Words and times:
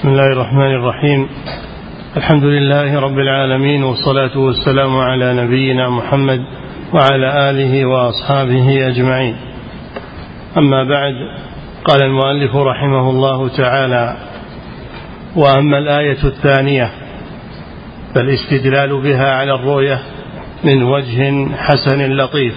بسم 0.00 0.08
الله 0.08 0.32
الرحمن 0.32 0.74
الرحيم. 0.74 1.28
الحمد 2.16 2.44
لله 2.44 3.00
رب 3.00 3.18
العالمين 3.18 3.82
والصلاة 3.84 4.38
والسلام 4.38 4.96
على 4.96 5.34
نبينا 5.34 5.88
محمد 5.88 6.40
وعلى 6.92 7.50
آله 7.50 7.86
وأصحابه 7.86 8.88
أجمعين. 8.88 9.36
أما 10.58 10.84
بعد 10.84 11.14
قال 11.84 12.02
المؤلف 12.02 12.56
رحمه 12.56 13.10
الله 13.10 13.48
تعالى 13.48 14.16
وأما 15.36 15.78
الآية 15.78 16.24
الثانية 16.24 16.90
فالاستدلال 18.14 19.02
بها 19.02 19.34
على 19.34 19.54
الرؤية 19.54 19.98
من 20.64 20.82
وجه 20.82 21.46
حسن 21.56 22.16
لطيف 22.16 22.54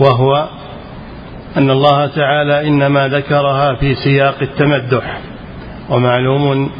وهو 0.00 0.48
أن 1.56 1.70
الله 1.70 2.06
تعالى 2.06 2.68
إنما 2.68 3.08
ذكرها 3.08 3.74
في 3.74 3.94
سياق 3.94 4.36
التمدح. 4.42 5.20
ومعلوم 5.90 6.70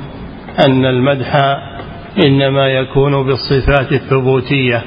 أن 0.67 0.85
المدح 0.87 1.37
إنما 2.25 2.67
يكون 2.67 3.27
بالصفات 3.27 3.93
الثبوتية 3.93 4.83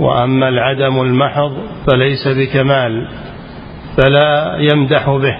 وأما 0.00 0.48
العدم 0.48 1.00
المحض 1.00 1.52
فليس 1.86 2.28
بكمال 2.28 3.08
فلا 3.96 4.56
يمدح 4.58 5.10
به 5.10 5.38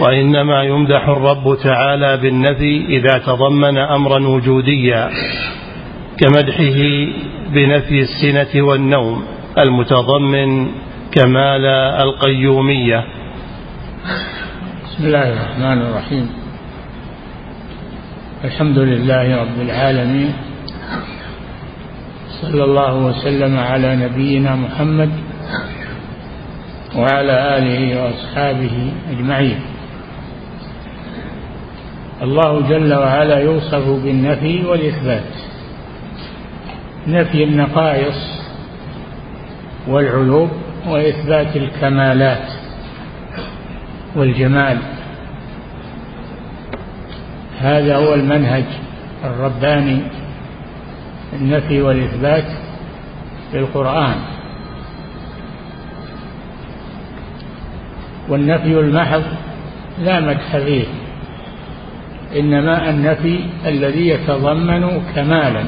وإنما 0.00 0.62
يمدح 0.62 1.08
الرب 1.08 1.58
تعالى 1.64 2.16
بالنفي 2.16 2.86
إذا 2.86 3.18
تضمن 3.18 3.78
أمرا 3.78 4.26
وجوديا 4.26 5.10
كمدحه 6.18 6.80
بنفي 7.54 8.00
السنة 8.00 8.62
والنوم 8.62 9.24
المتضمن 9.58 10.68
كمال 11.12 11.66
القيومية. 12.00 13.04
بسم 14.84 15.04
الله 15.06 15.32
الرحمن 15.32 15.82
الرحيم. 15.82 16.41
الحمد 18.44 18.78
لله 18.78 19.36
رب 19.36 19.60
العالمين. 19.60 20.32
صلى 22.42 22.64
الله 22.64 22.94
وسلم 22.94 23.58
على 23.58 23.96
نبينا 23.96 24.56
محمد 24.56 25.10
وعلى 26.96 27.58
آله 27.58 28.02
وأصحابه 28.02 28.92
أجمعين. 29.10 29.60
الله 32.22 32.68
جل 32.68 32.94
وعلا 32.94 33.38
يوصف 33.38 33.88
بالنفي 33.88 34.66
والإثبات. 34.66 35.30
نفي 37.06 37.44
النقائص 37.44 38.42
والعيوب 39.88 40.50
وإثبات 40.86 41.56
الكمالات 41.56 42.46
والجمال. 44.16 44.91
هذا 47.62 47.96
هو 47.96 48.14
المنهج 48.14 48.64
الرباني 49.24 49.98
النفي 51.32 51.82
والإثبات 51.82 52.44
في 53.52 53.58
القرآن 53.58 54.14
والنفي 58.28 58.80
المحض 58.80 59.22
لا 60.04 60.20
مدح 60.20 60.56
فيه 60.56 60.84
إنما 62.36 62.90
النفي 62.90 63.40
الذي 63.66 64.08
يتضمن 64.08 65.02
كمالا. 65.14 65.64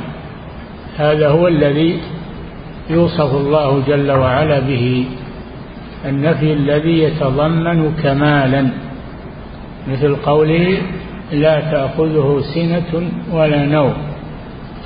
هذا 0.98 1.28
هو 1.28 1.48
الذي 1.48 2.00
يوصف 2.90 3.34
الله 3.34 3.82
جل 3.86 4.10
وعلا 4.10 4.60
به 4.60 5.04
النفي 6.04 6.52
الذي 6.52 6.98
يتضمن 6.98 7.94
كمالا. 8.02 8.68
مثل 9.88 10.16
قوله 10.16 10.78
لا 11.32 11.60
تأخذه 11.60 12.42
سنة 12.54 13.10
ولا 13.32 13.64
نوم. 13.64 13.94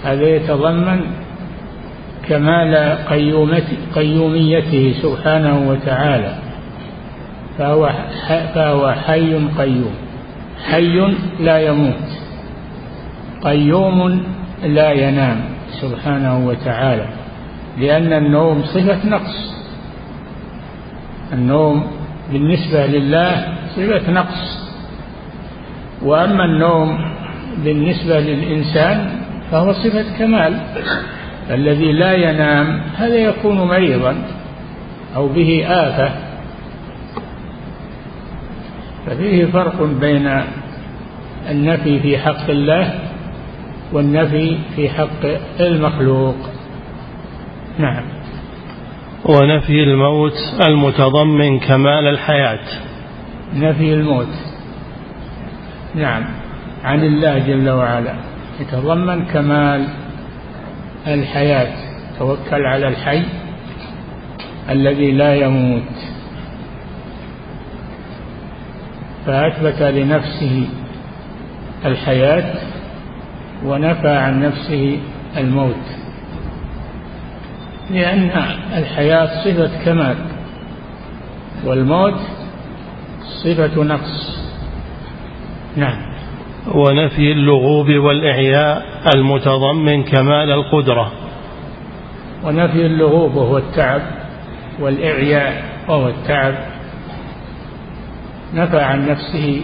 هذا 0.04 0.28
يتضمن 0.28 1.00
كمال 2.28 2.98
قيوميته 3.94 4.94
سبحانه 5.02 5.68
وتعالى. 5.70 6.34
فهو 7.58 7.90
فهو 8.54 8.92
حي 8.92 9.34
قيوم. 9.58 9.94
حي 10.70 11.14
لا 11.40 11.58
يموت. 11.60 12.08
قيوم 13.42 14.22
لا 14.62 14.92
ينام 14.92 15.40
سبحانه 15.70 16.46
وتعالى. 16.46 17.06
لأن 17.78 18.12
النوم 18.12 18.62
صفة 18.62 19.08
نقص. 19.08 19.54
النوم 21.32 21.86
بالنسبة 22.32 22.86
لله 22.86 23.48
صفة 23.76 24.10
نقص. 24.10 24.57
وأما 26.02 26.44
النوم 26.44 26.98
بالنسبة 27.64 28.20
للإنسان 28.20 29.10
فهو 29.50 29.72
صفة 29.72 30.18
كمال. 30.18 30.60
الذي 31.50 31.92
لا 31.92 32.12
ينام 32.12 32.80
هذا 32.96 33.16
يكون 33.16 33.56
مريضا 33.56 34.16
أو 35.16 35.28
به 35.28 35.64
آفة. 35.66 36.12
ففيه 39.06 39.44
فرق 39.44 39.82
بين 39.82 40.42
النفي 41.50 42.00
في 42.00 42.18
حق 42.18 42.50
الله 42.50 42.94
والنفي 43.92 44.58
في 44.76 44.88
حق 44.88 45.24
المخلوق. 45.60 46.36
نعم. 47.78 48.04
ونفي 49.24 49.82
الموت 49.82 50.36
المتضمن 50.68 51.58
كمال 51.58 52.06
الحياة. 52.06 52.64
نفي 53.54 53.94
الموت. 53.94 54.47
نعم. 55.98 56.24
عن 56.84 57.04
الله 57.04 57.38
جل 57.38 57.70
وعلا. 57.70 58.14
يتضمن 58.60 59.24
كمال 59.24 59.88
الحياة. 61.06 61.72
توكل 62.18 62.66
على 62.66 62.88
الحي 62.88 63.22
الذي 64.70 65.12
لا 65.12 65.34
يموت. 65.34 65.82
فأثبت 69.26 69.82
لنفسه 69.82 70.68
الحياة 71.84 72.54
ونفى 73.64 74.08
عن 74.08 74.42
نفسه 74.42 74.98
الموت. 75.36 75.84
لأن 77.90 78.30
الحياة 78.76 79.44
صفة 79.44 79.84
كمال 79.84 80.16
والموت 81.64 82.20
صفة 83.44 83.82
نقص. 83.82 84.37
نعم. 85.76 85.98
ونفي 86.74 87.32
اللغوب 87.32 87.88
والإعياء 87.88 88.86
المتضمن 89.14 90.02
كمال 90.04 90.50
القدرة. 90.50 91.12
ونفي 92.44 92.86
اللغوب 92.86 93.34
وهو 93.34 93.58
التعب 93.58 94.02
والإعياء 94.80 95.64
وهو 95.88 96.08
التعب. 96.08 96.54
نفى 98.54 98.80
عن 98.80 99.08
نفسه 99.08 99.60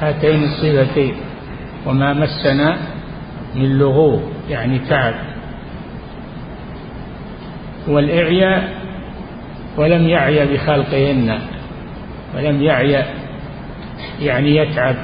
هاتين 0.00 0.44
الصفتين 0.44 1.14
وما 1.86 2.12
مسنا 2.12 2.78
من 3.54 3.78
لغوب 3.78 4.22
يعني 4.48 4.78
تعب. 4.78 5.14
والإعياء 7.88 8.68
ولم 9.76 10.08
يعي 10.08 10.46
بخلقهن 10.46 11.38
ولم 12.36 12.62
يعي 12.62 13.04
يعني 14.20 14.56
يتعب 14.56 14.96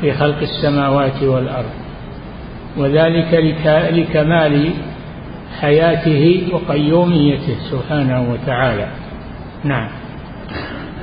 في 0.00 0.12
خلق 0.12 0.38
السماوات 0.38 1.22
والأرض 1.22 1.70
وذلك 2.76 3.58
لكمال 3.92 4.70
حياته 5.60 6.42
وقيوميته 6.52 7.56
سبحانه 7.70 8.32
وتعالى. 8.32 8.88
نعم. 9.64 9.88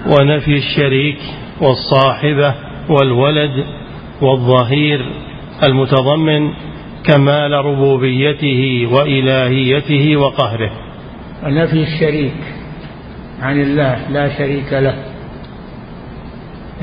ونفي 0.08 0.58
الشريك 0.58 1.20
والصاحبة 1.62 2.56
والولد 2.90 3.66
والظهير 4.22 5.06
المتضمن 5.64 6.54
كمال 7.04 7.52
ربوبيته 7.52 8.88
وإلهيته 8.92 10.18
وقهره. 10.18 10.72
ونفي 11.44 11.84
الشريك 11.84 12.34
عن 13.42 13.62
الله 13.62 14.10
لا 14.10 14.38
شريك 14.38 14.74
له. 14.74 15.13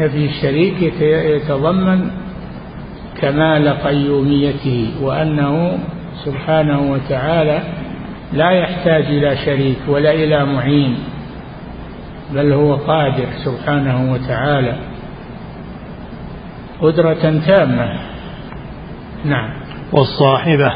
نفي 0.01 0.25
الشريك 0.25 0.83
يتضمن 1.03 2.11
كمال 3.21 3.69
قيوميته 3.69 4.93
وأنه 5.03 5.79
سبحانه 6.25 6.93
وتعالى 6.93 7.63
لا 8.33 8.51
يحتاج 8.51 9.05
إلى 9.05 9.37
شريك 9.37 9.79
ولا 9.89 10.11
إلى 10.11 10.45
معين 10.47 10.99
بل 12.35 12.53
هو 12.53 12.75
قادر 12.75 13.27
سبحانه 13.45 14.13
وتعالى. 14.13 14.77
قدرة 16.81 17.41
تامة. 17.47 17.99
نعم. 19.25 19.51
والصاحبة. 19.93 20.73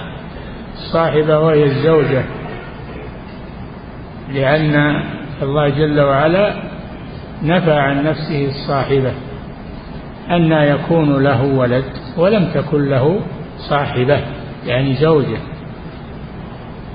الصاحبة 0.75 1.38
وهي 1.38 1.65
الزوجة 1.65 2.25
لأن 4.32 5.03
الله 5.43 5.69
جل 5.69 6.00
وعلا 6.00 6.74
نفى 7.44 7.73
عن 7.73 8.05
نفسه 8.05 8.46
الصاحبة 8.46 9.12
أن 10.31 10.52
يكون 10.52 11.23
له 11.23 11.44
ولد 11.44 11.85
ولم 12.17 12.50
تكن 12.55 12.88
له 12.88 13.20
صاحبة 13.58 14.20
يعني 14.67 14.94
زوجة. 14.94 15.38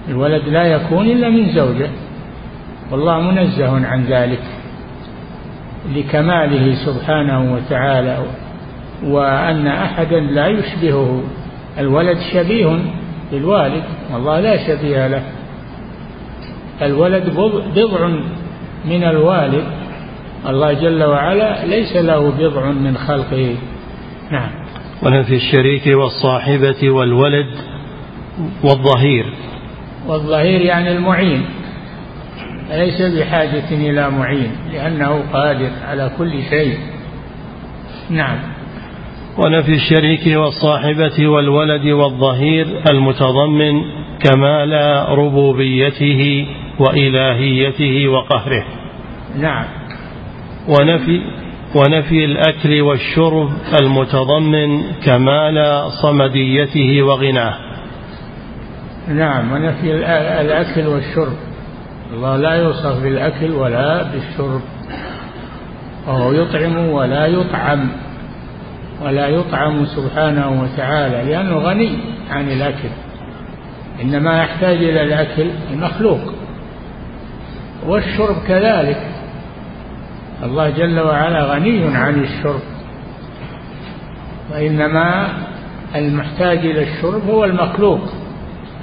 الولد 0.10 0.44
لا 0.48 0.64
يكون 0.64 1.06
إلا 1.06 1.30
من 1.30 1.50
زوجة. 1.50 1.90
والله 2.92 3.22
منزه 3.22 3.88
عن 3.88 4.06
ذلك 4.06 4.42
لكماله 5.96 6.76
سبحانه 6.86 7.54
وتعالى 7.54 8.18
وأن 9.04 9.68
أحدا 9.68 10.20
لا 10.20 10.48
يشبهه. 10.48 11.24
الولد 11.80 12.18
شبيه 12.34 12.80
بالوالد 13.32 13.84
والله 14.14 14.40
لا 14.40 14.68
شبيه 14.68 15.08
له. 15.08 15.24
الولد 16.82 17.30
بضع 17.76 18.08
من 18.86 19.04
الوالد 19.04 19.64
الله 20.48 20.74
جل 20.74 21.04
وعلا 21.04 21.66
ليس 21.66 21.96
له 21.96 22.32
بضع 22.32 22.72
من 22.72 22.98
خلقه. 22.98 23.56
نعم. 24.32 24.50
ونفي 25.04 25.36
الشريك 25.36 25.88
والصاحبة 25.88 26.90
والولد 26.90 27.48
والظهير. 28.64 29.26
والظهير 30.08 30.62
يعني 30.62 30.92
المعين. 30.92 31.46
ليس 32.72 33.02
بحاجة 33.02 33.70
إلى 33.72 34.10
معين 34.10 34.52
لأنه 34.74 35.24
قادر 35.34 35.70
على 35.88 36.12
كل 36.18 36.32
شيء. 36.50 36.78
نعم. 38.10 38.38
ونفي 39.38 39.72
الشريك 39.72 40.38
والصاحبة 40.38 41.28
والولد 41.28 41.86
والظهير 41.86 42.68
المتضمن 42.92 43.82
كمال 44.20 44.74
ربوبيته 45.10 46.48
وإلهيته 46.80 48.08
وقهره. 48.08 48.66
نعم. 49.40 49.79
ونفي 50.68 51.22
ونفي 51.76 52.26
الأكل 52.26 52.82
والشرب 52.82 53.50
المتضمن 53.82 54.82
كمال 55.06 55.88
صمديته 55.92 57.02
وغناه. 57.04 57.56
نعم 59.08 59.52
ونفي 59.52 59.96
الأكل 60.42 60.88
والشرب. 60.88 61.34
الله 62.14 62.38
لا 62.38 62.54
يوصف 62.54 63.04
بالأكل 63.04 63.52
ولا 63.52 64.04
بالشرب. 64.04 64.62
وهو 66.08 66.34
يطعم 66.34 66.90
ولا 66.90 67.26
يطعم 67.26 67.90
ولا 69.04 69.28
يطعم 69.28 69.86
سبحانه 69.86 70.62
وتعالى 70.62 71.32
لأنه 71.32 71.58
غني 71.58 71.90
عن 72.30 72.52
الأكل. 72.52 72.90
إنما 74.02 74.44
يحتاج 74.44 74.78
إلى 74.78 75.04
الأكل 75.04 75.50
المخلوق. 75.72 76.34
والشرب 77.88 78.36
كذلك. 78.48 79.19
الله 80.44 80.70
جل 80.70 81.00
وعلا 81.00 81.54
غني 81.54 81.98
عن 81.98 82.24
الشرب. 82.24 82.62
وإنما 84.52 85.28
المحتاج 85.96 86.58
إلى 86.58 86.84
الشرب 86.84 87.30
هو 87.30 87.46
المخلوق 87.46 88.02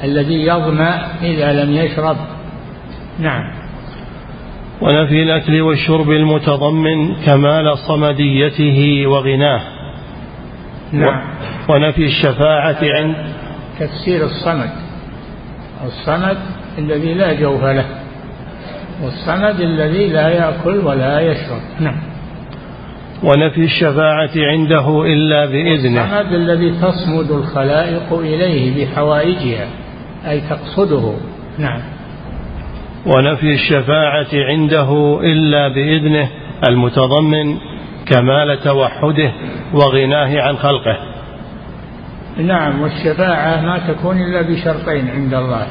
الذي 0.04 0.46
يظمأ 0.46 1.06
إذا 1.22 1.64
لم 1.64 1.72
يشرب. 1.72 2.16
نعم. 3.18 3.42
ونفي 4.82 5.22
الأكل 5.22 5.60
والشرب 5.60 6.10
المتضمن 6.10 7.14
كمال 7.26 7.78
صمديته 7.78 9.06
وغناه. 9.06 9.60
نعم. 10.92 11.20
ونفي 11.68 12.04
الشفاعة 12.04 12.78
عند 12.82 13.16
تفسير 13.80 14.24
الصمد. 14.24 14.70
الصمد 15.84 16.38
الذي 16.78 17.14
لا 17.14 17.32
جوف 17.32 17.64
له. 17.64 17.86
والصمد 19.02 19.60
الذي 19.60 20.06
لا 20.06 20.28
يأكل 20.28 20.78
ولا 20.78 21.20
يشرب. 21.20 21.60
نعم. 21.80 22.00
ونفي 23.22 23.64
الشفاعة 23.64 24.30
عنده 24.36 25.04
إلا 25.06 25.46
بإذنه. 25.46 26.04
الصمد 26.04 26.32
الذي 26.32 26.70
تصمد 26.70 27.30
الخلائق 27.30 28.12
إليه 28.12 28.86
بحوائجها 28.86 29.66
أي 30.26 30.40
تقصده. 30.40 31.12
نعم. 31.58 31.80
ونفي 33.06 33.54
الشفاعة 33.54 34.28
عنده 34.34 35.20
إلا 35.22 35.68
بإذنه 35.68 36.28
المتضمن 36.68 37.56
كمال 38.06 38.60
توحده 38.64 39.32
وغناه 39.72 40.42
عن 40.42 40.56
خلقه. 40.56 40.96
نعم 42.38 42.82
والشفاعة 42.82 43.60
ما 43.60 43.78
تكون 43.88 44.22
إلا 44.22 44.42
بشرطين 44.42 45.08
عند 45.08 45.34
الله. 45.34 45.66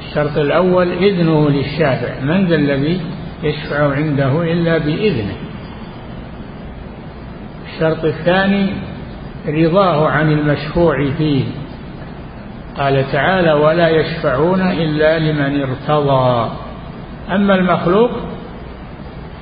الشرط 0.00 0.38
الأول 0.38 0.92
إذنه 0.92 1.50
للشافع. 1.50 2.20
من 2.20 2.46
ذا 2.46 2.54
الذي 2.54 3.00
يشفع 3.42 3.94
عنده 3.94 4.42
إلا 4.42 4.78
بإذنه؟ 4.78 5.36
الشرط 7.66 8.04
الثاني 8.04 8.72
رضاه 9.48 10.08
عن 10.08 10.32
المشفوع 10.32 11.10
فيه. 11.18 11.44
قال 12.78 13.12
تعالى 13.12 13.52
ولا 13.52 13.88
يشفعون 13.88 14.60
إلا 14.60 15.18
لمن 15.18 15.62
ارتضى. 15.62 16.50
أما 17.30 17.54
المخلوق 17.54 18.10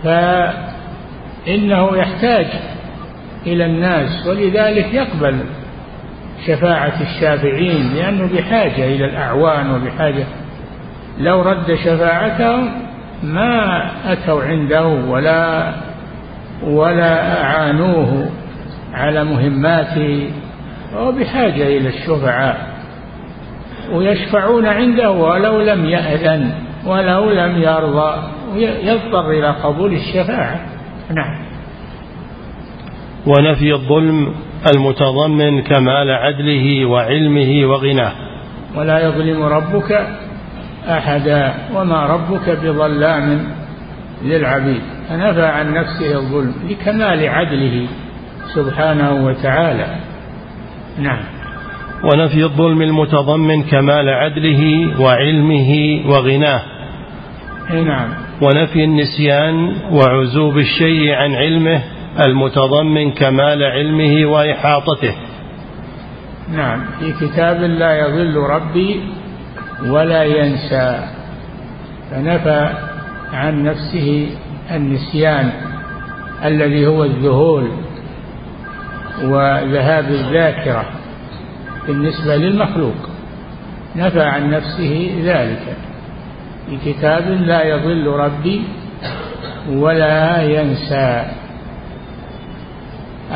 فإنه 0.05 1.97
يحتاج 1.97 2.47
إلى 3.47 3.67
الناس 3.67 4.27
ولذلك 4.27 4.95
يقبل 4.95 5.39
شفاعة 6.47 7.03
الشافعين 7.03 7.95
لأنه 7.95 8.27
بحاجة 8.37 8.85
إلى 8.85 9.05
الأعوان 9.05 9.71
وبحاجة 9.71 10.25
لو 11.21 11.43
رد 11.43 11.75
شفاعتهم 11.75 12.71
ما 13.23 13.83
أتوا 14.13 14.43
عنده 14.43 14.87
ولا 14.87 15.73
ولا 16.65 17.43
أعانوه 17.43 18.31
على 18.95 19.25
مهماته 19.25 20.31
وهو 20.95 21.13
بحاجة 21.13 21.79
إلى 21.79 21.89
الشفعاء 21.89 22.69
ويشفعون 23.93 24.67
عنده 24.67 25.11
ولو 25.11 25.61
لم 25.61 25.85
يأذن 25.85 26.53
ولو 26.87 27.31
لم 27.31 27.63
يرضى 27.63 28.23
يضطر 28.83 29.31
إلى 29.31 29.51
قبول 29.51 29.93
الشفاعة. 29.93 30.61
نعم. 31.11 31.39
ونفي 33.27 33.73
الظلم 33.73 34.35
المتضمن 34.75 35.63
كمال 35.63 36.11
عدله 36.11 36.87
وعلمه 36.87 37.67
وغناه. 37.67 38.13
ولا 38.77 38.99
يظلم 38.99 39.43
ربك 39.43 40.07
أحدا 40.89 41.55
وما 41.75 42.07
ربك 42.07 42.59
بظلام 42.63 43.47
للعبيد. 44.25 44.83
فنفى 45.09 45.47
عن 45.47 45.75
نفسه 45.75 46.15
الظلم 46.19 46.55
لكمال 46.69 47.29
عدله 47.29 47.87
سبحانه 48.55 49.27
وتعالى. 49.27 49.97
نعم. 50.99 51.21
ونفي 52.05 52.45
الظلم 52.45 52.83
المتضمن 52.83 53.63
كمال 53.63 54.09
عدله 54.09 54.93
وعلمه 55.01 56.01
وغناه. 56.07 56.63
نعم. 57.71 58.09
ونفي 58.43 58.85
النسيان 58.85 59.73
وعزوب 59.93 60.59
الشيء 60.59 61.13
عن 61.13 61.35
علمه 61.35 61.83
المتضمن 62.27 63.11
كمال 63.11 63.65
علمه 63.65 64.27
وإحاطته. 64.27 65.15
نعم. 66.53 66.81
في 66.99 67.27
كتاب 67.27 67.61
لا 67.61 67.99
يضل 67.99 68.37
ربي 68.37 69.01
ولا 69.87 70.25
ينسى 70.25 71.01
فنفى 72.11 72.71
عن 73.33 73.65
نفسه 73.65 74.29
النسيان 74.71 75.51
الذي 76.45 76.87
هو 76.87 77.05
الذهول 77.05 77.71
وذهاب 79.23 80.05
الذاكرة 80.05 80.85
بالنسبة 81.87 82.37
للمخلوق. 82.37 82.95
نفى 83.97 84.23
عن 84.23 84.51
نفسه 84.51 85.11
ذلك. 85.25 85.77
في 86.67 86.93
كتاب 86.93 87.31
لا 87.31 87.63
يضل 87.63 88.07
ربي 88.07 88.63
ولا 89.69 90.43
ينسى. 90.43 91.25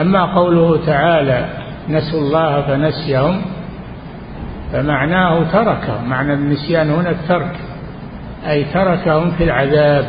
أما 0.01 0.35
قوله 0.35 0.87
تعالى 0.87 1.49
نسوا 1.89 2.21
الله 2.21 2.63
فنسيهم 2.63 3.43
فمعناه 4.73 5.53
تركهم 5.53 6.09
معنى 6.09 6.35
النسيان 6.35 6.91
هنا 6.91 7.11
الترك 7.11 7.57
أي 8.49 8.65
تركهم 8.65 9.31
في 9.31 9.45
العذاب. 9.45 10.09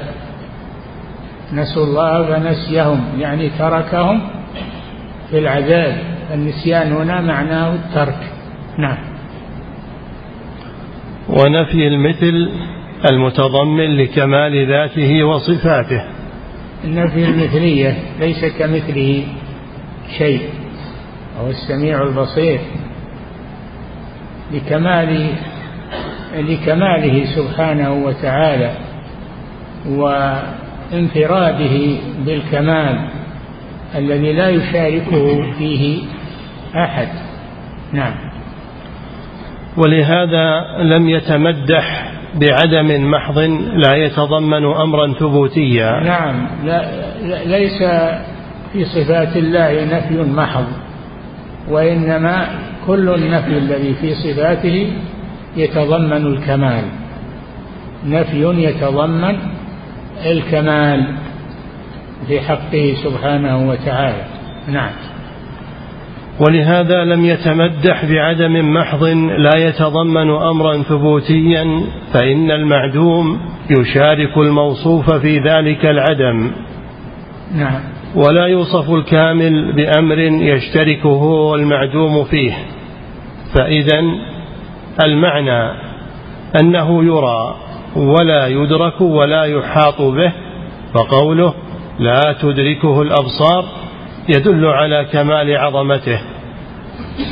نسوا 1.53 1.83
الله 1.83 2.25
فنسيهم 2.25 3.05
يعني 3.19 3.49
تركهم 3.49 4.21
في 5.29 5.39
العذاب. 5.39 5.97
النسيان 6.33 6.91
هنا 6.91 7.21
معناه 7.21 7.73
الترك. 7.73 8.19
نعم. 8.77 8.97
ونفي 11.29 11.87
المثل 11.87 12.51
المتضمن 13.11 13.97
لكمال 13.97 14.67
ذاته 14.67 15.23
وصفاته. 15.23 16.03
النفي 16.83 17.25
المثلية 17.25 17.97
ليس 18.19 18.45
كمثله 18.45 19.23
شيء 20.17 20.41
وهو 21.37 21.49
السميع 21.49 22.03
البصير. 22.03 22.59
لكمال 24.53 25.29
لكماله 26.37 27.25
سبحانه 27.35 27.93
وتعالى 27.93 28.71
وانفراده 29.89 31.95
بالكمال 32.25 33.07
الذي 33.95 34.33
لا 34.33 34.49
يشاركه 34.49 35.51
فيه 35.57 36.03
أحد. 36.75 37.07
نعم. 37.93 38.13
ولهذا 39.77 40.59
لم 40.81 41.09
يتمدح 41.09 42.11
بعدم 42.35 43.11
محض 43.11 43.37
لا 43.75 43.95
يتضمن 43.95 44.65
أمرا 44.65 45.13
ثبوتيا. 45.13 45.99
نعم. 46.03 46.47
لا 46.65 46.85
ليس 47.45 47.83
في 48.73 48.85
صفات 48.85 49.37
الله 49.37 49.85
نفي 49.85 50.31
محض 50.31 50.65
وإنما 51.69 52.47
كل 52.87 53.09
النفي 53.09 53.57
الذي 53.57 53.93
في 53.93 54.13
صفاته 54.13 54.91
يتضمن 55.57 56.27
الكمال. 56.27 56.83
نفي 58.05 58.43
يتضمن 58.43 59.35
الكمال 60.25 61.07
في 62.27 62.41
حقه 62.41 62.93
سبحانه 63.03 63.69
وتعالى. 63.69 64.25
نعم. 64.67 64.91
ولهذا 66.39 67.03
لم 67.03 67.25
يتمدح 67.25 68.05
بعدم 68.05 68.73
محض 68.73 69.03
لا 69.37 69.57
يتضمن 69.57 70.29
امرا 70.29 70.83
ثبوتيا 70.83 71.81
فإن 72.13 72.51
المعدوم 72.51 73.39
يشارك 73.69 74.37
الموصوف 74.37 75.13
في 75.13 75.39
ذلك 75.39 75.85
العدم. 75.85 76.51
نعم. 77.55 77.81
ولا 78.15 78.45
يوصف 78.45 78.89
الكامل 78.91 79.75
بأمر 79.75 80.19
يشتركه 80.19 81.09
هو 81.09 81.55
المعدوم 81.55 82.23
فيه. 82.23 82.53
فإذا 83.53 84.03
المعنى 85.03 85.71
أنه 86.61 87.03
يرى 87.03 87.55
ولا 87.95 88.47
يدرك 88.47 89.01
ولا 89.01 89.43
يحاط 89.43 90.01
به 90.01 90.33
فقوله 90.93 91.53
لا 91.99 92.21
تدركه 92.41 93.01
الأبصار 93.01 93.65
يدل 94.29 94.65
على 94.65 95.05
كمال 95.11 95.57
عظمته. 95.57 96.21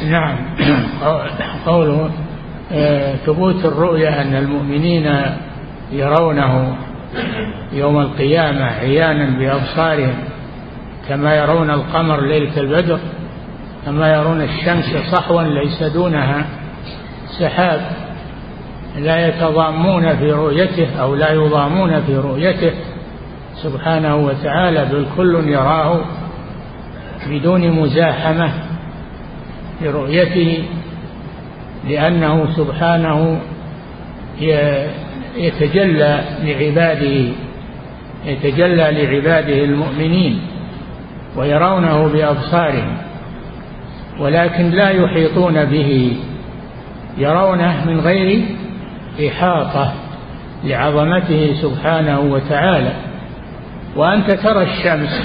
نعم. 0.10 0.36
قوله 1.66 2.10
آه، 2.72 3.16
ثبوت 3.16 3.66
الرؤيا 3.66 4.22
أن 4.22 4.36
المؤمنين 4.36 5.16
يرونه 5.92 6.76
يوم 7.74 8.00
القيامة 8.00 8.66
عيانا 8.66 9.40
بأبصارهم 9.40 10.16
كما 11.10 11.36
يرون 11.36 11.70
القمر 11.70 12.22
ليلة 12.22 12.58
البدر. 12.58 13.00
كما 13.86 14.14
يرون 14.14 14.42
الشمس 14.42 15.12
صحوا 15.12 15.44
ليس 15.44 15.84
دونها؟ 15.84 16.46
سحاب. 17.40 17.82
لا 18.98 19.28
يتضامون 19.28 20.16
في 20.16 20.32
رؤيته 20.32 21.02
أو 21.02 21.16
لا 21.16 21.32
يضامون 21.32 22.02
في 22.02 22.16
رؤيته. 22.18 22.72
سبحانه 23.56 24.16
وتعالى 24.16 24.86
بل 24.86 25.06
كل 25.18 25.48
يراه 25.48 26.02
بدون 27.30 27.72
مزاحمة 27.72 28.52
لرؤيته 29.82 30.64
لأنه 31.90 32.48
سبحانه 32.56 33.40
يتجلى 35.38 36.24
لعباده 36.44 37.32
يتجلى 38.26 38.92
لعباده 38.92 39.64
المؤمنين 39.64 40.42
ويرونه 41.38 42.08
بأبصارهم. 42.08 42.98
ولكن 44.22 44.70
لا 44.70 44.90
يحيطون 44.90 45.66
به 45.66 46.18
يرونه 47.18 47.86
من 47.86 48.00
غير 48.00 48.46
إحاطة 49.28 49.94
لعظمته 50.64 51.54
سبحانه 51.62 52.20
وتعالى. 52.20 52.94
وأنت 53.96 54.32
ترى 54.32 54.64
الشمس 54.64 55.22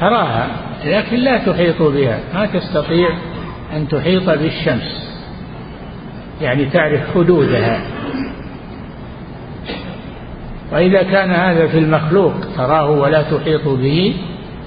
تراها 0.00 0.48
لكن 0.84 1.16
لا 1.16 1.38
تحيط 1.38 1.82
بها 1.82 2.20
ما 2.34 2.46
تستطيع 2.46 3.08
أن 3.76 3.88
تحيط 3.88 4.30
بالشمس. 4.30 5.18
يعني 6.40 6.64
تعرف 6.64 7.00
حدودها. 7.14 7.80
وإذا 10.72 11.02
كان 11.02 11.30
هذا 11.30 11.66
في 11.66 11.78
المخلوق 11.78 12.34
تراه 12.56 12.90
ولا 12.90 13.22
تحيط 13.22 13.68
به 13.68 14.14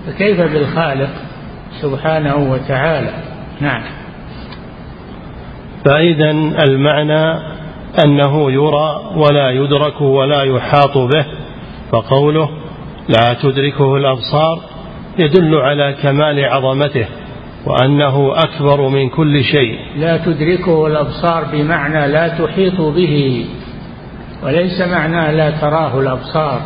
فكيف 0.08 0.42
بالخالق؟ 0.42 1.10
سبحانه 1.82 2.36
وتعالى. 2.36 3.13
نعم. 3.62 3.82
فإذا 5.86 6.32
المعنى 6.68 7.51
أنه 8.06 8.51
يرى 8.51 9.01
ولا 9.16 9.50
يدرك 9.50 10.01
ولا 10.01 10.44
يحاط 10.44 10.98
به 10.98 11.25
فقوله 11.92 12.50
لا 13.10 13.34
تدركه 13.44 13.96
الأبصار 13.96 14.60
يدل 15.20 15.56
على 15.56 15.96
كمال 16.04 16.46
عظمته 16.46 17.06
وأنه 17.66 18.34
أكبر 18.36 18.90
من 18.90 19.10
كل 19.10 19.44
شيء. 19.44 19.80
لا 19.96 20.18
تدركه 20.18 20.88
الأبصار 20.88 21.46
بمعنى 21.51 22.08
لا 22.08 22.28
تحيط 22.28 22.82
به 22.82 23.46
وليس 24.44 24.82
معناه 24.82 25.32
لا 25.32 25.50
تراه 25.50 26.00
الأبصار. 26.00 26.62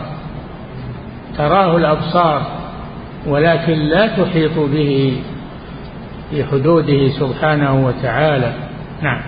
تراه 1.38 1.78
الأبصار 1.78 2.55
ولكن 3.28 3.74
لا 3.74 4.08
تحيط 4.08 4.60
به 4.60 5.22
في 6.30 6.44
حدوده 6.44 7.08
سبحانه 7.08 7.86
وتعالى. 7.86 8.54
نعم. 9.02 9.22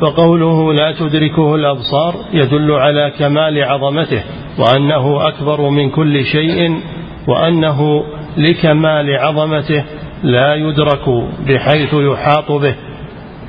فقوله 0.00 0.72
لا 0.72 0.92
تدركه 0.92 1.54
الأبصار 1.54 2.14
يدل 2.32 2.72
على 2.72 3.12
كمال 3.18 3.64
عظمته 3.64 4.22
وأنه 4.58 5.28
أكبر 5.28 5.70
من 5.70 5.90
كل 5.90 6.24
شيء 6.24 6.80
وأنه 7.28 8.02
لكمال 8.36 9.16
عظمته 9.18 9.84
لا 10.22 10.54
يدرك 10.54 11.08
بحيث 11.46 11.94
يحاط 11.94 12.52
به. 12.52 12.74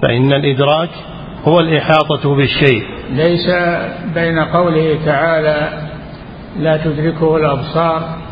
فإن 0.02 0.34
الإدراك 0.34 0.90
هو 1.44 1.60
الإحاطة 1.60 2.36
بالشيء. 2.36 2.84
ليس 3.12 3.48
بين 4.14 4.40
قوله 4.40 5.06
تعالى 5.06 5.88
لا 6.60 6.78
تدركه 6.78 7.38
الأبصار 7.38 8.27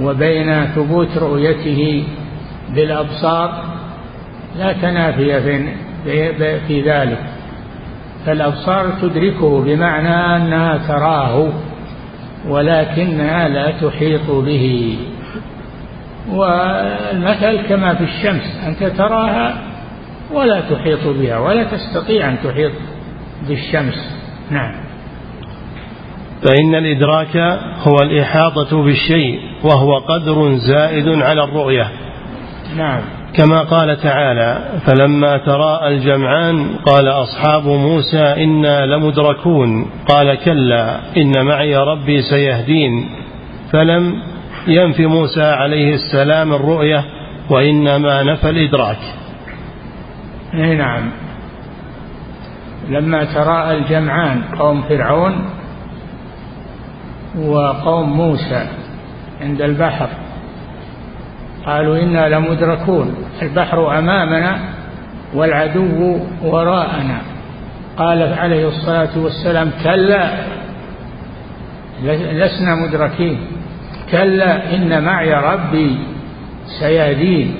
وبين 0.00 0.66
ثبوت 0.66 1.18
رؤيته 1.18 2.04
بالأبصار 2.74 3.64
لا 4.58 4.72
تنافي 4.72 5.40
في, 6.68 6.82
ذلك 6.90 7.18
فالأبصار 8.26 8.90
تدركه 9.02 9.62
بمعنى 9.64 10.36
أنها 10.36 10.78
تراه 10.88 11.48
ولكنها 12.48 13.48
لا 13.48 13.70
تحيط 13.70 14.30
به. 14.30 14.96
والمثل 16.30 17.68
كما 17.68 17.94
في 17.94 18.04
الشمس 18.04 18.60
أنت 18.66 18.84
تراها 18.84 19.54
ولا 20.32 20.60
تحيط 20.60 21.06
بها 21.06 21.38
ولا 21.38 21.64
تستطيع 21.64 22.28
أن 22.28 22.36
تحيط 22.44 22.72
بالشمس. 23.48 24.18
نعم. 24.50 24.91
فإن 26.44 26.74
الإدراك 26.74 27.36
هو 27.86 27.94
الإحاطة 28.02 28.82
بالشيء 28.82 29.40
وهو 29.64 29.98
قدر 29.98 30.52
زائد 30.52 31.08
على 31.08 31.44
الرؤية. 31.44 31.88
نعم. 32.76 33.00
كما 33.34 33.62
قال 33.62 34.00
تعالى 34.00 34.58
فلما 34.86 35.36
تراءى 35.36 35.94
الجمعان 35.94 36.76
قال 36.86 37.08
أصحاب 37.08 37.66
موسى 37.66 38.22
إنا 38.22 38.86
لمدركون 38.86 39.86
قال 40.08 40.34
كلا 40.34 41.00
إن 41.16 41.46
معي 41.46 41.76
ربي 41.76 42.22
سيهدين 42.22 43.10
فلم 43.72 44.22
ينفي 44.66 45.06
موسى 45.06 45.42
عليه 45.42 45.94
السلام 45.94 46.52
الرؤية 46.52 47.04
وإنما 47.50 48.22
نفى 48.22 48.50
الإدراك. 48.50 48.98
نعم. 50.54 51.10
لما 52.88 53.24
تراءى 53.24 53.76
الجمعان 53.76 54.42
قوم 54.58 54.82
فرعون 54.82 55.61
وقوم 57.38 58.16
موسى 58.16 58.66
عند 59.40 59.62
البحر. 59.62 60.08
قالوا 61.66 61.98
إنا 61.98 62.28
لمدركون 62.28 63.14
البحر 63.42 63.98
أمامنا 63.98 64.58
والعدو 65.34 66.18
وراءنا. 66.42 67.18
قال 67.96 68.34
عليه 68.38 68.68
الصلاة 68.68 69.08
والسلام 69.16 69.70
كلا 69.84 70.30
لسنا 72.32 72.74
مدركين. 72.74 73.38
كلا 74.10 74.74
إن 74.74 75.04
معي 75.04 75.34
ربي 75.34 75.98
سيهدين. 76.80 77.54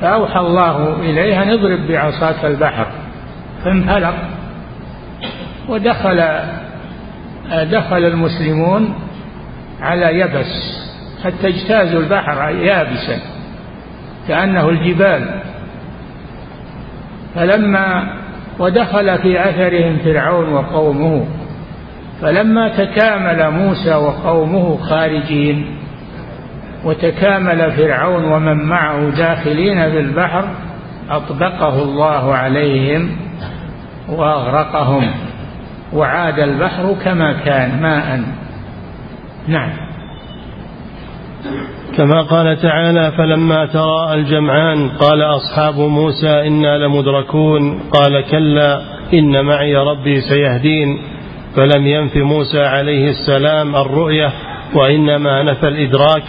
فأوحى 0.00 0.40
الله 0.40 0.96
إليه 1.00 1.42
أن 1.42 1.50
اضرب 1.50 1.86
بعصاك 1.88 2.44
البحر. 2.44 2.86
فانفلق 3.64 4.14
ودخل 5.68 6.40
دخل 7.50 8.04
المسلمون 8.04 8.94
على 9.80 10.20
يبس 10.20 10.80
حتى 11.24 11.48
اجتازوا 11.48 12.00
البحر 12.00 12.50
يابسا 12.50 13.18
كأنه 14.28 14.68
الجبال. 14.68 15.40
فلما 17.34 18.14
ودخل 18.58 19.18
في 19.18 19.48
أثرهم 19.48 19.98
فرعون 20.04 20.52
وقومه 20.52 21.26
فلما 22.22 22.68
تكامل 22.68 23.50
موسى 23.50 23.94
وقومه 23.94 24.76
خارجين 24.76 25.76
وتكامل 26.84 27.72
فرعون 27.72 28.24
ومن 28.24 28.64
معه 28.64 29.10
داخلين 29.10 29.90
في 29.90 30.00
البحر 30.00 30.44
أطبقه 31.10 31.82
الله 31.82 32.34
عليهم 32.34 33.10
وأغرقهم. 34.08 35.10
وعاد 35.94 36.38
البحر 36.38 36.96
كما 37.04 37.32
كان 37.32 37.82
ماء. 37.82 38.20
نعم. 39.48 39.70
كما 41.96 42.22
قال 42.22 42.56
تعالى 42.56 43.12
فلما 43.12 43.66
تراءى 43.66 44.14
الجمعان 44.14 44.88
قال 44.88 45.22
أصحاب 45.22 45.74
موسى 45.74 46.46
إنا 46.46 46.78
لمدركون 46.78 47.78
قال 47.78 48.24
كلا 48.30 48.82
إن 49.14 49.44
معي 49.44 49.76
ربي 49.76 50.20
سيهدين 50.20 50.98
فلم 51.56 51.86
ينف 51.86 52.16
موسى 52.16 52.60
عليه 52.60 53.10
السلام 53.10 53.76
الرؤية 53.76 54.32
وإنما 54.74 55.42
نفى 55.42 55.68
الإدراك. 55.68 56.24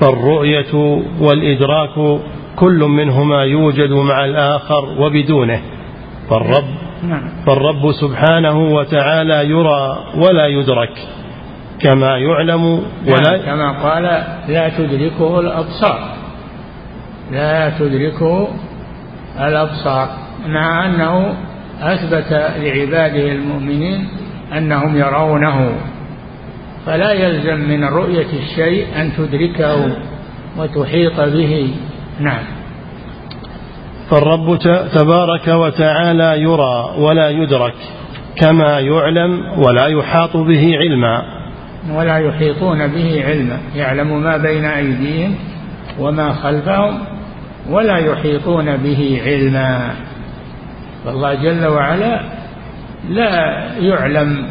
فالرؤية 0.00 1.02
والإدراك 1.20 2.20
كل 2.56 2.78
منهما 2.78 3.42
يوجد 3.42 3.90
مع 3.90 4.24
الآخر 4.24 4.84
وبدونه. 4.98 5.60
فالرب. 6.30 6.83
فالرب 7.46 7.92
سبحانه 7.92 8.58
وتعالى 8.58 9.48
يرى 9.48 9.98
ولا 10.16 10.46
يدرك 10.46 10.92
كما 11.80 12.18
يعلم 12.18 12.64
ولا 13.06 13.36
نعم 13.36 13.46
كما 13.46 13.82
قال 13.82 14.02
لا 14.48 14.68
تدركه 14.68 15.40
الأبصار. 15.40 16.00
لا 17.32 17.72
تدركه 17.78 18.48
الأبصار. 19.40 20.08
مع 20.46 20.86
أنه 20.86 21.34
أثبت 21.80 22.32
لعباده 22.32 23.32
المؤمنين 23.32 24.08
أنهم 24.56 24.96
يرونه. 24.96 25.72
فلا 26.86 27.12
يلزم 27.12 27.60
من 27.68 27.84
رؤية 27.84 28.26
الشيء 28.32 28.86
أن 29.00 29.12
تدركه 29.16 29.96
وتحيط 30.58 31.20
به. 31.20 31.74
نعم. 32.20 32.63
فالرب 34.10 34.58
تبارك 34.94 35.48
وتعالى 35.48 36.42
يرى 36.42 36.94
ولا 36.98 37.30
يدرك 37.30 37.74
كما 38.36 38.80
يعلم 38.80 39.58
ولا 39.58 39.86
يحاط 39.86 40.36
به 40.36 40.76
علما. 40.76 41.22
ولا 41.92 42.18
يحيطون 42.18 42.86
به 42.86 43.24
علما. 43.26 43.58
يعلم 43.74 44.22
ما 44.22 44.36
بين 44.36 44.64
أيديهم 44.64 45.34
وما 45.98 46.32
خلفهم 46.32 46.98
ولا 47.70 47.98
يحيطون 47.98 48.76
به 48.76 49.22
علما. 49.24 49.90
فالله 51.04 51.34
جل 51.34 51.66
وعلا 51.66 52.20
لا 53.08 53.64
يعلم 53.80 54.46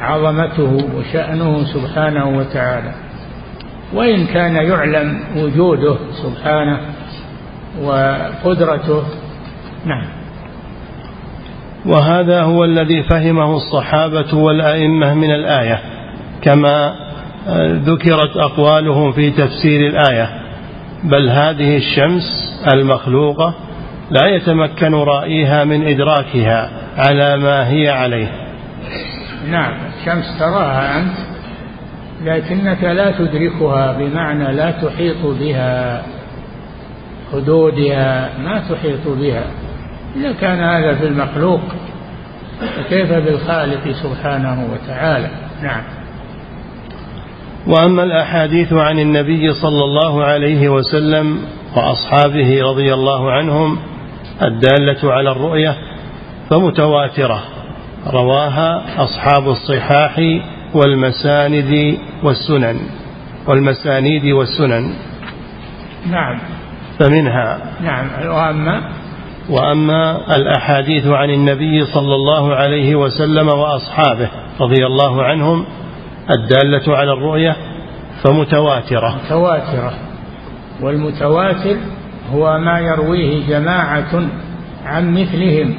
عظمته 0.00 0.78
وشأنه 0.96 1.64
سبحانه 1.64 2.38
وتعالى. 2.38 2.92
وإن 3.94 4.26
كان 4.26 4.56
يعلم 4.56 5.20
وجوده 5.36 5.96
سبحانه 6.22 6.78
وقدرته. 7.82 9.02
نعم. 9.84 10.04
وهذا 11.86 12.42
هو 12.42 12.64
الذي 12.64 13.02
فهمه 13.02 13.56
الصحابة 13.56 14.34
والأئمة 14.34 15.14
من 15.14 15.30
الآية 15.30 15.80
كما 16.42 16.94
ذكرت 17.58 18.36
أقوالهم 18.36 19.12
في 19.12 19.30
تفسير 19.30 19.88
الآية. 19.88 20.30
بل 21.04 21.28
هذه 21.28 21.76
الشمس 21.76 22.22
المخلوقة 22.74 23.54
لا 24.10 24.26
يتمكن 24.26 24.94
رائيها 24.94 25.64
من 25.64 25.86
إدراكها 25.86 26.70
على 26.96 27.36
ما 27.36 27.68
هي 27.68 27.88
عليه. 27.88 28.32
نعم 29.50 29.72
الشمس 30.00 30.38
تراها 30.38 30.98
أنت 30.98 31.14
لكنك 32.24 32.84
لا 32.84 33.10
تدركها 33.10 33.92
بمعنى 33.92 34.52
لا 34.52 34.70
تحيط 34.70 35.26
بها. 35.26 36.02
حدودها 37.34 38.38
ما 38.38 38.62
تحيط 38.70 39.08
بها. 39.08 39.44
إذا 40.16 40.32
كان 40.32 40.60
هذا 40.60 40.94
في 40.94 41.06
المخلوق 41.06 41.60
فكيف 42.76 43.12
بالخالق 43.12 43.90
سبحانه 44.02 44.68
وتعالى؟ 44.72 45.28
نعم. 45.62 45.82
وأما 47.66 48.02
الأحاديث 48.02 48.72
عن 48.72 48.98
النبي 48.98 49.52
صلى 49.52 49.84
الله 49.84 50.24
عليه 50.24 50.68
وسلم 50.68 51.38
وأصحابه 51.76 52.62
رضي 52.62 52.94
الله 52.94 53.32
عنهم 53.32 53.78
الدالة 54.42 55.12
على 55.12 55.32
الرؤية 55.32 55.76
فمتواترة. 56.50 57.42
رواها 58.06 58.84
أصحاب 59.04 59.48
الصحاح 59.48 60.20
والمساند 60.74 61.98
والسنن. 62.22 62.76
والمسانيد 63.46 64.24
والسنن. 64.24 64.94
نعم. 66.10 66.38
فمنها 66.98 67.58
نعم 67.80 68.06
وأما؟ 68.26 68.82
وأما 69.50 70.36
الأحاديث 70.36 71.06
عن 71.06 71.30
النبي 71.30 71.84
صلى 71.84 72.14
الله 72.14 72.54
عليه 72.54 72.94
وسلم 72.94 73.48
وأصحابه 73.48 74.28
رضي 74.60 74.86
الله 74.86 75.22
عنهم 75.22 75.64
الدالة 76.30 76.96
على 76.96 77.12
الرؤية 77.12 77.56
فمتواترة. 78.22 79.16
متواترة. 79.26 79.92
والمتواتر 80.80 81.76
هو 82.32 82.58
ما 82.58 82.80
يرويه 82.80 83.46
جماعة 83.48 84.22
عن 84.84 85.10
مثلهم 85.14 85.74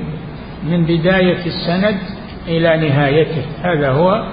من 0.64 0.86
بداية 0.86 1.46
السند 1.46 1.98
إلى 2.48 2.90
نهايته. 2.90 3.42
هذا 3.64 3.92
هو 3.92 4.24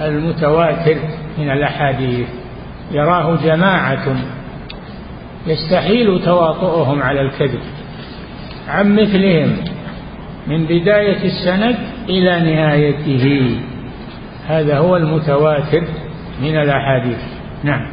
المتواتر 0.00 0.96
من 1.38 1.50
الأحاديث. 1.50 2.28
يراه 2.92 3.36
جماعة 3.44 4.16
يستحيل 5.46 6.24
تواطؤهم 6.24 7.02
على 7.02 7.20
الكذب. 7.20 7.60
عن 8.68 8.96
مثلهم 8.96 9.56
من 10.46 10.64
بداية 10.64 11.24
السند 11.24 11.76
إلى 12.08 12.40
نهايته. 12.40 13.56
هذا 14.48 14.78
هو 14.78 14.96
المتواتر 14.96 15.82
من 16.42 16.56
الأحاديث. 16.56 17.18
نعم. 17.64 17.86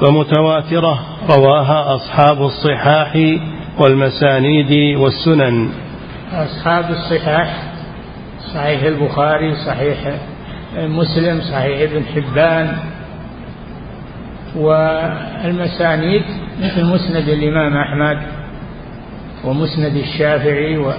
فمتواترة 0.00 1.00
رواها 1.30 1.94
أصحاب 1.94 2.42
الصحاح 2.42 3.38
والمسانيد 3.78 4.98
والسنن. 4.98 5.70
أصحاب 6.32 6.90
الصحاح 6.90 7.74
صحيح 8.54 8.82
البخاري 8.82 9.54
صحيح 9.66 9.98
مسلم 10.76 11.40
صحيح 11.40 11.90
ابن 11.90 12.04
حبان 12.14 12.76
والمسانيد 14.56 16.22
مثل 16.62 16.84
مسند 16.84 17.28
الإمام 17.28 17.76
أحمد 17.76 18.18
ومسند 19.44 19.96
الشافعي 19.96 20.94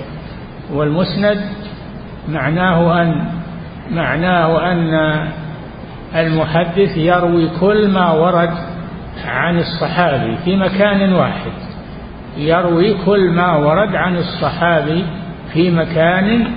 والمسند 0.73 1.41
معناه 2.29 3.01
أن 3.01 3.25
معناه 3.91 4.71
أن 4.71 5.27
المحدث 6.15 6.97
يروي 6.97 7.49
كل 7.59 7.87
ما 7.87 8.11
ورد 8.11 8.53
عن 9.25 9.59
الصحابي 9.59 10.37
في 10.45 10.55
مكان 10.55 11.13
واحد. 11.13 11.51
يروي 12.37 12.93
كل 13.05 13.29
ما 13.29 13.55
ورد 13.55 13.95
عن 13.95 14.17
الصحابي 14.17 15.05
في 15.53 15.71
مكان 15.71 16.47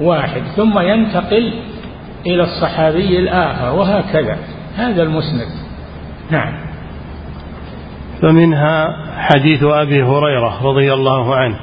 واحد 0.00 0.42
ثم 0.56 0.78
ينتقل 0.78 1.52
إلى 2.26 2.42
الصحابي 2.42 3.18
الآخر 3.18 3.74
وهكذا. 3.74 4.38
هذا 4.76 5.02
المسند. 5.02 5.63
نعم. 6.30 6.52
فمنها 8.22 8.96
حديث 9.18 9.62
أبي 9.62 10.02
هريرة 10.02 10.62
رضي 10.62 10.92
الله 10.92 11.34
عنه 11.34 11.56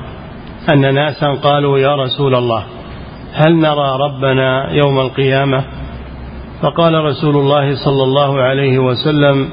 أن 0.73 0.93
ناسا 0.93 1.27
قالوا 1.27 1.79
يا 1.79 1.95
رسول 1.95 2.35
الله 2.35 2.63
هل 3.33 3.55
نرى 3.55 3.97
ربنا 3.99 4.71
يوم 4.71 4.99
القيامة؟ 4.99 5.63
فقال 6.61 6.93
رسول 6.93 7.35
الله 7.35 7.75
صلى 7.85 8.03
الله 8.03 8.41
عليه 8.41 8.79
وسلم 8.79 9.49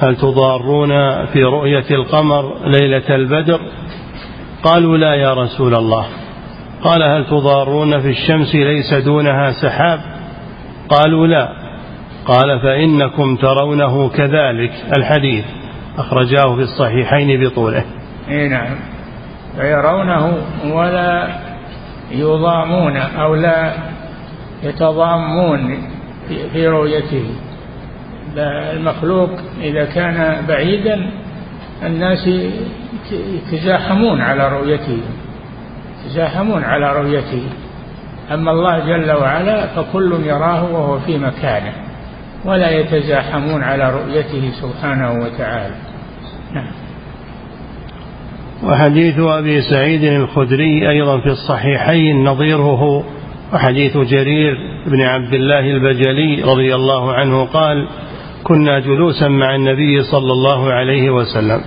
هل 0.00 0.16
تضارون 0.16 1.24
في 1.26 1.44
رؤية 1.44 1.86
القمر 1.90 2.54
ليلة 2.66 3.14
البدر؟ 3.14 3.60
قالوا 4.62 4.96
لا 4.96 5.14
يا 5.14 5.34
رسول 5.34 5.74
الله. 5.74 6.06
قال 6.82 7.02
هل 7.02 7.26
تضارون 7.26 8.00
في 8.00 8.10
الشمس 8.10 8.54
ليس 8.54 8.94
دونها 8.94 9.52
سحاب؟ 9.62 10.00
قالوا 10.88 11.26
لا. 11.26 11.61
قال 12.26 12.60
فإنكم 12.60 13.36
ترونه 13.36 14.08
كذلك 14.08 14.72
الحديث 14.96 15.44
أخرجاه 15.98 16.56
في 16.56 16.62
الصحيحين 16.62 17.44
بطوله. 17.44 17.84
إي 18.28 18.48
نعم. 18.48 18.76
فيرونه 19.56 20.38
ولا 20.64 21.28
يضامون 22.10 22.96
أو 22.96 23.34
لا 23.34 23.72
يتضامون 24.62 25.78
في 26.52 26.68
رؤيته. 26.68 27.24
المخلوق 28.36 29.30
إذا 29.60 29.84
كان 29.84 30.46
بعيدا 30.48 31.10
الناس 31.82 32.28
يتزاحمون 33.12 34.20
على 34.20 34.48
رؤيته 34.48 34.98
يتزاحمون 36.04 36.64
على 36.64 36.92
رؤيته. 36.92 37.42
أما 38.32 38.50
الله 38.50 38.78
جل 38.78 39.12
وعلا 39.12 39.66
فكل 39.66 40.12
يراه 40.24 40.72
وهو 40.72 40.98
في 40.98 41.18
مكانه. 41.18 41.72
ولا 42.44 42.70
يتزاحمون 42.70 43.62
على 43.62 43.90
رؤيته 43.90 44.50
سبحانه 44.50 45.12
وتعالى. 45.12 45.74
نعم. 46.54 46.82
وحديث 48.64 49.18
أبي 49.18 49.62
سعيد 49.62 50.04
الخدري 50.04 50.90
أيضا 50.90 51.20
في 51.20 51.26
الصحيحين 51.26 52.24
نظيره 52.24 53.04
وحديث 53.52 53.96
جرير 53.96 54.56
بن 54.86 55.00
عبد 55.00 55.34
الله 55.34 55.60
البجلي 55.60 56.42
رضي 56.42 56.74
الله 56.74 57.12
عنه 57.12 57.44
قال 57.44 57.88
كنا 58.44 58.80
جلوسا 58.80 59.28
مع 59.28 59.54
النبي 59.54 60.02
صلى 60.02 60.32
الله 60.32 60.72
عليه 60.72 61.10
وسلم 61.10 61.60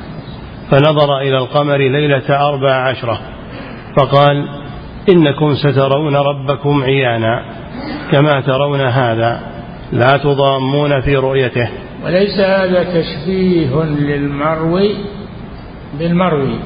فنظر 0.72 1.18
إلى 1.18 1.38
القمر 1.38 1.78
ليلة 1.78 2.48
أربع 2.50 2.74
عشرة 2.74 3.20
فقال 3.98 4.48
إنكم 5.10 5.56
سترون 5.56 6.16
ربكم 6.16 6.84
عيانا 6.84 7.46
كما 8.12 8.42
ترون 8.42 8.82
هذا 8.82 9.55
لا 9.92 10.18
تضامون 10.18 11.02
في 11.02 11.16
رؤيته. 11.16 11.70
وليس 12.06 12.40
هذا 12.40 12.84
تشبيه 12.84 13.84
للمروي 13.84 14.96
بالمروي 16.00 16.60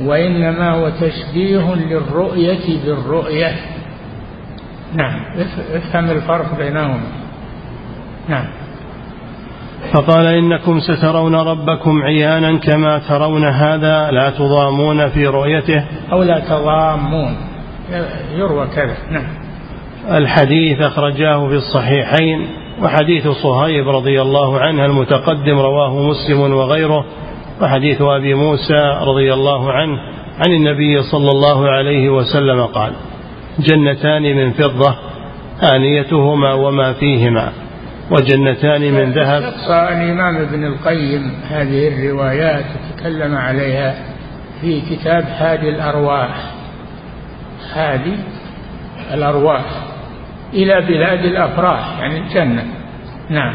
وإنما 0.00 0.70
هو 0.70 0.88
تشبيه 0.88 1.74
للرؤية 1.74 2.84
بالرؤية. 2.84 3.52
نعم 4.94 5.20
افهم 5.74 6.10
الفرق 6.10 6.58
بينهما. 6.58 7.00
نعم. 8.28 8.44
فقال 9.92 10.26
إنكم 10.26 10.80
سترون 10.80 11.34
ربكم 11.34 12.02
عيانا 12.02 12.58
كما 12.58 12.98
ترون 12.98 13.44
هذا 13.44 14.10
لا 14.10 14.30
تضامون 14.30 15.08
في 15.08 15.26
رؤيته. 15.26 15.84
أو 16.12 16.22
لا 16.22 16.38
تضامون. 16.38 17.36
يروى 18.34 18.66
كذا. 18.66 18.96
نعم. 19.10 19.47
الحديث 20.10 20.80
أخرجاه 20.80 21.48
في 21.48 21.54
الصحيحين 21.54 22.48
وحديث 22.82 23.28
صهيب 23.28 23.88
رضي 23.88 24.22
الله 24.22 24.60
عنه 24.60 24.84
المتقدم 24.84 25.58
رواه 25.58 26.02
مسلم 26.02 26.40
وغيره 26.40 27.04
وحديث 27.62 28.02
أبي 28.02 28.34
موسى 28.34 28.98
رضي 29.02 29.34
الله 29.34 29.72
عنه 29.72 29.98
عن 30.38 30.52
النبي 30.52 31.02
صلى 31.02 31.30
الله 31.30 31.70
عليه 31.70 32.10
وسلم 32.10 32.66
قال 32.66 32.92
جنتان 33.58 34.22
من 34.22 34.52
فضة 34.52 34.96
آنيتهما 35.74 36.54
وما 36.54 36.92
فيهما 36.92 37.52
وجنتان 38.10 38.80
من 38.80 39.12
ذهب. 39.12 39.42
استقصى 39.42 39.88
الإمام 39.88 40.36
ابن 40.36 40.66
القيم 40.66 41.32
هذه 41.48 41.88
الروايات 41.88 42.64
تكلم 42.96 43.36
عليها 43.36 43.94
في 44.60 44.80
كتاب 44.80 45.24
هادي 45.38 45.68
الأرواح 45.68 46.52
هادي 47.74 48.16
الأرواح. 49.14 49.87
إلى 50.54 50.80
بلاد 50.80 51.24
الأفراح 51.24 51.98
يعني 52.00 52.18
الجنة. 52.18 52.64
نعم. 53.30 53.54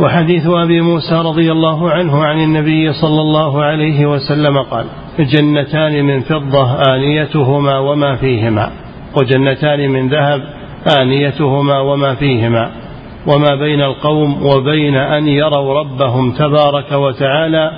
وحديث 0.00 0.46
أبي 0.46 0.80
موسى 0.80 1.14
رضي 1.14 1.52
الله 1.52 1.90
عنه 1.90 2.24
عن 2.24 2.40
النبي 2.40 2.92
صلى 2.92 3.20
الله 3.20 3.62
عليه 3.64 4.06
وسلم 4.06 4.58
قال 4.58 4.86
جنتان 5.18 6.04
من 6.04 6.20
فضة 6.20 6.82
آنيتهما 6.94 7.78
وما 7.78 8.16
فيهما 8.16 8.70
وجنتان 9.16 9.90
من 9.90 10.08
ذهب 10.08 10.42
آنيتهما 11.00 11.80
وما 11.80 12.14
فيهما 12.14 12.70
وما 13.26 13.54
بين 13.54 13.80
القوم 13.80 14.46
وبين 14.46 14.96
أن 14.96 15.28
يروا 15.28 15.80
ربهم 15.80 16.32
تبارك 16.32 16.92
وتعالى 16.92 17.70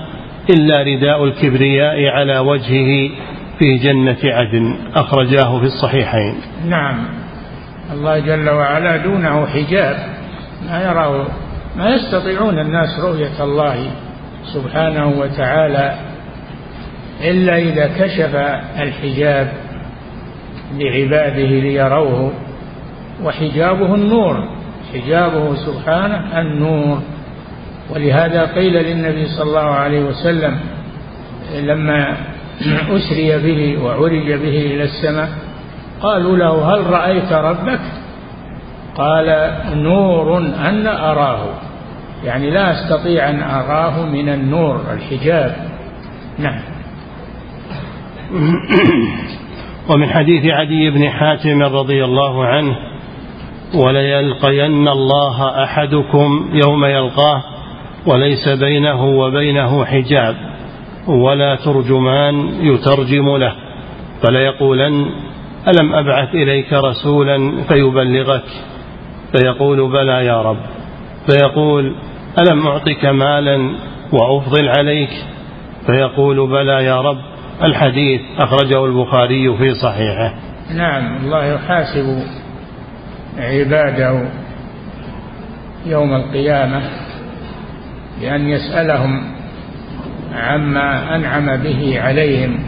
إلا 0.50 0.82
رداء 0.82 1.24
الكبرياء 1.24 2.06
على 2.06 2.38
وجهه 2.38 3.10
في 3.60 3.76
جنة 3.76 4.18
عدن 4.24 4.76
أخرجاه 4.94 5.58
في 5.60 5.66
الصحيحين. 5.66 6.34
نعم. 6.68 7.08
الله 7.92 8.18
جل 8.18 8.50
وعلا 8.50 8.96
دونه 8.96 9.46
حجاب. 9.46 9.96
ما 10.70 10.82
يراه 10.82 11.26
ما 11.76 11.88
يستطيعون 11.88 12.58
الناس 12.58 13.00
رؤية 13.00 13.44
الله 13.44 13.90
سبحانه 14.44 15.06
وتعالى 15.06 15.94
إلا 17.24 17.56
إذا 17.58 17.86
كشف 17.86 18.34
الحجاب 18.80 19.52
لعباده 20.78 21.46
ليروه. 21.46 22.32
وحجابه 23.22 23.94
النور 23.94 24.48
حجابه 24.94 25.54
سبحانه 25.54 26.40
النور. 26.40 27.02
ولهذا 27.90 28.44
قيل 28.44 28.72
للنبي 28.72 29.26
صلى 29.26 29.48
الله 29.48 29.70
عليه 29.70 30.00
وسلم 30.00 30.60
لما 31.54 32.29
أسري 32.66 33.38
به 33.38 33.82
وعرج 33.84 34.32
به 34.32 34.56
إلى 34.74 34.82
السماء. 34.82 35.28
قالوا 36.02 36.36
له 36.36 36.74
هل 36.74 36.86
رأيت 36.86 37.32
ربك؟ 37.32 37.80
قال 38.96 39.54
نور 39.74 40.38
أن 40.38 40.86
أراه. 40.86 41.48
يعني 42.24 42.50
لا 42.50 42.72
أستطيع 42.72 43.30
أن 43.30 43.42
أراه 43.42 44.06
من 44.06 44.28
النور 44.28 44.80
الحجاب. 44.92 45.56
نعم. 46.38 46.60
ومن 49.88 50.08
حديث 50.08 50.46
عدي 50.46 50.90
بن 50.90 51.08
حاتم 51.08 51.62
رضي 51.62 52.04
الله 52.04 52.46
عنه 52.46 52.76
وليلقين 53.74 54.88
الله 54.88 55.64
أحدكم 55.64 56.50
يوم 56.52 56.84
يلقاه 56.84 57.42
وليس 58.06 58.48
بينه 58.48 59.04
وبينه 59.04 59.84
حجاب. 59.84 60.49
ولا 61.10 61.56
ترجمان 61.56 62.34
يترجم 62.60 63.36
له 63.36 63.52
فليقولن 64.22 65.06
ألم 65.68 65.94
أبعث 65.94 66.34
إليك 66.34 66.72
رسولا 66.72 67.62
فيبلغك؟ 67.68 68.44
فيقول 69.32 69.92
بلى 69.92 70.26
يا 70.26 70.42
رب. 70.42 70.60
فيقول 71.30 71.94
ألم 72.38 72.66
أعطك 72.66 73.04
مالا 73.04 73.74
وأفضل 74.12 74.68
عليك؟ 74.68 75.10
فيقول 75.86 76.50
بلى 76.50 76.84
يا 76.84 77.00
رب. 77.00 77.18
الحديث 77.62 78.20
أخرجه 78.38 78.84
البخاري 78.84 79.56
في 79.56 79.74
صحيحه. 79.74 80.34
نعم 80.76 81.16
الله 81.16 81.44
يحاسب 81.44 82.22
عباده 83.38 84.28
يوم 85.86 86.14
القيامة 86.14 86.82
بأن 88.20 88.48
يسألهم 88.48 89.39
عما 90.34 91.16
أنعم 91.16 91.56
به 91.56 92.00
عليهم 92.00 92.58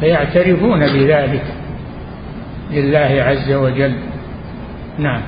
فيعترفون 0.00 0.80
بذلك 0.80 1.44
لله 2.70 3.22
عز 3.22 3.52
وجل. 3.52 3.94
نعم. 4.98 5.20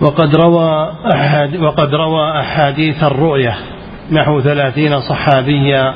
وقد 0.00 0.36
روى 0.36 0.92
أحد 1.14 1.56
وقد 1.56 1.94
روى 1.94 2.40
أحاديث 2.40 3.02
الرؤية 3.02 3.54
نحو 4.12 4.40
ثلاثين 4.40 5.00
صحابيا 5.00 5.94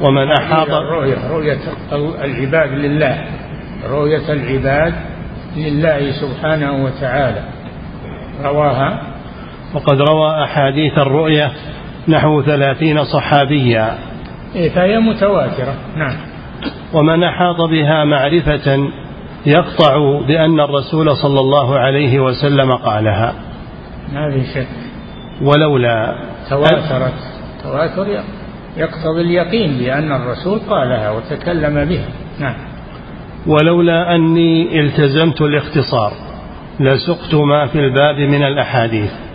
ومن 0.00 0.32
أحاط 0.32 0.70
الرؤية 0.70 1.30
رؤية 1.30 1.58
العباد 2.24 2.72
لله. 2.72 3.24
رؤية 3.88 4.32
العباد 4.32 4.94
لله 5.56 6.12
سبحانه 6.12 6.84
وتعالى. 6.84 7.42
رواها. 8.44 9.02
وقد 9.74 10.00
روى 10.00 10.44
أحاديث 10.44 10.98
الرؤية 10.98 11.52
نحو 12.08 12.42
ثلاثين 12.42 13.04
صحابيا. 13.04 13.98
إيه 14.54 14.70
فهي 14.70 14.98
متواترة. 14.98 15.74
نعم. 15.96 16.16
ومن 16.94 17.24
أحاط 17.24 17.60
بها 17.60 18.04
معرفة 18.04 18.88
يقطع 19.46 20.20
بأن 20.28 20.60
الرسول 20.60 21.16
صلى 21.16 21.40
الله 21.40 21.78
عليه 21.78 22.20
وسلم 22.20 22.72
قالها. 22.72 23.34
ما 24.14 24.30
في 24.30 24.46
شك. 24.54 24.66
ولولا 25.42 26.14
تواترت. 26.50 27.12
تواتر 27.62 28.06
يقتضي 28.76 29.20
اليقين 29.20 29.78
بأن 29.78 30.12
الرسول 30.12 30.58
قالها 30.58 31.10
وتكلم 31.10 31.84
بها. 31.84 32.08
نعم. 32.40 32.54
ولولا 33.46 34.14
أني 34.14 34.80
التزمت 34.80 35.40
الاختصار 35.42 36.12
لسقت 36.80 37.34
ما 37.34 37.66
في 37.66 37.78
الباب 37.78 38.16
من 38.16 38.42
الأحاديث. 38.42 39.25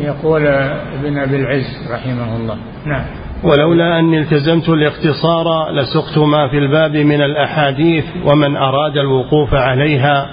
يقول 0.00 0.46
ابن 0.46 1.18
أبي 1.18 1.36
العز 1.36 1.88
رحمه 1.90 2.36
الله. 2.36 2.56
نعم. 2.86 3.04
ولولا 3.42 3.98
أني 3.98 4.18
التزمت 4.18 4.68
الاختصار 4.68 5.70
لسقت 5.70 6.18
ما 6.18 6.48
في 6.48 6.58
الباب 6.58 6.96
من 6.96 7.22
الأحاديث 7.22 8.04
ومن 8.24 8.56
أراد 8.56 8.96
الوقوف 8.96 9.54
عليها 9.54 10.26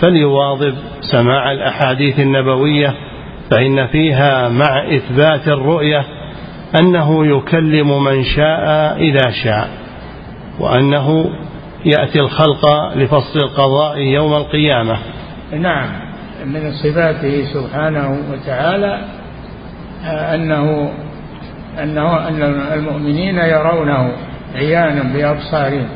فليواظب 0.00 0.74
سماع 1.00 1.52
الأحاديث 1.52 2.20
النبوية 2.20 2.94
فإن 3.50 3.86
فيها 3.86 4.48
مع 4.48 4.96
إثبات 4.96 5.48
الرؤية 5.48 6.04
أنه 6.80 7.26
يكلم 7.26 8.04
من 8.04 8.24
شاء 8.24 8.96
إذا 8.96 9.30
شاء 9.44 9.68
وأنه 10.60 11.30
يأتي 11.84 12.20
الخلق 12.20 12.94
لفصل 12.96 13.40
القضاء 13.40 13.98
يوم 13.98 14.34
القيامة. 14.34 14.98
نعم. 15.52 16.07
من 16.44 16.72
صفاته 16.72 17.44
سبحانه 17.52 18.18
وتعالى 18.32 19.00
أنه 20.04 20.92
أنه 21.82 22.28
أن 22.28 22.42
المؤمنين 22.72 23.38
يرونه 23.38 24.12
عيانا 24.54 25.02
بأبصارهم 25.02 25.88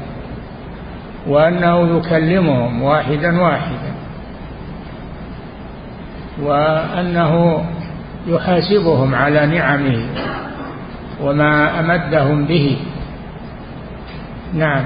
وأنه 1.26 1.96
يكلمهم 1.96 2.82
واحدا 2.82 3.40
واحدا 3.40 3.92
وأنه 6.42 7.64
يحاسبهم 8.26 9.14
على 9.14 9.46
نعمه 9.46 10.06
وما 11.22 11.80
أمدهم 11.80 12.44
به. 12.44 12.76
نعم. 14.54 14.84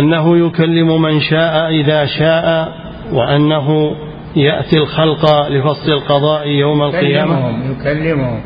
أنه 0.00 0.46
يكلم 0.46 1.02
من 1.02 1.20
شاء 1.20 1.70
إذا 1.70 2.06
شاء 2.06 2.68
وأنه 3.12 3.96
يأتي 4.36 4.76
الخلق 4.76 5.48
لفصل 5.48 5.92
القضاء 5.92 6.48
يوم 6.48 6.82
القيامة. 6.82 7.34
يكلمهم 7.38 7.72
يكلمهم. 7.72 8.40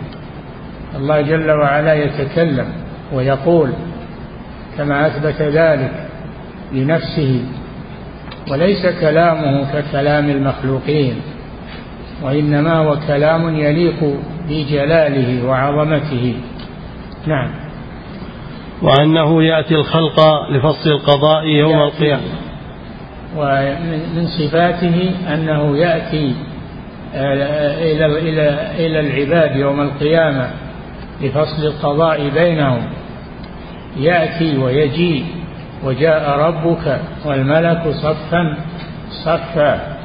الله 0.96 1.20
جل 1.20 1.50
وعلا 1.50 1.94
يتكلم 1.94 2.66
ويقول 3.12 3.70
كما 4.79 5.07
أثبت 5.07 5.42
ذلك 5.42 6.09
لنفسه 6.72 7.42
وليس 8.50 8.87
كلامه 9.00 9.72
ككلام 9.72 10.31
المخلوقين 10.31 11.14
وإنما 12.22 12.79
هو 12.79 12.96
كلام 13.07 13.57
يليق 13.57 14.14
بجلاله 14.48 15.46
وعظمته. 15.46 16.35
نعم. 17.26 17.50
وأنه 18.83 19.42
يأتي 19.42 19.74
الخلق 19.74 20.20
لفصل 20.50 20.90
القضاء 20.90 21.44
يوم 21.44 21.83
القيامة. 21.83 22.49
ومن 23.36 24.26
صفاته 24.26 25.10
أنه 25.34 25.76
يأتي 25.76 26.34
إلى 27.14 28.06
إلى 28.06 28.46
إلى 28.86 29.00
العباد 29.00 29.56
يوم 29.56 29.80
القيامة 29.80 30.50
لفصل 31.22 31.66
القضاء 31.66 32.28
بينهم. 32.28 32.82
يأتي 33.96 34.58
ويجيء 34.58 35.24
وجاء 35.84 36.30
ربك 36.38 37.00
والملك 37.24 37.82
صفا 37.88 38.56
صفا. 39.24 39.96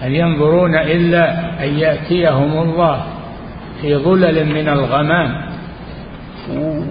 هل 0.00 0.14
ينظرون 0.14 0.74
إلا 0.74 1.30
أن 1.64 1.78
يأتيهم 1.78 2.62
الله 2.62 3.02
في 3.82 3.96
ظلل 3.96 4.46
من 4.46 4.68
الغمام؟ 4.68 5.48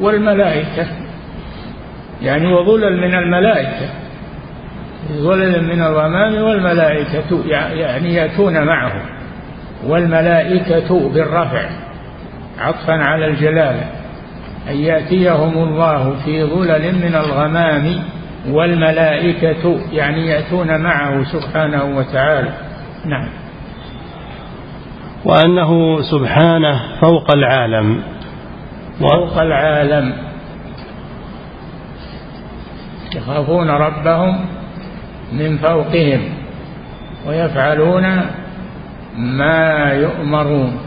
والملائكة 0.01 0.87
يعني 2.21 2.53
وظلل 2.53 2.97
من 2.97 3.15
الملائكة. 3.15 3.89
ظلل 5.11 5.63
من 5.63 5.81
الغمام 5.81 6.43
والملائكة 6.43 7.45
يعني 7.49 8.13
يأتون 8.13 8.63
معه 8.63 8.93
والملائكة 9.87 11.09
بالرفع 11.09 11.69
عطفا 12.59 12.93
على 12.93 13.25
الجلالة 13.25 13.83
أن 14.69 14.75
يأتيهم 14.75 15.57
الله 15.57 16.15
في 16.25 16.43
ظلل 16.43 16.95
من 16.95 17.15
الغمام 17.15 18.03
والملائكة 18.49 19.79
يعني 19.91 20.27
يأتون 20.27 20.81
معه 20.81 21.23
سبحانه 21.23 21.97
وتعالى. 21.97 22.49
نعم. 23.05 23.29
وأنه 25.25 26.01
سبحانه 26.01 26.81
فوق 27.01 27.31
العالم. 27.31 28.03
فوق 28.99 29.41
العالم. 29.41 30.13
يخافون 33.15 33.69
ربهم 33.69 34.56
من 35.33 35.57
فوقهم 35.57 36.21
ويفعلون 37.27 38.21
ما 39.17 39.93
يؤمرون 39.93 40.77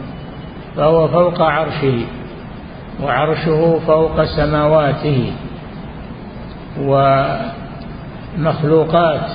فهو 0.75 1.07
فوق 1.07 1.41
عرشه 1.41 2.05
وعرشه 3.03 3.79
فوق 3.87 4.23
سماواته 4.23 5.33
ومخلوقات 8.37 9.29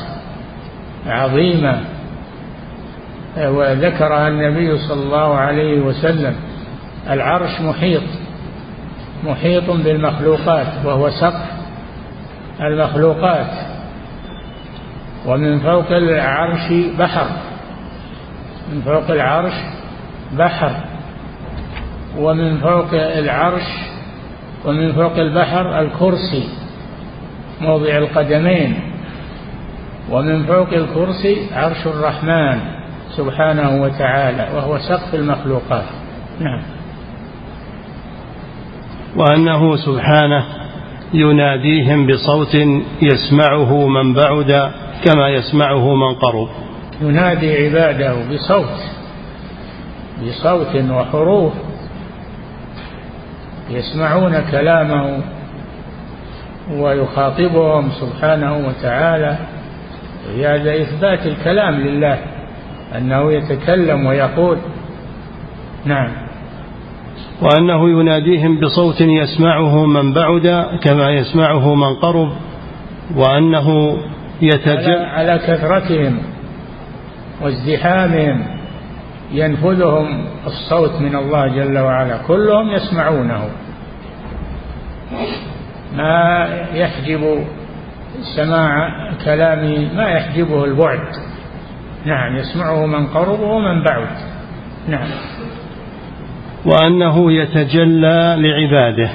عظيمة. 1.06 1.80
وذكرها 3.36 4.28
النبي 4.28 4.78
صلى 4.78 5.02
الله 5.02 5.34
عليه 5.34 5.80
وسلم 5.80 6.34
العرش 7.10 7.60
محيط 7.60 8.02
محيط 9.24 9.70
بالمخلوقات 9.70 10.66
وهو 10.84 11.10
سقف 11.10 11.52
المخلوقات. 12.60 13.75
ومن 15.26 15.58
فوق 15.58 15.90
العرش 15.90 16.72
بحر. 16.98 17.26
من 18.72 18.82
فوق 18.82 19.10
العرش 19.10 19.54
بحر. 20.38 20.70
ومن 22.18 22.58
فوق 22.58 22.92
العرش 22.92 23.68
ومن 24.64 24.92
فوق 24.92 25.16
البحر 25.16 25.80
الكرسي 25.80 26.48
موضع 27.60 27.98
القدمين. 27.98 28.76
ومن 30.10 30.44
فوق 30.44 30.68
الكرسي 30.68 31.36
عرش 31.54 31.86
الرحمن 31.86 32.60
سبحانه 33.16 33.82
وتعالى 33.82 34.48
وهو 34.54 34.78
سقف 34.78 35.14
المخلوقات. 35.14 35.84
نعم. 36.40 36.62
وأنه 39.16 39.76
سبحانه 39.76 40.44
يناديهم 41.14 42.06
بصوت 42.06 42.54
يسمعه 43.02 43.86
من 43.86 44.14
بعد 44.14 44.70
كما 45.04 45.28
يسمعه 45.28 45.94
من 45.94 46.14
قرب. 46.14 46.48
ينادي 47.00 47.64
عباده 47.64 48.14
بصوت 48.14 48.96
بصوت 50.22 50.90
وحروف 50.90 51.52
يسمعون 53.70 54.40
كلامه 54.50 55.20
ويخاطبهم 56.72 57.90
سبحانه 57.90 58.56
وتعالى 58.56 59.36
هذا 60.38 60.82
إثبات 60.82 61.26
الكلام 61.26 61.74
لله 61.74 62.18
أنه 62.96 63.32
يتكلم 63.32 64.06
ويقول. 64.06 64.58
نعم. 65.84 66.26
وأنه 67.42 67.90
يناديهم 68.00 68.60
بصوت 68.60 69.00
يسمعه 69.00 69.86
من 69.86 70.12
بعد 70.12 70.66
كما 70.82 71.10
يسمعه 71.10 71.74
من 71.74 71.94
قرب 71.94 72.32
وأنه 73.16 73.96
يتجل 74.42 75.04
على 75.04 75.38
كثرتهم 75.38 76.18
وازدحامهم 77.42 78.46
ينفذهم 79.32 80.24
الصوت 80.46 81.00
من 81.00 81.16
الله 81.16 81.48
جل 81.48 81.78
وعلا 81.78 82.16
كلهم 82.16 82.70
يسمعونه. 82.70 83.48
ما 85.96 86.48
يحجب 86.74 87.44
سماع 88.36 88.90
كلامه 89.24 89.94
ما 89.94 90.08
يحجبه 90.08 90.64
البعد. 90.64 91.08
نعم 92.04 92.36
يسمعه 92.36 92.86
من 92.86 93.06
قرب 93.06 93.40
ومن 93.40 93.84
بعد. 93.84 94.08
نعم. 94.88 95.08
وأنه 96.66 97.32
يتجلى 97.32 98.36
لعباده. 98.38 99.10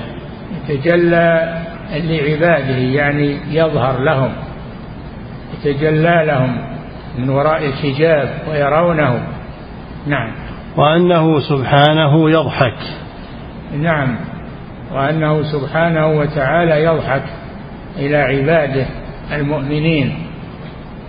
يتجلى 0.70 1.62
لعباده 1.92 2.78
يعني 2.78 3.38
يظهر 3.52 4.00
لهم. 4.04 4.32
يتجلى 5.66 6.24
لهم 6.26 6.58
من 7.18 7.30
وراء 7.30 7.66
الحجاب 7.66 8.30
ويرونه. 8.50 9.24
نعم. 10.08 10.32
وأنه 10.78 11.40
سبحانه 11.40 12.30
يضحك. 12.30 12.78
نعم. 13.78 14.16
وأنه 14.94 15.44
سبحانه 15.44 16.08
وتعالى 16.08 16.84
يضحك 16.84 17.24
إلى 17.98 18.18
عباده 18.18 18.86
المؤمنين. 19.34 20.16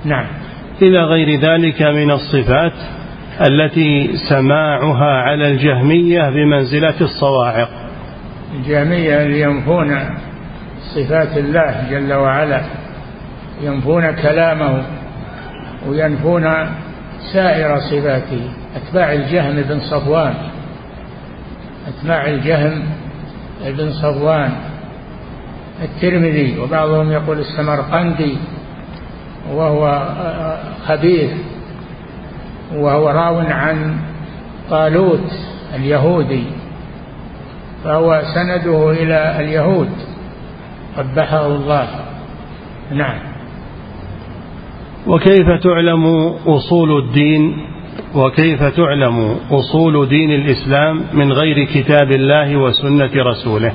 نعم. 0.05 0.27
إلى 0.83 1.05
غير 1.05 1.41
ذلك 1.41 1.83
من 1.83 2.11
الصفات 2.11 2.73
التي 3.49 4.11
سماعها 4.29 5.23
على 5.23 5.49
الجهمية 5.49 6.31
بمنزلة 6.31 7.01
الصواعق. 7.01 7.69
الجهمية 8.55 9.47
ينفون 9.47 9.99
صفات 10.95 11.37
الله 11.39 11.91
جل 11.91 12.13
وعلا. 12.13 12.82
ينفون 13.63 14.11
كلامه 14.11 14.83
وينفون 15.89 16.45
سائر 17.33 17.79
صفاته. 17.81 18.51
أتباع 18.77 19.13
الجهم 19.13 19.63
بن 19.63 19.81
صفوان. 19.81 20.35
أتباع 21.89 22.27
الجهم 22.27 22.83
بن 23.67 23.93
صفوان. 23.93 24.53
الترمذي 25.83 26.59
وبعضهم 26.59 27.13
يقول 27.13 27.39
السمرقندي 27.39 28.37
وهو 29.53 30.09
خبيث 30.87 31.31
وهو 32.75 33.09
راو 33.09 33.39
عن 33.39 33.97
طالوت 34.71 35.33
اليهودي 35.75 36.45
فهو 37.85 38.23
سنده 38.35 38.91
إلى 38.91 39.41
اليهود 39.41 39.91
قبحه 40.99 41.47
الله. 41.47 41.89
نعم. 42.91 43.32
وكيف 45.07 45.47
تعلم 45.63 46.05
أصول 46.47 46.99
الدين؟ 47.05 47.57
وكيف 48.15 48.63
تعلم 48.63 49.37
أصول 49.51 50.09
دين 50.09 50.31
الإسلام 50.31 51.05
من 51.13 51.33
غير 51.33 51.65
كتاب 51.65 52.13
الله 52.13 52.57
وسنة 52.57 53.11
رسوله؟ 53.17 53.73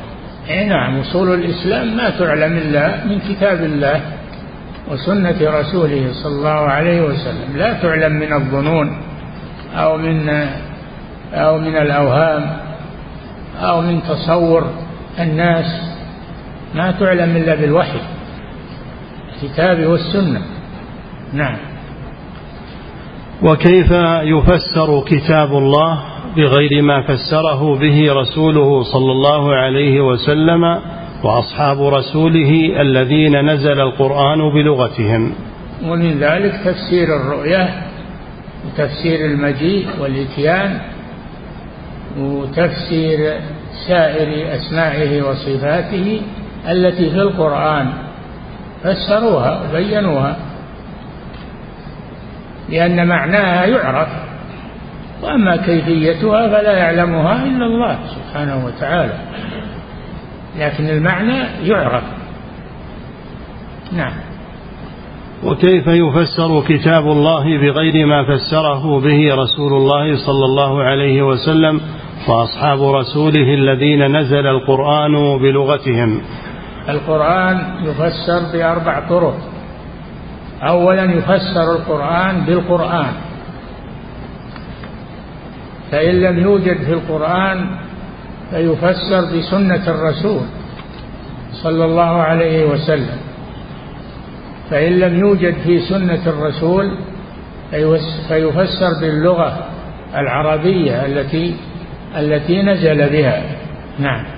اي 0.49 0.65
نعم 0.65 0.99
أصول 0.99 1.33
الإسلام 1.33 1.97
ما 1.97 2.09
تعلم 2.09 2.57
إلا 2.57 3.05
من 3.05 3.19
كتاب 3.19 3.63
الله 3.63 4.01
وسنة 4.91 5.37
رسوله 5.41 6.11
صلى 6.23 6.35
الله 6.35 6.49
عليه 6.49 7.01
وسلم. 7.01 7.57
لا 7.57 7.73
تعلم 7.73 8.13
من 8.13 8.33
الظنون 8.33 8.97
أو 9.75 9.97
من 9.97 10.29
أو 11.33 11.57
من 11.57 11.75
الأوهام 11.75 12.57
أو 13.59 13.81
من 13.81 14.03
تصور 14.03 14.63
الناس. 15.19 15.65
ما 16.75 16.91
تعلم 16.91 17.35
إلا 17.35 17.55
بالوحي 17.55 17.99
الكتاب 19.33 19.85
والسنة. 19.85 20.41
نعم. 21.33 21.57
وكيف 23.43 23.91
يفسر 24.21 25.03
كتاب 25.05 25.57
الله 25.57 25.99
بغير 26.35 26.81
ما 26.81 27.01
فسره 27.01 27.75
به 27.75 28.13
رسوله 28.13 28.83
صلى 28.83 29.11
الله 29.11 29.55
عليه 29.55 30.01
وسلم 30.01 30.79
وأصحاب 31.23 31.81
رسوله 31.81 32.81
الذين 32.81 33.49
نزل 33.49 33.81
القرآن 33.81 34.49
بلغتهم؟ 34.53 35.31
ومن 35.85 36.19
ذلك 36.19 36.53
تفسير 36.65 37.15
الرؤية 37.15 37.69
وتفسير 38.65 39.25
المجيء 39.25 39.87
والإتيان 40.01 40.79
وتفسير 42.19 43.33
سائر 43.87 44.55
أسمائه 44.55 45.21
وصفاته 45.21 46.21
التي 46.69 47.09
في 47.09 47.21
القرآن. 47.21 47.93
فسروها 48.83 49.61
وبينوها. 49.69 50.37
لأن 52.69 53.07
معناها 53.07 53.65
يعرف. 53.65 54.07
وأما 55.23 55.55
كيفيتها 55.57 56.47
فلا 56.47 56.77
يعلمها 56.77 57.43
إلا 57.43 57.65
الله 57.65 57.97
سبحانه 58.15 58.65
وتعالى. 58.65 59.13
لكن 60.59 60.89
المعنى 60.89 61.43
يعرف. 61.63 62.03
نعم. 63.91 64.13
وكيف 65.43 65.87
يفسر 65.87 66.61
كتاب 66.67 67.03
الله 67.03 67.43
بغير 67.43 68.05
ما 68.05 68.23
فسره 68.23 68.99
به 68.99 69.35
رسول 69.35 69.73
الله 69.73 70.25
صلى 70.25 70.45
الله 70.45 70.83
عليه 70.83 71.21
وسلم 71.21 71.81
وأصحاب 72.27 72.83
رسوله 72.83 73.53
الذين 73.53 74.17
نزل 74.17 74.47
القرآن 74.47 75.37
بلغتهم؟ 75.37 76.21
القرآن 76.89 77.57
يفسر 77.83 78.51
بأربع 78.53 79.09
طرق. 79.09 79.37
اولا 80.63 81.03
يفسر 81.03 81.75
القرآن 81.75 82.41
بالقرآن. 82.41 83.13
فإن 85.91 86.21
لم 86.21 86.39
يوجد 86.39 86.77
في 86.77 86.93
القرآن 86.93 87.65
فيفسر 88.51 89.37
بسنة 89.37 89.87
الرسول 89.87 90.45
صلى 91.53 91.85
الله 91.85 92.21
عليه 92.21 92.65
وسلم. 92.65 93.17
فإن 94.69 94.99
لم 94.99 95.19
يوجد 95.19 95.53
في 95.63 95.79
سنة 95.79 96.21
الرسول 96.27 96.97
فيفسر 98.27 99.01
باللغة 99.01 99.65
العربية 100.15 101.05
التي 101.05 101.55
التي 102.17 102.61
نزل 102.61 103.09
بها. 103.09 103.43
نعم. 103.99 104.36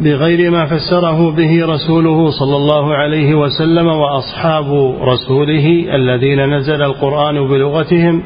بغير 0.00 0.50
ما 0.50 0.66
فسره 0.66 1.30
به 1.30 1.66
رسوله 1.66 2.30
صلى 2.30 2.56
الله 2.56 2.94
عليه 2.94 3.34
وسلم 3.34 3.86
وأصحاب 3.86 4.96
رسوله 5.02 5.94
الذين 5.94 6.56
نزل 6.56 6.82
القرآن 6.82 7.48
بلغتهم 7.48 8.22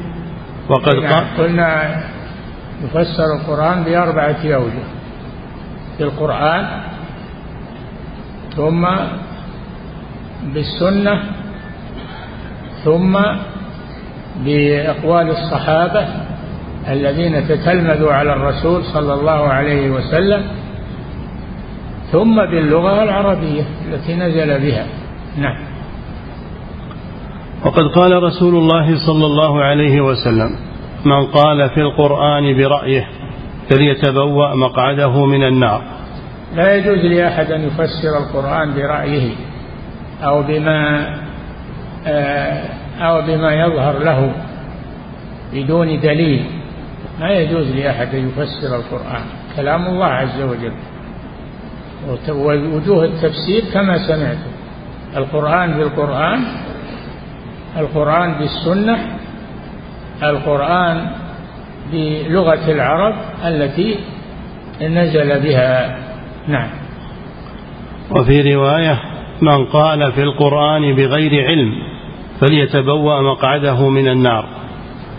وقد 0.69 0.95
قلنا 1.37 2.01
يفسر 2.83 3.33
القرآن 3.39 3.83
بأربعة 3.83 4.37
أوجه 4.45 4.83
في 5.97 6.03
القرآن 6.03 6.65
ثم 8.55 8.87
بالسنة 10.53 11.23
ثم 12.83 13.17
بأقوال 14.45 15.29
الصحابة 15.29 16.07
الذين 16.89 17.47
تتلمذوا 17.47 18.13
على 18.13 18.33
الرسول 18.33 18.83
صلى 18.83 19.13
الله 19.13 19.47
عليه 19.47 19.89
وسلم 19.89 20.43
ثم 22.11 22.45
باللغة 22.45 23.03
العربية 23.03 23.63
التي 23.87 24.15
نزل 24.15 24.59
بها. 24.59 24.85
نعم. 25.37 25.57
وقد 27.65 27.83
قال 27.83 28.23
رسول 28.23 28.55
الله 28.55 28.95
صلى 29.07 29.25
الله 29.25 29.63
عليه 29.63 30.01
وسلم 30.01 30.49
من 31.05 31.25
قال 31.25 31.69
في 31.69 31.81
القرآن 31.81 32.57
برأيه 32.57 33.07
فليتبوأ 33.69 34.55
مقعده 34.55 35.25
من 35.25 35.43
النار. 35.43 35.81
لا 36.55 36.75
يجوز 36.75 36.99
لأحد 36.99 37.51
أن 37.51 37.61
يفسر 37.61 38.17
القرآن 38.17 38.73
برأيه 38.73 39.35
أو 40.23 40.43
بما 40.43 41.07
آه، 42.07 42.69
أو 42.99 43.21
بما 43.21 43.53
يظهر 43.53 43.99
له 43.99 44.31
بدون 45.53 45.99
دليل. 45.99 46.45
ما 47.19 47.29
يجوز 47.29 47.71
لأحد 47.71 48.15
أن 48.15 48.29
يفسر 48.29 48.75
القرآن. 48.75 49.23
كلام 49.55 49.85
الله 49.85 50.05
عز 50.05 50.41
وجل. 50.41 50.73
ووجوه 52.29 53.05
التفسير 53.05 53.63
كما 53.73 54.07
سمعتم. 54.07 54.51
القرآن 55.17 55.77
بالقرآن 55.77 56.43
القرآن 57.77 58.33
بالسنة 58.39 58.97
القرآن 60.23 61.07
بلغة 61.91 62.71
العرب 62.71 63.15
التي 63.45 63.99
نزل 64.81 65.39
بها. 65.39 65.97
نعم. 66.47 66.69
وفي 68.11 68.55
رواية 68.55 68.99
من 69.41 69.65
قال 69.65 70.11
في 70.11 70.23
القرآن 70.23 70.95
بغير 70.95 71.45
علم 71.47 71.71
فليتبوأ 72.41 73.21
مقعده 73.21 73.89
من 73.89 74.07
النار. 74.07 74.45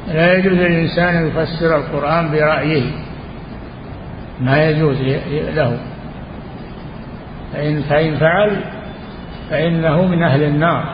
لا 0.08 0.38
يجوز 0.38 0.52
للإنسان 0.52 1.14
أن 1.14 1.26
يفسر 1.28 1.76
القرآن 1.76 2.30
برأيه. 2.30 2.90
ما 4.40 4.64
يجوز 4.64 4.96
له. 5.54 5.78
فإن, 7.56 7.82
فإن 7.82 8.16
فعل 8.16 8.60
فإنه 9.50 10.06
من 10.06 10.22
أهل 10.22 10.42
النار 10.42 10.84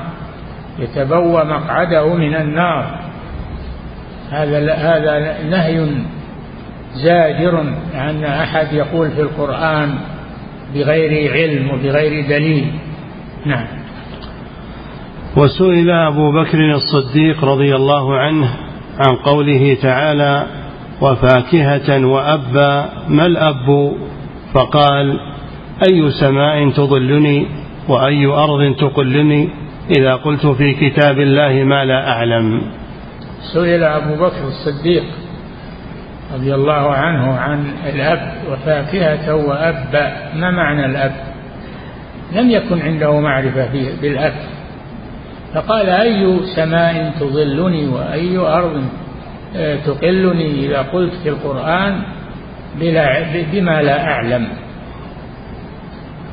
يتبوأ 0.79 1.45
مقعده 1.45 2.15
من 2.15 2.35
النار. 2.35 2.99
هذا 4.31 4.75
هذا 4.75 5.43
نهي 5.51 5.89
زاجر 6.95 7.75
عن 7.95 8.25
أحد 8.25 8.73
يقول 8.73 9.11
في 9.11 9.21
القرآن 9.21 9.95
بغير 10.75 11.33
علم 11.33 11.71
وبغير 11.71 12.29
دليل. 12.29 12.73
نعم. 13.47 13.67
وسئل 15.37 15.91
أبو 15.91 16.33
بكر 16.33 16.75
الصديق 16.75 17.45
رضي 17.45 17.75
الله 17.75 18.17
عنه 18.17 18.49
عن 18.99 19.17
قوله 19.17 19.77
تعالى 19.83 20.47
وفاكهة 21.01 22.07
وأبا 22.07 22.89
ما 23.09 23.27
الأب؟ 23.27 23.93
فقال 24.55 25.32
أي 25.83 26.11
سماء 26.11 26.71
تظلني 26.71 27.47
وأي 27.89 28.27
أرض 28.27 28.77
تقلني 28.77 29.49
إذا 29.91 30.15
قلت 30.15 30.47
في 30.47 30.75
كتاب 30.75 31.19
الله 31.19 31.65
ما 31.65 31.85
لا 31.85 32.09
أعلم. 32.09 32.63
سئل 33.55 33.85
أبو 33.85 34.15
بكر 34.15 34.45
الصديق 34.49 35.05
رضي 36.35 36.55
الله 36.55 36.93
عنه 36.93 37.33
عن 37.39 37.65
الأب 37.95 38.33
وفاكهة 38.51 39.35
وأب. 39.35 40.13
ما 40.37 40.51
معنى 40.51 40.87
الأب؟ 40.87 41.13
لم 42.33 42.51
يكن 42.51 42.83
عنده 42.83 43.21
معرفة 43.21 43.69
بالأب. 44.03 44.35
فقال 45.55 45.89
أي 45.89 46.41
سماء 46.57 47.13
تظلني 47.21 47.89
وأي 47.89 48.37
أرض 48.37 48.85
آه، 49.57 49.77
تقلني 49.77 50.67
إذا 50.67 50.79
قلت 50.83 51.13
في 51.23 51.29
القرآن 51.29 52.03
بلا 52.81 53.27
بما 53.53 53.83
لا 53.83 54.05
أعلم. 54.05 54.49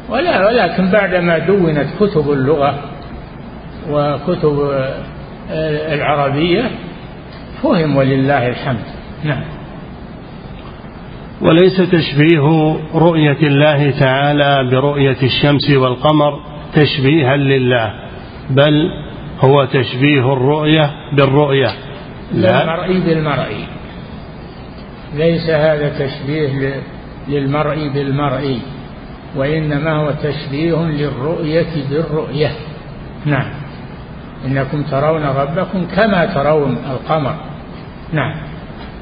ولا 0.10 0.48
ولكن 0.48 0.92
بعدما 0.92 1.38
دونت 1.38 1.88
كتب 2.00 2.32
اللغة 2.32 2.80
وكتب 3.90 4.72
العربية 5.94 6.72
فهم 7.64 7.96
ولله 7.96 8.48
الحمد. 8.48 8.86
نعم. 9.24 9.44
وليس 11.42 11.78
تشبيه 11.78 12.76
رؤية 12.96 13.48
الله 13.48 14.00
تعالى 14.00 14.70
برؤية 14.72 15.18
الشمس 15.24 15.70
والقمر 15.70 16.40
تشبيها 16.76 17.38
لله 17.38 17.94
بل 18.50 18.90
هو 19.40 19.66
تشبيه 19.66 20.34
الرؤية 20.34 20.92
بالرؤية. 21.14 21.70
لا. 22.34 22.64
المرئي 22.64 23.00
بالمرئي 23.00 23.66
ليس 25.16 25.50
هذا 25.50 25.90
تشبيه 25.90 26.74
للمرئي 27.28 27.90
بالمرئي 27.90 28.60
وإنما 29.36 29.92
هو 29.92 30.12
تشبيه 30.12 30.76
للرؤية 30.76 31.90
بالرؤية. 31.90 32.52
نعم. 33.26 33.52
إنكم 34.46 34.84
ترون 34.84 35.24
ربكم 35.24 35.86
كما 35.96 36.26
ترون 36.26 36.78
القمر. 36.92 37.36
نعم. 38.14 38.36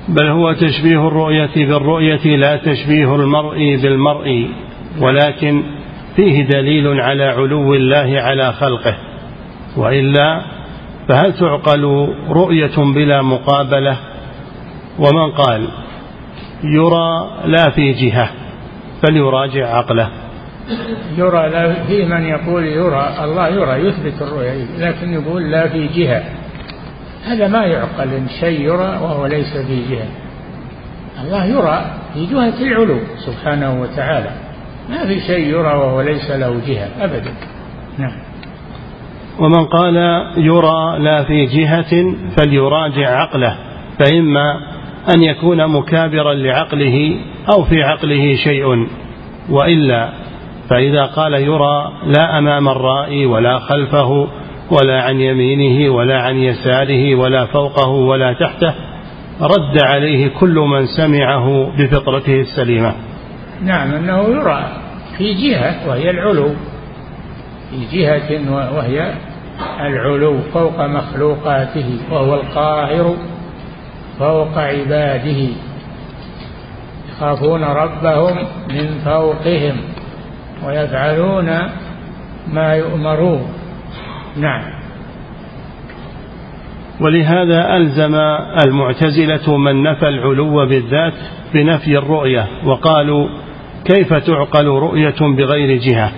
بل 0.07 0.27
هو 0.27 0.53
تشبيه 0.53 1.07
الرؤية 1.07 1.55
بالرؤية 1.55 2.37
لا 2.37 2.57
تشبيه 2.57 3.15
المرء 3.15 3.75
بالمرء 3.81 4.49
ولكن 5.01 5.63
فيه 6.15 6.43
دليل 6.43 7.01
على 7.01 7.23
علو 7.23 7.73
الله 7.73 8.21
على 8.21 8.53
خلقه. 8.53 8.97
وإلا 9.77 10.41
فهل 11.07 11.33
تعقل 11.33 12.13
رؤية 12.29 12.93
بلا 12.95 13.21
مقابلة؟ 13.21 13.97
ومن 14.99 15.31
قال؟ 15.31 15.67
يرى 16.63 17.29
لا 17.45 17.69
في 17.69 17.93
جهة. 17.93 18.46
فليراجع 19.01 19.77
عقله. 19.77 20.09
يرى 21.17 21.49
لا 21.49 21.73
في 21.73 22.05
من 22.05 22.23
يقول 22.23 22.63
يرى 22.63 23.09
الله 23.23 23.47
يرى 23.47 23.87
يثبت 23.87 24.21
الرؤيا 24.21 24.67
لكن 24.79 25.13
يقول 25.13 25.51
لا 25.51 25.67
في 25.67 25.87
جهة. 25.87 26.23
هذا 27.25 27.47
ما 27.47 27.65
يعقل 27.65 28.13
إن 28.13 28.27
شيء 28.39 28.61
يرى 28.61 28.99
وهو 29.01 29.25
ليس 29.25 29.57
في 29.57 29.81
جهة. 29.89 30.07
الله 31.23 31.45
يرى 31.45 31.85
في 32.13 32.25
جهة 32.25 32.61
العلو 32.61 32.99
سبحانه 33.25 33.81
وتعالى. 33.81 34.31
ما 34.89 35.05
في 35.05 35.19
شيء 35.19 35.47
يرى 35.47 35.73
وهو 35.73 36.01
ليس 36.01 36.31
له 36.31 36.61
جهة 36.67 36.89
أبدا. 37.01 37.33
نعم. 37.97 38.27
ومن 39.39 39.65
قال 39.65 39.95
يرى 40.37 40.99
لا 40.99 41.23
في 41.23 41.45
جهة 41.45 42.15
فليراجع 42.37 43.21
عقله 43.21 43.57
فإما 43.99 44.59
أن 45.15 45.23
يكون 45.23 45.67
مكابرا 45.67 46.33
لعقله 46.33 47.19
أو 47.49 47.63
في 47.63 47.83
عقله 47.83 48.35
شيء 48.43 48.87
وإلا 49.49 50.09
فإذا 50.69 51.05
قال 51.05 51.33
يرى 51.33 51.91
لا 52.05 52.37
أمام 52.37 52.69
الرائي 52.69 53.25
ولا 53.25 53.59
خلفه 53.59 54.27
ولا 54.71 55.01
عن 55.01 55.19
يمينه 55.19 55.93
ولا 55.93 56.21
عن 56.21 56.37
يساره 56.37 57.15
ولا 57.15 57.45
فوقه 57.45 57.89
ولا 57.89 58.33
تحته 58.33 58.73
رد 59.41 59.81
عليه 59.81 60.27
كل 60.39 60.55
من 60.55 60.85
سمعه 60.85 61.71
بفطرته 61.77 62.39
السليمة. 62.39 62.93
نعم 63.63 63.93
أنه 63.93 64.23
يرى 64.23 64.67
في 65.17 65.33
جهة 65.33 65.89
وهي 65.89 66.09
العلو. 66.09 66.49
في 67.69 67.97
جهة 67.97 68.51
وهي 68.77 69.13
العلو 69.79 70.37
فوق 70.53 70.81
مخلوقاته 70.81 71.99
وهو 72.11 72.35
القاهر 72.35 73.15
فوق 74.19 74.57
عباده. 74.57 75.47
يخافون 77.17 77.63
ربهم 77.63 78.37
من 78.69 78.99
فوقهم 79.05 79.75
ويفعلون 80.65 81.49
ما 82.47 82.73
يؤمرون. 82.75 83.47
نعم. 84.37 84.63
ولهذا 87.01 87.75
ألزم 87.75 88.15
المعتزلة 88.65 89.57
من 89.57 89.83
نفى 89.83 90.07
العلو 90.07 90.65
بالذات 90.65 91.13
بنفي 91.53 91.97
الرؤية 91.97 92.47
وقالوا 92.65 93.29
كيف 93.85 94.13
تعقل 94.13 94.65
رؤية 94.65 95.19
بغير 95.21 95.77
جهة؟ 95.77 96.11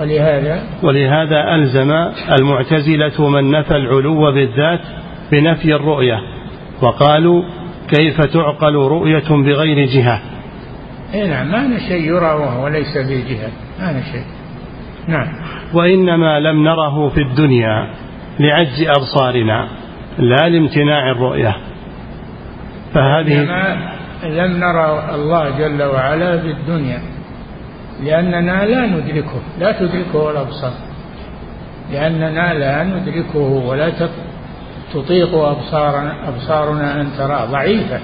ولهذا؟ 0.00 0.62
ولهذا 0.82 1.54
ألزم 1.54 1.90
المعتزلة 2.40 3.28
من 3.28 3.50
نفى 3.50 3.76
العلو 3.76 4.32
بالذات 4.32 4.80
بنفي 5.32 5.74
الرؤية 5.74 6.20
وقالوا 6.82 7.42
كيف 7.96 8.20
تعقل 8.20 8.74
رؤية 8.74 9.28
بغير 9.28 9.86
جهة؟ 9.86 10.20
اي 11.14 11.28
نعم 11.28 11.70
ما 11.70 11.78
شيء 11.78 12.04
يرى 12.04 12.34
وهو 12.34 12.68
ليس 12.68 12.98
في 12.98 13.22
جهة 13.22 13.50
ما 13.80 14.02
شيء. 14.12 14.24
نعم. 15.08 15.28
وإنما 15.74 16.40
لم 16.40 16.64
نره 16.64 17.08
في 17.08 17.20
الدنيا 17.20 17.88
لعجز 18.40 18.86
أبصارنا 18.88 19.68
لا 20.18 20.48
لامتناع 20.48 21.10
الرؤية. 21.10 21.56
فهذه 22.94 23.42
لم 24.24 24.56
نرى 24.56 25.14
الله 25.14 25.50
جل 25.58 25.82
وعلا 25.82 26.38
في 26.38 26.50
الدنيا 26.50 27.02
لأننا 28.04 28.66
لا 28.66 28.86
ندركه 28.86 29.40
لا 29.60 29.72
تدركه 29.72 30.30
الأبصار. 30.30 30.72
لأننا 31.92 32.54
لا 32.54 32.84
ندركه 32.84 33.38
ولا 33.38 33.90
تطيق 34.94 35.34
أبصارنا, 35.34 36.28
أبصارنا 36.28 37.00
أن 37.00 37.08
ترى 37.18 37.48
ضعيفة. 37.50 38.00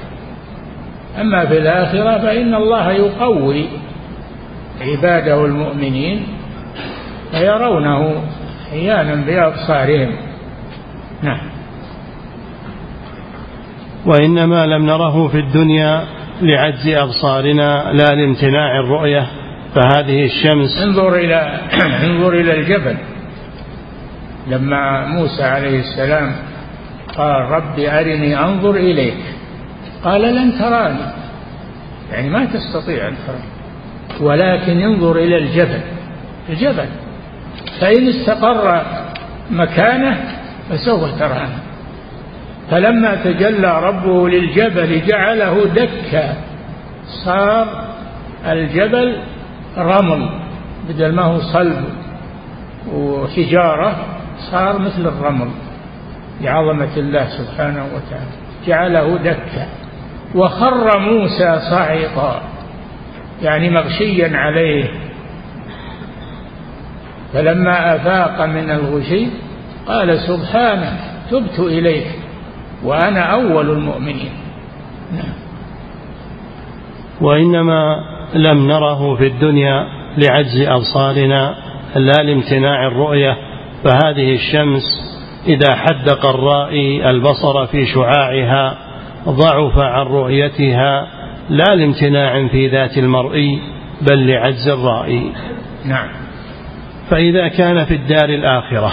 أما 1.21 1.47
في 1.47 1.59
الآخرة 1.59 2.19
فإن 2.19 2.55
الله 2.55 2.93
يقوي 2.93 3.67
عباده 4.81 5.45
المؤمنين 5.45 6.27
فيرونه 7.31 8.23
أحيانا 8.69 9.15
بأبصارهم. 9.15 10.17
نعم. 11.23 11.41
وإنما 14.07 14.67
لم 14.67 14.87
نره 14.87 15.29
في 15.29 15.39
الدنيا 15.39 16.05
لعجز 16.43 16.89
أبصارنا 16.89 17.93
لا 17.93 18.15
لامتناع 18.15 18.81
الرؤية 18.81 19.27
فهذه 19.75 20.25
الشمس 20.25 20.83
انظر 20.83 21.15
إلى 21.15 21.61
انظر 22.05 22.33
إلى 22.33 22.61
الجبل. 22.61 22.97
لما 24.49 25.07
موسى 25.07 25.43
عليه 25.43 25.81
السلام 25.81 26.48
قال 27.17 27.51
رب 27.51 27.79
أرني 27.79 28.41
أنظر 28.41 28.71
إليك. 28.71 29.19
قال 30.05 30.23
لن 30.23 30.59
تراني. 30.59 31.13
يعني 32.13 32.31
ما 32.31 32.45
تستطيع 32.45 33.09
أن 33.09 33.15
تراني. 33.27 33.59
ولكن 34.21 34.81
انظر 34.81 35.17
إلى 35.17 35.39
الجبل. 35.39 35.81
الجبل. 36.49 36.87
فإن 37.81 38.09
استقر 38.09 38.83
مكانه 39.51 40.25
فسوف 40.71 41.19
تراني. 41.19 41.59
فلما 42.71 43.15
تجلى 43.15 43.81
ربه 43.83 44.29
للجبل 44.29 45.07
جعله 45.07 45.65
دكا. 45.65 46.35
صار 47.25 47.85
الجبل 48.47 49.17
رمل. 49.79 50.29
بدل 50.89 51.13
ما 51.13 51.23
هو 51.23 51.41
صلب 51.41 51.85
وحجارة 52.95 53.97
صار 54.51 54.79
مثل 54.79 55.07
الرمل. 55.07 55.49
لعظمة 56.41 56.97
الله 56.97 57.27
سبحانه 57.29 57.85
وتعالى 57.85 58.31
جعله 58.67 59.17
دكا 59.17 59.67
وخر 60.35 60.99
موسى 60.99 61.61
صعقا 61.71 62.43
يعني 63.43 63.71
مغشيا 63.71 64.37
عليه. 64.37 64.85
فلما 67.33 67.97
أفاق 67.97 68.47
من 68.47 68.71
الغشي 68.71 69.27
قال 69.87 70.19
سبحانك 70.19 70.99
تبت 71.31 71.59
إليك 71.59 72.07
وأنا 72.85 73.21
أول 73.21 73.71
المؤمنين. 73.71 74.33
نعم. 75.13 75.35
وإنما 77.21 77.97
لم 78.35 78.67
نره 78.67 79.15
في 79.15 79.27
الدنيا 79.27 79.85
لعجز 80.19 80.61
أبصارنا 80.61 81.55
لا 81.97 82.23
لامتناع 82.23 82.87
الرؤية 82.87 83.37
فهذه 83.85 84.35
الشمس 84.35 84.83
إذا 85.47 85.75
حدق 85.75 86.27
الرائي 86.27 87.11
البصر 87.11 87.67
في 87.67 87.87
شعاعها 87.87 88.79
ضعف 89.29 89.79
عن 89.79 90.07
رؤيتها 90.07 91.07
لا 91.51 91.75
لامتناع 91.75 92.49
في 92.49 92.69
ذات 92.69 92.99
المرئي 92.99 93.61
بل 94.11 94.27
لعجز 94.27 94.69
الرائي. 94.69 95.33
نعم. 95.85 96.09
فإذا 97.11 97.49
كان 97.49 97.85
في 97.85 97.95
الدار 97.95 98.29
الآخرة 98.29 98.93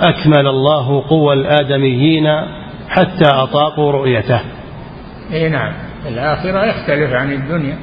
أكمل 0.00 0.46
الله 0.46 1.08
قوى 1.08 1.34
الآدميين 1.34 2.26
حتى 2.88 3.28
أطاقوا 3.32 3.92
رؤيته. 3.92 4.40
إي 5.32 5.48
نعم. 5.48 5.72
الآخرة 6.08 6.64
يختلف 6.64 7.12
عن 7.12 7.32
الدنيا. 7.32 7.78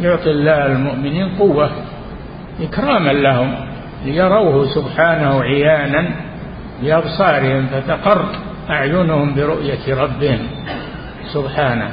يعطي 0.00 0.30
الله 0.30 0.66
المؤمنين 0.66 1.28
قوة 1.38 1.70
إكراما 2.60 3.12
لهم 3.12 3.54
ليروه 4.04 4.66
سبحانه 4.74 5.42
عيانا. 5.42 6.31
بأبصارهم 6.82 7.66
فتقر 7.66 8.24
أعينهم 8.70 9.34
برؤية 9.34 9.94
ربهم 9.94 10.38
سبحانه 11.32 11.90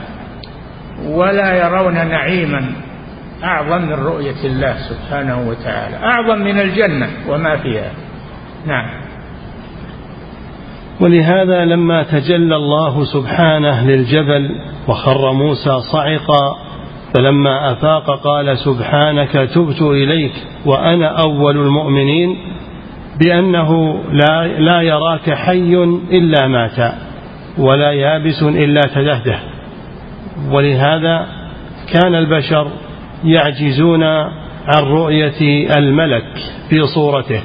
ولا 1.07 1.65
يرون 1.65 1.93
نعيما 1.93 2.71
أعظم 3.43 3.81
من 3.81 3.93
رؤية 3.93 4.43
الله 4.45 4.75
سبحانه 4.77 5.49
وتعالى 5.49 5.95
أعظم 5.95 6.39
من 6.39 6.59
الجنة 6.59 7.09
وما 7.27 7.57
فيها. 7.57 7.91
نعم. 8.65 8.99
ولهذا 11.01 11.65
لما 11.65 12.03
تجلى 12.03 12.55
الله 12.55 13.03
سبحانه 13.03 13.85
للجبل 13.85 14.49
وخر 14.87 15.33
موسى 15.33 15.79
صعقا 15.79 16.55
فلما 17.15 17.71
أفاق 17.71 18.19
قال 18.23 18.57
سبحانك 18.57 19.31
تبت 19.31 19.81
إليك 19.81 20.33
وأنا 20.65 21.21
أول 21.21 21.57
المؤمنين 21.57 22.37
بأنه 23.19 24.01
لا, 24.11 24.47
لا 24.47 24.81
يراك 24.81 25.33
حي 25.33 25.73
إلا 26.11 26.47
مات 26.47 26.93
ولا 27.57 27.91
يابس 27.91 28.43
إلا 28.43 28.81
تدهده. 28.81 29.39
ولهذا 30.51 31.27
كان 31.93 32.15
البشر 32.15 32.67
يعجزون 33.23 34.03
عن 34.67 34.83
رؤية 34.83 35.67
الملك 35.77 36.25
في 36.69 36.87
صورته 36.95 37.41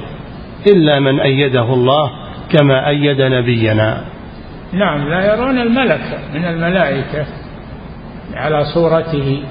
إلا 0.67 1.01
من 1.01 1.21
أيده 1.21 1.75
الله 1.75 2.11
كما 2.53 2.89
أيد 2.89 3.21
نبينا. 3.21 4.05
نعم 4.73 5.09
لا 5.09 5.35
يرون 5.35 5.59
الملك 5.59 6.19
من 6.35 6.45
الملائكة 6.45 7.27
على 8.35 8.65
صورته. 8.75 9.43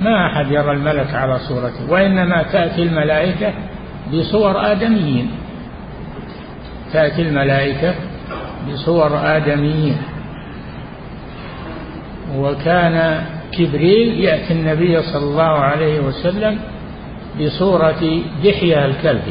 ما 0.00 0.26
أحد 0.26 0.50
يرى 0.50 0.72
الملك 0.72 1.14
على 1.14 1.38
صورته 1.38 1.92
وإنما 1.92 2.42
تأتي 2.42 2.82
الملائكة 2.82 3.52
بصور 4.12 4.72
آدميين. 4.72 5.30
تأتي 6.92 7.22
الملائكة 7.22 7.94
بصور 8.68 9.36
آدميين. 9.36 9.96
وكان 12.36 13.24
جبريل 13.58 14.20
يأتي 14.24 14.52
النبي 14.52 15.02
صلى 15.02 15.24
الله 15.24 15.58
عليه 15.58 16.00
وسلم 16.00 16.58
بصورة 17.40 18.22
دحية 18.44 18.84
الكلب. 18.84 19.22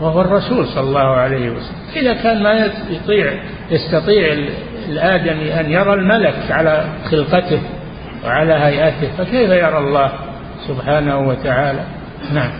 وهو 0.00 0.20
الرسول 0.20 0.66
صلى 0.66 0.88
الله 0.88 1.08
عليه 1.08 1.50
وسلم. 1.50 1.78
إذا 1.96 2.14
كان 2.14 2.42
ما 2.42 2.70
يستطيع 2.90 3.32
يستطيع 3.70 4.36
الآدمي 4.88 5.60
أن 5.60 5.70
يرى 5.70 5.94
الملك 5.94 6.34
على 6.50 6.84
خلقته 7.10 7.60
وعلى 8.24 8.54
هيئته 8.54 9.08
فكيف 9.18 9.50
يرى 9.50 9.78
الله؟ 9.78 10.12
سبحانه 10.68 11.18
وتعالى. 11.18 11.84
نعم. 12.34 12.50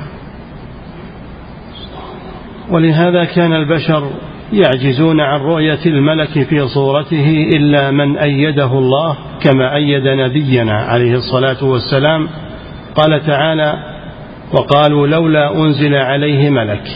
ولهذا 2.70 3.24
كان 3.24 3.52
البشر 3.52 4.10
يعجزون 4.52 5.20
عن 5.20 5.40
رؤية 5.40 5.86
الملك 5.86 6.42
في 6.42 6.68
صورته 6.68 7.48
إلا 7.56 7.90
من 7.90 8.18
أيده 8.18 8.78
الله 8.78 9.16
كما 9.42 9.74
أيد 9.74 10.08
نبينا 10.08 10.72
عليه 10.72 11.14
الصلاة 11.14 11.64
والسلام. 11.64 12.28
قال 12.94 13.26
تعالى 13.26 13.74
وقالوا 14.52 15.06
لولا 15.06 15.56
أنزل 15.56 15.94
عليه 15.94 16.50
ملك 16.50 16.88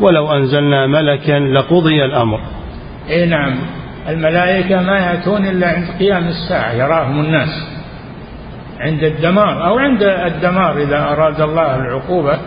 ولو 0.00 0.32
أنزلنا 0.32 0.86
ملكا 0.86 1.38
لقضي 1.38 2.04
الأمر. 2.04 2.40
إيه 3.08 3.26
نعم. 3.26 3.58
الملائكة 4.08 4.82
ما 4.82 4.98
يأتون 4.98 5.46
إلا 5.46 5.66
عند 5.68 5.86
قيام 5.98 6.28
الساعة 6.28 6.72
يراهم 6.72 7.20
الناس. 7.20 7.75
عند 8.80 9.04
الدمار 9.04 9.66
أو 9.66 9.78
عند 9.78 10.02
الدمار 10.02 10.78
إذا 10.78 10.98
أراد 10.98 11.40
الله 11.40 11.76
العقوبة 11.76 12.38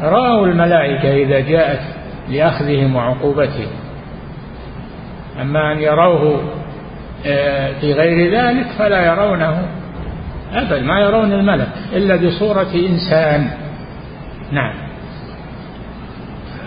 رأوا 0.00 0.46
الملائكة 0.46 1.14
إذا 1.14 1.40
جاءت 1.40 1.80
لأخذهم 2.28 2.96
وعقوبتهم. 2.96 3.70
أما 5.40 5.72
أن 5.72 5.78
يروه 5.78 6.40
آه، 7.26 7.72
في 7.80 7.92
غير 7.92 8.34
ذلك 8.34 8.66
فلا 8.78 9.06
يرونه 9.06 9.68
أبدا 10.54 10.80
ما 10.80 11.00
يرون 11.00 11.32
الملك 11.32 11.68
إلا 11.92 12.16
بصورة 12.16 12.74
إنسان. 12.74 13.50
نعم. 14.52 14.74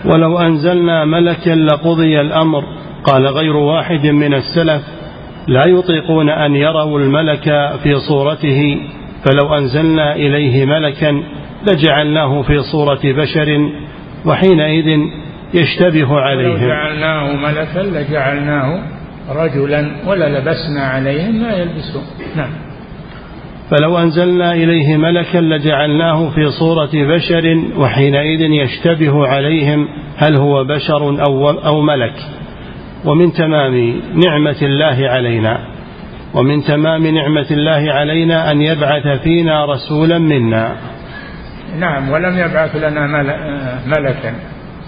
ولو 0.04 0.38
أنزلنا 0.38 1.04
ملكا 1.04 1.50
لقضي 1.50 2.20
الأمر 2.20 2.62
قال 3.04 3.26
غير 3.26 3.56
واحد 3.56 4.06
من 4.06 4.34
السلف 4.34 4.97
لا 5.48 5.62
يطيقون 5.68 6.30
أن 6.30 6.56
يروا 6.56 6.98
الملك 6.98 7.44
في 7.82 7.98
صورته 8.08 8.80
فلو 9.24 9.54
أنزلنا 9.54 10.16
إليه 10.16 10.64
ملكا 10.64 11.22
لجعلناه 11.70 12.42
في 12.42 12.62
صورة 12.62 13.00
بشر 13.04 13.70
وحينئذ 14.26 14.98
يشتبه 15.54 16.20
عليهم. 16.20 16.62
لو 16.62 16.68
جعلناه 16.68 17.32
ملكا 17.36 17.78
لجعلناه 17.78 18.82
رجلا 19.30 19.90
وللبسنا 20.06 20.80
عليهم 20.80 21.42
ما 21.42 21.52
يلبسون. 21.52 22.02
نعم. 22.36 22.50
فلو 23.70 23.98
أنزلنا 23.98 24.52
إليه 24.52 24.96
ملكا 24.96 25.38
لجعلناه 25.38 26.30
في 26.30 26.50
صورة 26.50 26.90
بشر 26.94 27.64
وحينئذ 27.76 28.40
يشتبه 28.40 29.26
عليهم 29.26 29.88
هل 30.16 30.36
هو 30.36 30.64
بشر 30.64 31.24
أو, 31.28 31.50
أو 31.50 31.80
ملك. 31.80 32.14
ومن 33.04 33.32
تمام 33.32 34.00
نعمة 34.14 34.56
الله 34.62 35.08
علينا 35.08 35.58
ومن 36.34 36.62
تمام 36.64 37.06
نعمة 37.06 37.46
الله 37.50 37.92
علينا 37.92 38.50
أن 38.50 38.62
يبعث 38.62 39.06
فينا 39.22 39.64
رسولا 39.64 40.18
منا. 40.18 40.76
نعم 41.78 42.10
ولم 42.10 42.38
يبعث 42.38 42.76
لنا 42.76 43.06
ملكا 43.86 44.34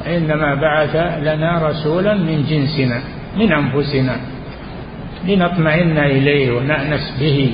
إنما 0.07 0.55
بعث 0.55 0.97
لنا 1.23 1.69
رسولا 1.69 2.15
من 2.15 2.45
جنسنا 2.51 2.99
من 3.39 3.53
أنفسنا 3.53 4.17
لنطمئن 5.29 5.99
إليه 5.99 6.53
ونأنس 6.53 7.17
به. 7.21 7.53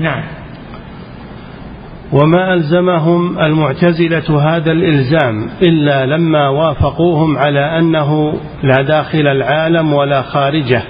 نعم. 0.00 0.24
وما 2.14 2.54
ألزمهم 2.54 3.38
المعتزلة 3.38 4.40
هذا 4.40 4.72
الإلزام 4.72 5.48
إلا 5.62 6.06
لما 6.06 6.48
وافقوهم 6.48 7.38
على 7.38 7.78
أنه 7.78 8.34
لا 8.62 8.82
داخل 8.82 9.26
العالم 9.26 9.92
ولا 9.92 10.22
خارجه. 10.22 10.82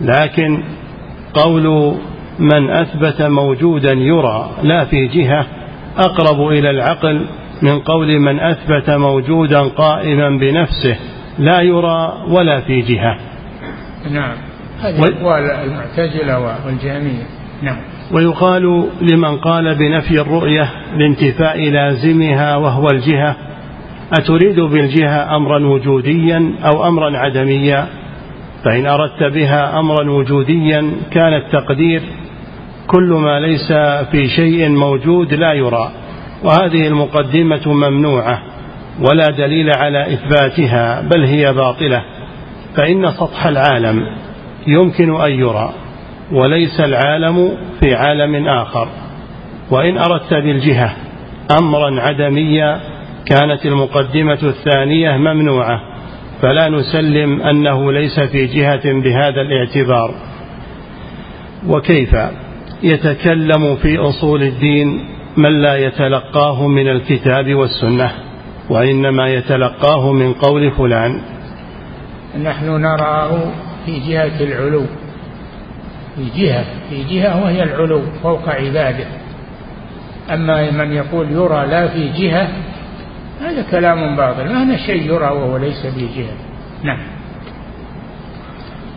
لكن 0.00 0.62
قول 1.34 1.94
من 2.38 2.70
أثبت 2.70 3.22
موجودا 3.22 3.92
يرى 3.92 4.50
لا 4.62 4.84
في 4.84 5.06
جهة 5.06 5.46
أقرب 5.98 6.48
إلى 6.48 6.70
العقل 6.70 7.26
من 7.62 7.80
قول 7.80 8.18
من 8.18 8.40
أثبت 8.40 8.90
موجودا 8.90 9.60
قائما 9.60 10.28
بنفسه 10.28 10.96
لا 11.38 11.60
يرى 11.60 12.12
ولا 12.28 12.60
في 12.60 12.80
جهة. 12.80 13.16
نعم. 14.10 14.36
هذه 14.80 14.98
أقوال 14.98 15.50
المعتزلة 15.50 16.56
والجهمية. 16.66 17.26
نعم. 17.62 17.93
ويقال 18.12 18.88
لمن 19.00 19.36
قال 19.36 19.74
بنفي 19.74 20.20
الرؤية 20.20 20.70
لانتفاء 20.96 21.70
لازمها 21.70 22.56
وهو 22.56 22.86
الجهة 22.92 23.36
أتريد 24.18 24.60
بالجهة 24.60 25.36
أمرا 25.36 25.66
وجوديا 25.66 26.54
أو 26.64 26.88
أمرا 26.88 27.18
عدميا؟ 27.18 27.86
فإن 28.64 28.86
أردت 28.86 29.22
بها 29.22 29.78
أمرا 29.78 30.10
وجوديا 30.10 30.90
كان 31.10 31.34
التقدير 31.34 32.02
كل 32.86 33.08
ما 33.08 33.40
ليس 33.40 33.72
في 34.10 34.28
شيء 34.28 34.68
موجود 34.68 35.34
لا 35.34 35.52
يرى 35.52 35.90
وهذه 36.44 36.86
المقدمة 36.86 37.60
ممنوعة 37.66 38.42
ولا 39.00 39.30
دليل 39.30 39.70
على 39.76 40.14
إثباتها 40.14 41.00
بل 41.00 41.24
هي 41.24 41.52
باطلة 41.52 42.02
فإن 42.76 43.10
سطح 43.10 43.46
العالم 43.46 44.06
يمكن 44.66 45.20
أن 45.20 45.32
يرى. 45.32 45.72
وليس 46.32 46.80
العالم 46.80 47.56
في 47.80 47.94
عالم 47.94 48.48
آخر. 48.48 48.88
وإن 49.70 49.98
أردت 49.98 50.34
بالجهة 50.34 50.92
أمرا 51.58 52.00
عدميا 52.00 52.80
كانت 53.26 53.66
المقدمة 53.66 54.38
الثانية 54.42 55.16
ممنوعة 55.16 55.80
فلا 56.42 56.68
نسلم 56.68 57.42
أنه 57.42 57.92
ليس 57.92 58.20
في 58.20 58.46
جهة 58.46 58.92
بهذا 59.02 59.40
الاعتبار. 59.40 60.14
وكيف 61.68 62.16
يتكلم 62.82 63.76
في 63.76 63.98
أصول 63.98 64.42
الدين 64.42 65.00
من 65.36 65.62
لا 65.62 65.76
يتلقاه 65.76 66.66
من 66.66 66.88
الكتاب 66.88 67.54
والسنة 67.54 68.10
وإنما 68.70 69.28
يتلقاه 69.28 70.12
من 70.12 70.32
قول 70.32 70.70
فلان؟ 70.70 71.20
نحن 72.42 72.66
نراه 72.66 73.38
في 73.86 74.00
جهة 74.08 74.40
العلو 74.40 74.82
في 76.16 76.40
جهة 76.40 76.64
في 76.90 77.04
جهة 77.04 77.44
وهي 77.44 77.62
العلو 77.62 78.02
فوق 78.22 78.48
عباده. 78.48 79.06
أما 80.30 80.70
من 80.70 80.92
يقول 80.92 81.30
يرى 81.30 81.66
لا 81.66 81.88
في 81.88 82.08
جهة 82.08 82.48
هذا 83.40 83.64
كلام 83.70 84.16
باطل. 84.16 84.44
ما 84.44 84.62
هنا 84.62 84.76
شيء 84.76 85.02
يرى 85.02 85.24
وهو 85.24 85.56
ليس 85.56 85.86
في 85.86 86.00
جهة. 86.00 86.34
نعم. 86.82 86.98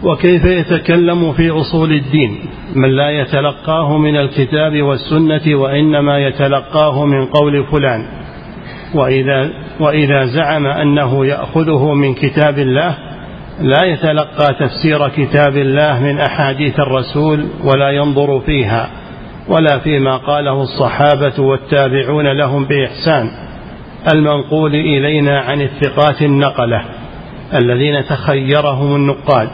وكيف 0.04 0.46
يتكلم 0.46 1.34
في 1.34 1.50
أصول 1.50 1.92
الدين؟ 1.92 2.40
من 2.76 2.90
لا 2.90 3.10
يتلقاه 3.10 3.98
من 3.98 4.16
الكتاب 4.16 4.82
والسنة 4.82 5.56
وإنما 5.56 6.20
يتلقاه 6.20 7.06
من 7.06 7.26
قول 7.26 7.66
فلان. 7.66 8.06
وإذا, 8.94 9.50
وإذا 9.80 10.26
زعم 10.26 10.66
أنه 10.66 11.26
يأخذه 11.26 11.94
من 11.94 12.14
كتاب 12.14 12.60
الله 12.60 13.07
لا 13.62 13.86
يتلقى 13.86 14.54
تفسير 14.60 15.08
كتاب 15.08 15.58
الله 15.58 16.00
من 16.00 16.20
أحاديث 16.20 16.80
الرسول 16.80 17.46
ولا 17.64 17.90
ينظر 17.90 18.40
فيها 18.40 18.90
ولا 19.48 19.80
فيما 19.80 20.18
قاله 20.18 20.62
الصحابة 20.62 21.44
والتابعون 21.44 22.28
لهم 22.28 22.66
بإحسان. 22.66 23.32
المنقول 24.14 24.76
إلينا 24.76 25.40
عن 25.40 25.62
الثقات 25.62 26.22
النقلة 26.22 26.86
الذين 27.54 28.06
تخيرهم 28.06 28.96
النقاد 28.96 29.50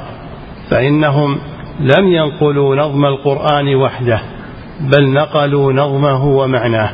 فإنهم 0.70 1.38
لم 1.80 2.08
ينقلوا 2.08 2.76
نظم 2.76 3.06
القرآن 3.06 3.76
وحده 3.76 4.20
بل 4.82 5.14
نقلوا 5.14 5.74
نظمه 5.74 6.26
ومعناه. 6.26 6.90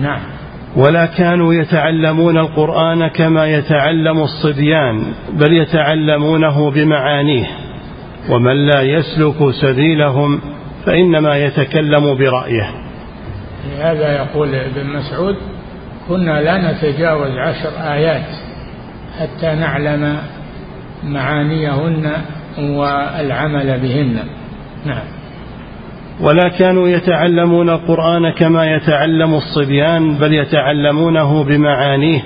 نعم. 0.00 0.37
ولا 0.76 1.06
كانوا 1.06 1.54
يتعلمون 1.54 2.38
القرآن 2.38 3.08
كما 3.08 3.46
يتعلم 3.46 4.18
الصبيان 4.18 5.12
بل 5.32 5.52
يتعلمونه 5.52 6.70
بمعانيه. 6.70 7.46
ومن 8.30 8.66
لا 8.66 8.82
يسلك 8.82 9.50
سبيلهم 9.50 10.40
فإنما 10.86 11.36
يتكلم 11.36 12.14
برأيه. 12.14 12.70
هذا 13.78 14.12
يقول 14.12 14.54
ابن 14.54 14.86
مسعود 14.86 15.36
كنا 16.08 16.40
لا 16.40 16.72
نتجاوز 16.72 17.30
عشر 17.30 17.92
آيات 17.92 18.26
حتى 19.20 19.54
نعلم 19.54 20.16
معانيهن 21.04 22.12
والعمل 22.58 23.80
بهن. 23.80 24.18
نعم. 24.86 25.17
ولا 26.20 26.48
كانوا 26.48 26.88
يتعلمون 26.88 27.70
القرآن 27.70 28.30
كما 28.30 28.70
يتعلم 28.72 29.34
الصبيان 29.34 30.14
بل 30.14 30.34
يتعلمونه 30.34 31.44
بمعانيه 31.44 32.22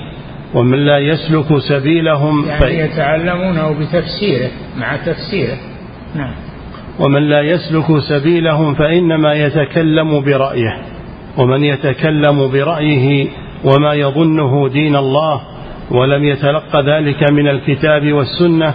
ومن 0.54 0.78
لا 0.78 0.98
يسلك 0.98 1.58
سبيلهم 1.68 2.44
يعني 2.48 2.78
يتعلمونه 2.78 3.70
بتفسيره 3.70 4.50
مع 4.76 4.96
تفسيره. 4.96 5.56
نعم. 6.14 6.34
ومن 7.00 7.22
لا 7.22 7.40
يسلك 7.40 7.98
سبيلهم 8.08 8.74
فإنما 8.74 9.34
يتكلم 9.34 10.20
برأيه 10.20 10.78
ومن 11.38 11.64
يتكلم 11.64 12.48
برأيه 12.52 13.28
وما 13.64 13.94
يظنه 13.94 14.68
دين 14.68 14.96
الله 14.96 15.40
ولم 15.90 16.24
يتلق 16.24 16.80
ذلك 16.80 17.30
من 17.30 17.48
الكتاب 17.48 18.12
والسنة 18.12 18.74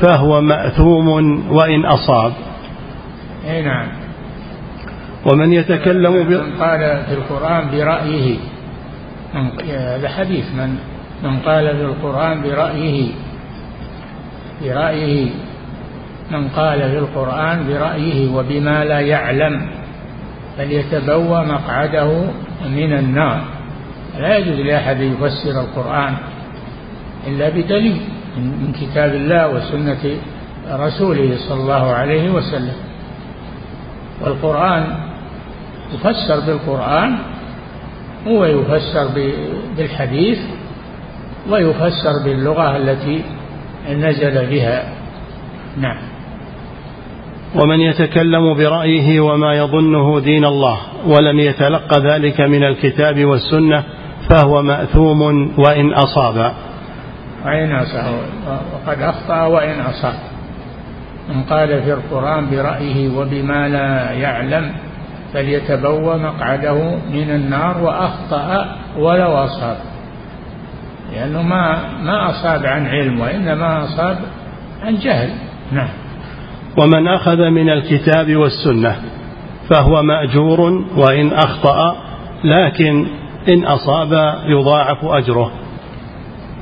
فهو 0.00 0.40
مأثوم 0.40 1.08
وإن 1.50 1.84
أصاب. 1.86 2.32
أي 3.50 3.62
نعم. 3.62 3.97
ومن 5.24 5.52
يتكلم 5.52 6.12
من 6.12 6.40
قال 6.60 7.02
في 7.06 7.12
القرآن 7.12 7.70
برأيه. 7.70 8.36
هذا 9.68 10.08
حديث. 10.08 10.44
من 10.54 10.78
من 11.22 11.38
قال 11.38 11.76
في 11.76 11.82
القرآن 11.82 12.42
برأيه. 12.42 13.10
برأيه. 14.62 15.30
من 16.30 16.48
قال 16.48 16.90
في 16.90 16.98
القرآن 16.98 17.66
برأيه 17.68 18.30
وبما 18.34 18.84
لا 18.84 19.00
يعلم. 19.00 19.70
فليتبوى 20.56 21.44
مقعده 21.44 22.24
من 22.70 22.92
النار. 22.92 23.40
لا 24.18 24.36
يجوز 24.36 24.60
لأحد 24.60 25.00
يفسر 25.00 25.60
القرآن 25.60 26.14
إلا 27.26 27.48
بدليل 27.48 28.00
من 28.36 28.72
كتاب 28.80 29.14
الله 29.14 29.48
وسنة 29.48 30.16
رسوله 30.70 31.36
صلى 31.48 31.60
الله 31.60 31.92
عليه 31.92 32.30
وسلم. 32.30 32.76
والقرآن 34.20 35.07
يفسر 35.94 36.40
بالقرآن 36.46 37.18
هو 38.26 38.44
يفسر 38.44 39.08
بالحديث 39.76 40.38
ويفسر 41.50 42.24
باللغة 42.24 42.76
التي 42.76 43.22
نزل 43.90 44.46
بها. 44.46 44.84
نعم. 45.76 45.96
ومن 47.54 47.80
يتكلم 47.80 48.54
برأيه 48.54 49.20
وما 49.20 49.54
يظنه 49.54 50.20
دين 50.20 50.44
الله 50.44 50.78
ولم 51.06 51.38
يتلق 51.40 51.98
ذلك 51.98 52.40
من 52.40 52.64
الكتاب 52.64 53.24
والسنة 53.24 53.84
فهو 54.28 54.62
مأثوم 54.62 55.52
وإن 55.58 55.92
أصاب. 55.92 56.52
وإن 57.44 57.72
أصاب. 57.72 58.14
وقد 58.48 59.02
أخطأ 59.02 59.42
وإن 59.42 59.80
أصاب. 59.80 60.14
من 61.28 61.42
قال 61.42 61.82
في 61.82 61.92
القرآن 61.92 62.50
برأيه 62.50 63.16
وبما 63.16 63.68
لا 63.68 64.12
يعلم. 64.12 64.72
فليتبوى 65.34 66.18
مقعده 66.18 66.96
من 67.12 67.30
النار 67.30 67.82
وأخطأ 67.82 68.76
ولو 68.98 69.32
أصاب. 69.32 69.76
لأنه 71.12 71.42
ما 71.42 71.78
ما 72.02 72.30
أصاب 72.30 72.66
عن 72.66 72.86
علم 72.86 73.20
وإنما 73.20 73.84
أصاب 73.84 74.18
عن 74.82 74.98
جهل. 74.98 75.30
نعم. 75.72 75.88
ومن 76.76 77.08
أخذ 77.08 77.50
من 77.50 77.70
الكتاب 77.70 78.36
والسنة 78.36 78.96
فهو 79.70 80.02
مأجور 80.02 80.60
وإن 80.96 81.32
أخطأ 81.32 81.96
لكن 82.44 83.06
إن 83.48 83.64
أصاب 83.64 84.34
يضاعف 84.46 85.04
أجره. 85.04 85.52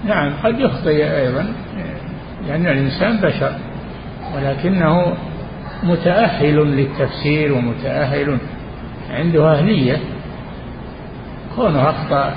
نعم 0.05 0.33
قد 0.45 0.61
يخطئ 0.61 1.17
أيضا 1.17 1.47
لأن 2.49 2.67
الإنسان 2.67 3.21
بشر 3.21 3.53
ولكنه 4.37 5.17
متأهل 5.83 6.57
للتفسير 6.57 7.53
ومتأهل 7.53 8.39
عنده 9.11 9.53
أهلية 9.53 9.97
كونه 11.57 11.91
أخطأ 11.91 12.35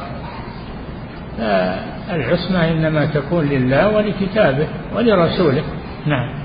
فالعصمة 1.38 2.72
إنما 2.72 3.06
تكون 3.06 3.46
لله 3.46 3.96
ولكتابه 3.96 4.68
ولرسوله. 4.96 5.64
نعم. 6.06 6.40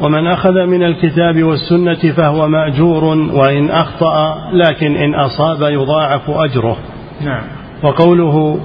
ومن 0.00 0.26
أخذ 0.26 0.66
من 0.66 0.82
الكتاب 0.82 1.42
والسنة 1.42 2.12
فهو 2.12 2.48
مأجور 2.48 3.04
وإن 3.34 3.70
أخطأ 3.70 4.50
لكن 4.52 4.96
إن 4.96 5.14
أصاب 5.14 5.62
يضاعف 5.62 6.30
أجره. 6.30 6.76
نعم. 7.20 7.42
وقوله 7.82 8.60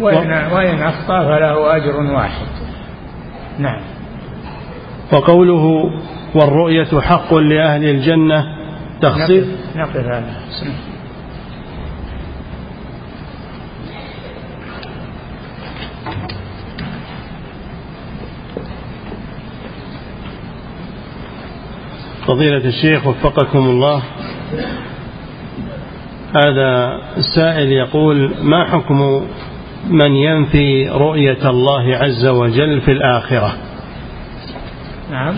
وإن, 0.00 0.30
وإن 0.52 0.82
أخطأ 0.82 1.20
فله 1.20 1.76
أجر 1.76 1.96
واحد. 1.96 2.46
نعم. 3.58 3.80
وقوله 5.12 5.90
والرؤية 6.34 7.00
حق 7.00 7.34
لأهل 7.34 7.84
الجنة 7.84 8.59
تخصيص؟ 9.02 9.46
نقف 9.76 9.96
هذا. 9.96 10.34
فضيلة 22.26 22.64
الشيخ 22.68 23.06
وفقكم 23.06 23.58
الله. 23.58 24.02
هذا 26.36 27.00
السائل 27.16 27.72
يقول 27.72 28.34
ما 28.42 28.64
حكم 28.64 29.26
من 29.90 30.16
ينفي 30.16 30.88
رؤية 30.88 31.50
الله 31.50 31.96
عز 31.96 32.26
وجل 32.26 32.80
في 32.80 32.92
الآخرة؟ 32.92 33.52
نعم. 35.10 35.34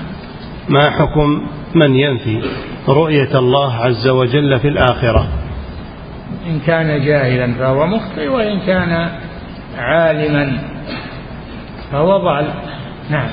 ما 0.68 0.90
حكم 0.90 1.46
من 1.74 1.96
ينفي 1.96 2.42
رؤية 2.88 3.38
الله 3.38 3.74
عز 3.74 4.08
وجل 4.08 4.58
في 4.60 4.68
الآخرة؟ 4.68 5.28
إن 6.46 6.60
كان 6.66 7.04
جاهلا 7.04 7.54
فهو 7.54 7.86
مخطئ 7.86 8.28
وإن 8.28 8.60
كان 8.60 9.08
عالما 9.78 10.58
فهو 11.92 12.16
ضال. 12.18 12.48
نعم. 13.10 13.28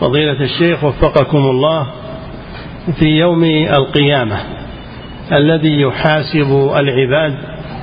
فضيلة 0.00 0.40
الشيخ 0.40 0.84
وفقكم 0.84 1.38
الله 1.38 1.86
في 2.98 3.06
يوم 3.06 3.44
القيامة 3.44 4.36
الذي 5.32 5.80
يحاسب 5.80 6.70
العباد 6.76 7.38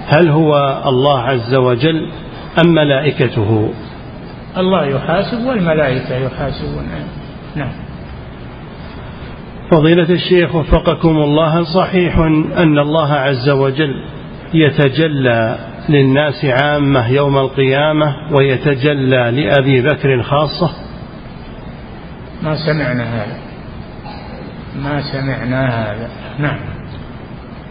هل 0.08 0.30
هو 0.30 0.82
الله 0.86 1.20
عز 1.20 1.56
وجل 1.56 2.10
أم 2.66 2.74
ملائكته؟ 2.74 3.74
الله 4.58 4.86
يحاسب 4.86 5.46
والملائكة 5.46 6.16
يحاسبون. 6.16 6.86
نعم. 7.56 7.72
فضيلة 9.72 10.10
الشيخ 10.10 10.56
وفقكم 10.56 11.18
الله 11.18 11.64
صحيح 11.64 12.18
أن 12.58 12.80
الله 12.80 13.14
عز 13.14 13.50
وجل 13.50 14.06
يتجلى 14.54 15.58
للناس 15.90 16.46
عامة 16.46 17.12
يوم 17.12 17.38
القيامة 17.38 18.16
ويتجلى 18.40 19.32
لأبي 19.32 19.82
بكر 19.82 20.24
خاصة؟ 20.24 20.72
ما 22.44 22.56
سمعنا 22.56 23.04
هذا. 23.04 23.38
ما 24.84 25.02
سمعنا 25.02 25.68
هذا. 25.68 26.10
نعم. 26.40 26.60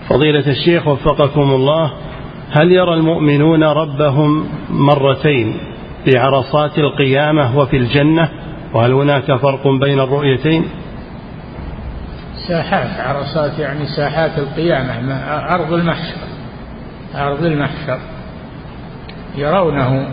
فضيلة 0.08 0.50
الشيخ 0.50 0.86
وفقكم 0.86 1.50
الله 1.50 1.92
هل 2.50 2.72
يرى 2.72 2.94
المؤمنون 2.94 3.64
ربهم 3.64 4.48
مرتين؟ 4.70 5.67
في 6.10 6.18
عرصات 6.18 6.78
القيامة 6.78 7.58
وفي 7.58 7.76
الجنة 7.76 8.28
وهل 8.74 8.92
هناك 8.92 9.24
فرق 9.24 9.68
بين 9.68 10.00
الرؤيتين؟ 10.00 10.64
ساحات 12.48 13.00
عرصات 13.00 13.58
يعني 13.58 13.86
ساحات 13.96 14.38
القيامة 14.38 15.14
أرض 15.54 15.72
المحشر 15.72 16.16
أرض 17.14 17.44
المحشر. 17.44 17.98
يرونه 19.36 20.08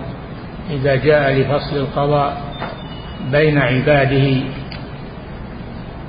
إذا 0.72 0.96
جاء 0.96 1.34
لفصل 1.34 1.78
القضاء 1.78 2.41
بين 3.32 3.58
عباده 3.58 4.41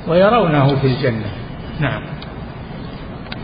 ويرونه 0.09 0.77
في 0.77 0.87
الجنة. 0.87 1.31
نعم. 1.81 2.03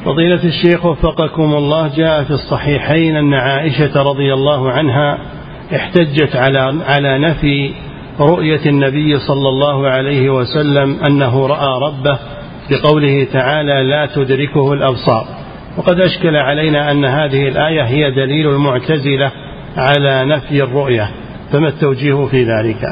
فضيلة 0.05 0.45
الشيخ 0.45 0.87
وفقكم 0.87 1.55
الله 1.55 1.97
جاء 1.97 2.25
في 2.25 2.31
الصحيحين 2.31 3.17
أن 3.17 3.35
عائشة 3.35 4.03
رضي 4.03 4.35
الله 4.35 4.71
عنها 4.71 5.19
احتجت 5.75 6.37
على 6.37 6.75
على 6.87 7.19
نفي 7.19 7.71
رؤية 8.21 8.61
النبي 8.67 9.19
صلى 9.19 9.49
الله 9.49 9.89
عليه 9.89 10.31
وسلم 10.31 10.99
أنه 11.07 11.47
رأى 11.47 11.81
ربه 11.83 12.19
بقوله 12.71 13.27
تعالى 13.33 13.83
لا 13.83 14.07
تدركه 14.07 14.73
الأبصار. 14.73 15.27
وقد 15.77 16.01
أشكل 16.01 16.37
علينا 16.37 16.91
أن 16.91 17.05
هذه 17.05 17.49
الآية 17.49 17.83
هي 17.83 18.11
دليل 18.11 18.49
المعتزلة 18.49 19.33
على 19.77 20.25
نفي 20.25 20.63
الرؤية 20.63 21.11
فما 21.53 21.69
التوجيه 21.69 22.27
في 22.27 22.45
ذلك؟ 22.45 22.85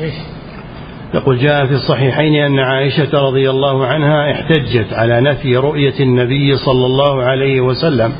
إيش؟ 0.00 0.14
يقول 1.14 1.38
جاء 1.38 1.66
في 1.66 1.72
الصحيحين 1.72 2.34
أن 2.34 2.58
عائشة 2.58 3.20
رضي 3.20 3.50
الله 3.50 3.86
عنها 3.86 4.32
احتجت 4.32 4.92
على 4.92 5.20
نفي 5.20 5.56
رؤية 5.56 6.00
النبي 6.00 6.56
صلى 6.56 6.86
الله 6.86 7.22
عليه 7.22 7.60
وسلم 7.60 8.12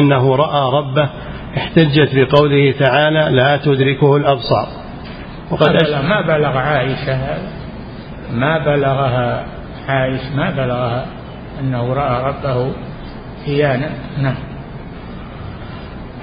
أنه 0.00 0.36
رأى 0.36 0.72
ربه 0.72 1.08
احتجت 1.56 2.10
بقوله 2.14 2.74
تعالى 2.78 3.36
لا 3.36 3.56
تدركه 3.56 4.16
الأبصار. 4.16 4.68
وقد 5.50 5.72
ما 6.08 6.20
بلغ 6.20 6.56
عائشة 6.56 7.18
ما 8.32 8.58
بلغها 8.58 9.44
عائشة 9.88 10.36
ما 10.36 10.50
بلغها 10.50 11.06
أنه 11.60 11.92
رأى 11.92 12.24
ربه 12.24 12.72
عيانا 13.48 13.90
نعم. 14.22 14.34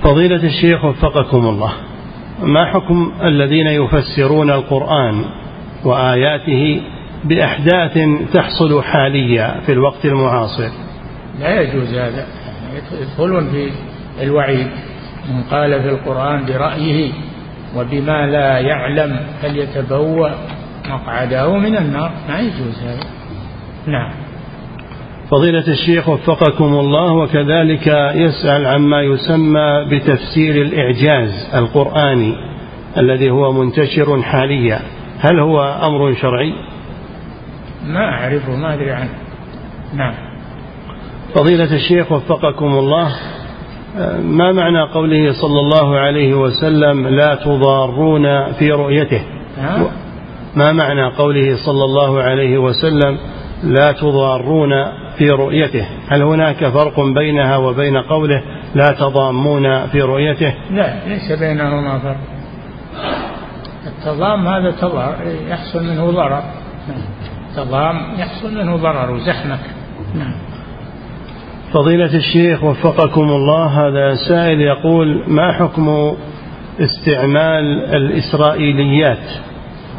فضيلة 0.04 0.44
الشيخ 0.44 0.86
وفقكم 0.86 1.48
الله 1.48 1.74
ما 2.42 2.66
حكم 2.66 3.12
الذين 3.24 3.68
يفسرون 3.68 4.50
القرآن 4.50 5.26
وآياته 5.86 6.82
بأحداث 7.24 8.00
تحصل 8.34 8.84
حاليا 8.84 9.62
في 9.66 9.72
الوقت 9.72 10.06
المعاصر؟ 10.06 10.70
لا 11.40 11.62
يجوز 11.62 11.94
هذا. 11.94 12.26
يدخلون 13.02 13.52
في 13.52 13.72
الوعيد. 14.22 14.68
من 15.30 15.44
قال 15.52 15.82
في 15.82 15.90
القرآن 15.90 16.46
برأيه 16.46 17.12
وبما 17.76 18.26
لا 18.28 18.60
يعلم 18.60 19.20
فليتبوأ 19.42 20.30
مقعده 20.90 21.58
من 21.58 21.78
النار. 21.78 22.12
ما 22.30 22.40
يجوز 22.40 22.84
هذا. 22.84 23.04
نعم. 23.88 24.12
فضيلة 25.32 25.68
الشيخ 25.68 26.10
وفقكم 26.10 26.74
الله 26.80 27.12
وكذلك 27.12 27.88
يسأل 28.16 28.66
عما 28.66 29.02
يسمى 29.02 29.86
بتفسير 29.92 30.62
الإعجاز 30.62 31.50
القرآني 31.56 32.36
الذي 32.98 33.30
هو 33.30 33.52
منتشر 33.52 34.22
حاليا. 34.22 34.80
هل 35.20 35.40
هو 35.40 35.62
أمر 35.62 36.14
شرعي؟ 36.14 36.54
ما 37.88 38.10
أعرفه 38.10 38.56
ما 38.56 38.74
أدري 38.74 38.92
عنه. 38.92 39.10
نعم. 39.94 40.14
فضيلة 41.36 41.76
الشيخ 41.76 42.12
وفقكم 42.12 42.66
الله 42.66 43.16
ما 44.22 44.52
معنى 44.52 44.82
قوله 44.82 45.34
صلى 45.42 45.60
الله 45.60 46.00
عليه 46.00 46.34
وسلم 46.34 47.08
لا 47.08 47.36
تضارون 47.36 48.54
في 48.54 48.72
رؤيته؟ 48.72 49.22
ما 50.56 50.72
معنى 50.72 51.06
قوله 51.06 51.56
صلى 51.66 51.84
الله 51.86 52.22
عليه 52.22 52.58
وسلم 52.58 53.18
لا 53.64 53.92
تضارون 53.92 54.72
في 55.18 55.30
رؤيته؟ 55.30 55.86
هل 56.08 56.22
هناك 56.22 56.68
فرق 56.68 57.00
بينها 57.00 57.58
وبين 57.58 57.98
قوله 57.98 58.44
لا 58.76 58.92
تضامون 59.00 59.88
في 59.88 60.02
رؤيته؟ 60.02 60.54
لا 60.72 61.08
ليس 61.08 61.40
بينهما 61.40 62.00
فرق. 62.00 62.18
التضام 63.88 64.48
هذا 64.48 64.72
تضار 64.72 65.16
يحصل 65.48 65.84
منه 65.84 66.12
ضرر. 66.12 66.44
تضام 67.56 68.02
يحصل 68.18 68.56
منه 68.56 68.76
ضرر 68.76 69.12
وزحمة. 69.12 69.58
نعم. 70.16 70.55
فضيلة 71.76 72.16
الشيخ 72.16 72.64
وفقكم 72.64 73.22
الله 73.22 73.66
هذا 73.66 74.16
سائل 74.30 74.62
يقول 74.62 75.24
ما 75.28 75.52
حكم 75.52 76.16
استعمال 76.80 77.86
الإسرائيليات 77.96 79.32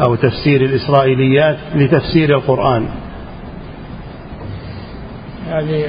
أو 0.00 0.14
تفسير 0.14 0.60
الإسرائيليات 0.60 1.56
لتفسير 1.74 2.36
القرآن؟ 2.36 2.88
هذه 5.48 5.84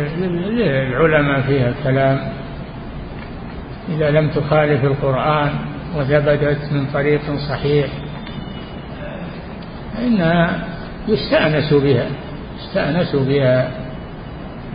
العلماء 0.89 1.41
فيها 1.41 1.73
كلام 1.83 2.19
إذا 3.89 4.11
لم 4.11 4.29
تخالف 4.29 4.83
القرآن 4.83 5.49
وثبتت 5.97 6.71
من 6.71 6.85
طريق 6.93 7.21
صحيح 7.49 7.87
فإنها 9.93 10.67
يستأنس 11.07 11.73
بها 11.73 12.07
يستأنس 12.59 13.15
بها 13.15 13.86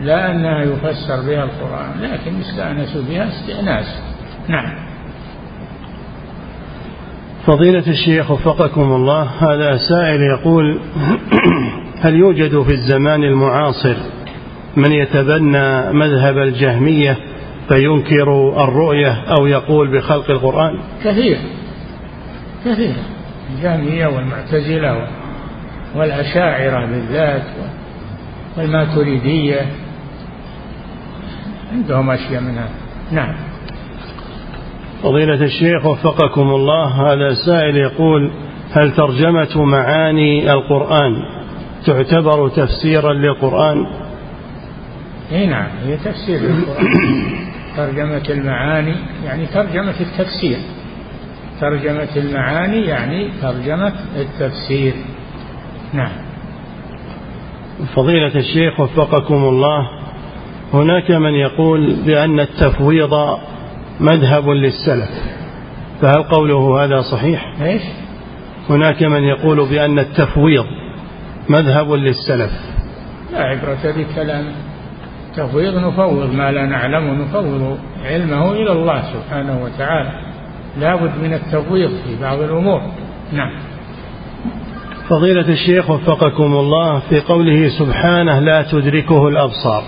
لا 0.00 0.30
أنها 0.30 0.62
يفسر 0.62 1.20
بها 1.26 1.44
القرآن 1.44 2.00
لكن 2.00 2.40
يستأنس 2.40 2.96
بها 2.96 3.28
استئناس. 3.28 4.02
نعم. 4.48 4.72
فضيلة 7.46 7.84
الشيخ 7.86 8.30
وفقكم 8.30 8.92
الله 8.92 9.22
هذا 9.22 9.76
سائل 9.76 10.20
يقول 10.20 10.80
هل 12.04 12.14
يوجد 12.14 12.62
في 12.62 12.72
الزمان 12.72 13.24
المعاصر 13.24 13.94
من 14.76 14.92
يتبنى 14.92 15.92
مذهب 15.92 16.38
الجهمية 16.38 17.16
فينكر 17.68 18.52
الرؤية 18.64 19.24
أو 19.38 19.46
يقول 19.46 19.96
بخلق 19.96 20.30
القرآن؟ 20.30 20.78
كثير. 21.04 21.38
كثير. 22.64 22.94
الجهمية 23.54 24.06
والمعتزلة 24.06 25.06
والأشاعرة 25.94 26.86
بالذات 26.86 27.42
والماتريدية. 28.56 29.66
عندهم 31.72 32.10
أشياء 32.10 32.40
منها. 32.40 32.68
نعم. 33.12 33.34
فضيلة 35.02 35.44
الشيخ 35.44 35.86
وفقكم 35.86 36.48
الله 36.48 36.86
هذا 36.86 37.34
سائل 37.46 37.76
يقول 37.76 38.30
هل 38.72 38.92
ترجمة 38.92 39.64
معاني 39.64 40.52
القرآن 40.52 41.12
تعتبر 41.86 42.48
تفسيرا 42.48 43.12
للقرآن؟ 43.12 43.86
إي 45.32 45.46
نعم 45.46 45.68
هي 45.86 45.96
تفسير 45.96 46.40
للقرآن. 46.40 46.86
ترجمة 47.76 48.22
المعاني 48.30 48.94
يعني 49.24 49.46
ترجمة 49.46 49.94
التفسير. 50.00 50.56
ترجمة 51.60 52.16
المعاني 52.16 52.86
يعني 52.86 53.28
ترجمة 53.42 53.92
التفسير. 54.16 54.94
نعم. 55.92 56.31
فضيلة 57.86 58.34
الشيخ 58.34 58.80
وفقكم 58.80 59.34
الله 59.34 59.88
هناك 60.72 61.10
من 61.10 61.34
يقول 61.34 61.96
بأن 62.06 62.40
التفويض 62.40 63.38
مذهب 64.00 64.48
للسلف 64.48 65.10
فهل 66.00 66.22
قوله 66.22 66.84
هذا 66.84 67.00
صحيح؟ 67.00 67.54
إيش؟ 67.62 67.82
هناك 68.70 69.02
من 69.02 69.22
يقول 69.24 69.68
بأن 69.68 69.98
التفويض 69.98 70.66
مذهب 71.48 71.92
للسلف. 71.92 72.52
لا 73.32 73.38
عبرة 73.44 73.94
بكلامه 73.96 74.52
تفويض 75.36 75.74
نفوض 75.74 76.34
ما 76.34 76.52
لا 76.52 76.66
نعلم 76.66 77.22
نفوض 77.22 77.78
علمه 78.04 78.52
إلى 78.52 78.72
الله 78.72 79.02
سبحانه 79.12 79.62
وتعالى. 79.64 80.10
لا 80.78 80.96
بد 80.96 81.18
من 81.22 81.34
التفويض 81.34 81.90
في 81.90 82.20
بعض 82.20 82.40
الأمور. 82.40 82.82
نعم. 83.32 83.71
فضيلة 85.12 85.48
الشيخ 85.48 85.90
وفقكم 85.90 86.54
الله 86.54 86.98
في 86.98 87.20
قوله 87.20 87.68
سبحانه 87.78 88.38
لا 88.38 88.62
تدركه 88.62 89.28
الأبصار. 89.28 89.84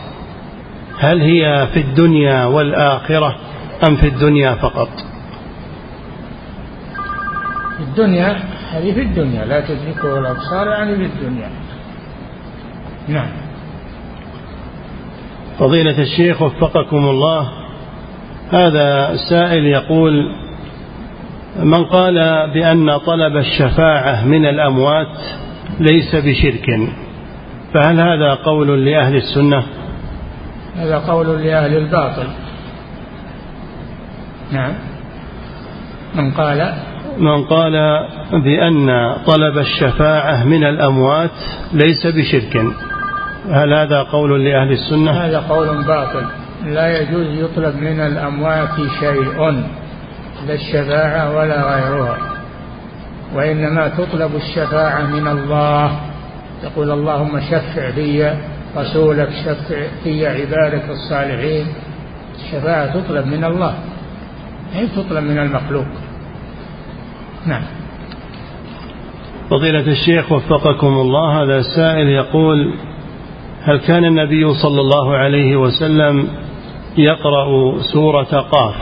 هل 0.99 1.21
هي 1.21 1.69
في 1.75 1.81
الدنيا 1.81 2.45
والآخرة 2.45 3.37
أم 3.89 3.97
في 3.97 4.09
الدنيا 4.09 4.55
فقط؟ 4.55 4.89
في 7.77 7.83
الدنيا 7.83 8.37
هذه 8.73 8.93
في 8.93 9.03
الدنيا 9.03 9.45
لا 9.45 9.61
تدركه 9.61 10.19
الأبصار 10.19 10.69
يعني 10.69 10.97
في 10.97 11.05
الدنيا. 11.05 11.51
نعم. 13.09 13.29
فضيلة 15.59 16.03
الشيخ 16.03 16.43
وفقكم 16.43 17.09
الله 17.09 17.49
هذا 18.51 19.17
سائل 19.31 19.67
يقول 19.67 20.44
من 21.63 21.85
قال 21.85 22.15
بأن 22.55 22.99
طلب 22.99 23.37
الشفاعة 23.37 24.25
من 24.25 24.47
الأموات 24.47 25.17
ليس 25.81 26.15
بشرك 26.15 26.89
فهل 27.75 28.01
هذا 28.01 28.35
قول 28.35 28.85
لأهل 28.85 29.17
السنة؟ 29.17 29.63
هذا 30.77 30.99
قول 30.99 31.27
لأهل 31.27 31.77
الباطل. 31.77 32.27
نعم. 34.53 34.73
من 36.15 36.31
قال؟ 36.31 36.75
من 37.19 37.45
قال 37.45 37.73
بأن 38.33 39.15
طلب 39.27 39.59
الشفاعة 39.59 40.45
من 40.45 40.65
الأموات 40.65 41.31
ليس 41.73 42.07
بشرك 42.07 42.57
هل 43.51 43.75
هذا 43.75 44.03
قول 44.03 44.45
لأهل 44.45 44.73
السنة؟ 44.73 45.11
هذا 45.11 45.39
قول 45.49 45.85
باطل. 45.85 46.27
لا 46.67 47.01
يجوز 47.01 47.27
يطلب 47.27 47.77
من 47.77 48.01
الأموات 48.01 48.77
شيء. 49.01 49.65
لا 50.47 50.55
الشفاعة 50.55 51.37
ولا 51.37 51.75
غيرها. 51.75 52.19
وإنما 53.35 53.89
تطلب 53.89 54.37
الشفاعة 54.37 55.07
من 55.07 55.29
الله. 55.29 56.01
يقول 56.65 56.91
اللهم 56.91 57.41
شفع 57.41 57.91
في 57.91 58.35
رسولك 58.77 59.29
شفع 59.45 59.77
في 60.05 60.27
عبادك 60.27 60.85
الصالحين. 60.91 61.67
الشفاعة 62.35 63.01
تطلب 63.01 63.27
من 63.27 63.45
الله 63.45 63.75
هي 64.75 64.87
تطلب 64.87 65.25
من 65.25 65.39
المخلوق؟ 65.39 65.87
نعم. 67.47 67.63
فضيلة 69.51 69.93
الشيخ 69.93 70.33
وفقكم 70.33 70.87
الله 70.87 71.43
هذا 71.43 71.63
سائل 71.77 72.09
يقول 72.09 72.75
هل 73.63 73.79
كان 73.79 74.05
النبي 74.05 74.55
صلى 74.55 74.81
الله 74.81 75.17
عليه 75.17 75.57
وسلم 75.57 76.29
يقرأ 76.99 77.79
سورة 77.93 78.41
قاف؟ 78.41 78.75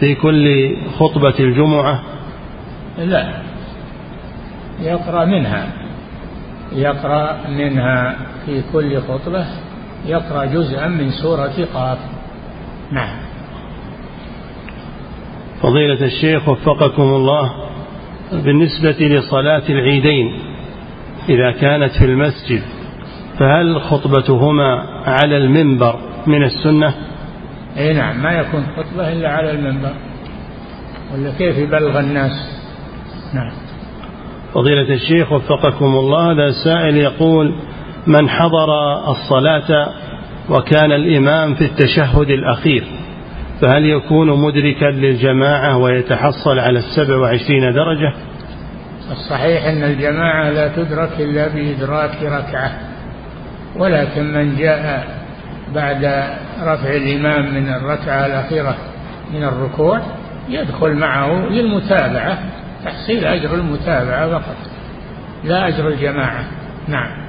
في 0.00 0.14
كل 0.14 0.76
خطبة 0.98 1.34
الجمعة؟ 1.40 2.00
لا. 2.98 3.32
يقرأ 4.80 5.24
منها. 5.24 5.66
يقرأ 6.72 7.48
منها 7.48 8.16
في 8.46 8.62
كل 8.72 9.00
خطبة. 9.00 9.46
يقرأ 10.06 10.44
جزءا 10.44 10.88
من 10.88 11.10
سورة 11.10 11.66
قاف. 11.74 11.98
نعم. 12.92 13.16
فضيلة 15.62 16.04
الشيخ 16.04 16.48
وفقكم 16.48 17.02
الله 17.02 17.52
بالنسبة 18.32 19.06
لصلاة 19.06 19.62
العيدين 19.68 20.38
إذا 21.28 21.50
كانت 21.60 21.92
في 21.98 22.04
المسجد 22.04 22.62
فهل 23.38 23.80
خطبتهما 23.80 24.74
على 25.06 25.36
المنبر 25.36 25.98
من 26.26 26.44
السنة؟ 26.44 26.94
اي 27.78 27.92
نعم 27.92 28.22
ما 28.22 28.32
يكون 28.32 28.66
خطبة 28.76 29.12
إلا 29.12 29.28
على 29.28 29.50
المنبر. 29.50 29.92
ولا 31.14 31.30
كيف 31.38 31.58
يبلغ 31.58 32.00
الناس؟ 32.00 32.60
نعم. 33.34 33.52
فضيلة 34.54 34.94
الشيخ 34.94 35.32
وفقكم 35.32 35.84
الله 35.84 36.32
هذا 36.32 36.50
سائل 36.64 36.96
يقول 36.96 37.54
من 38.06 38.28
حضر 38.28 38.68
الصلاة 39.10 39.88
وكان 40.50 40.92
الإمام 40.92 41.54
في 41.54 41.64
التشهد 41.64 42.30
الأخير 42.30 42.84
فهل 43.60 43.84
يكون 43.84 44.40
مدركا 44.40 44.84
للجماعة 44.84 45.76
ويتحصل 45.76 46.58
على 46.58 46.78
السبع 46.78 47.16
وعشرين 47.16 47.72
درجة؟ 47.72 48.12
الصحيح 49.10 49.64
أن 49.64 49.82
الجماعة 49.84 50.50
لا 50.50 50.68
تدرك 50.68 51.20
إلا 51.20 51.48
بإدراك 51.48 52.22
ركعة 52.22 52.70
ولكن 53.76 54.32
من 54.32 54.56
جاء 54.56 55.06
بعد 55.74 56.24
رفع 56.62 56.96
الإمام 56.96 57.54
من 57.54 57.68
الركعة 57.68 58.26
الأخيرة 58.26 58.76
من 59.32 59.44
الركوع 59.44 60.00
يدخل 60.48 60.94
معه 60.94 61.48
للمتابعة 61.48 62.38
تحصيل 62.84 63.24
أجر 63.24 63.54
المتابعة 63.54 64.28
فقط 64.28 64.56
لا 65.44 65.68
أجر 65.68 65.88
الجماعة. 65.88 66.44
نعم. 66.88 67.20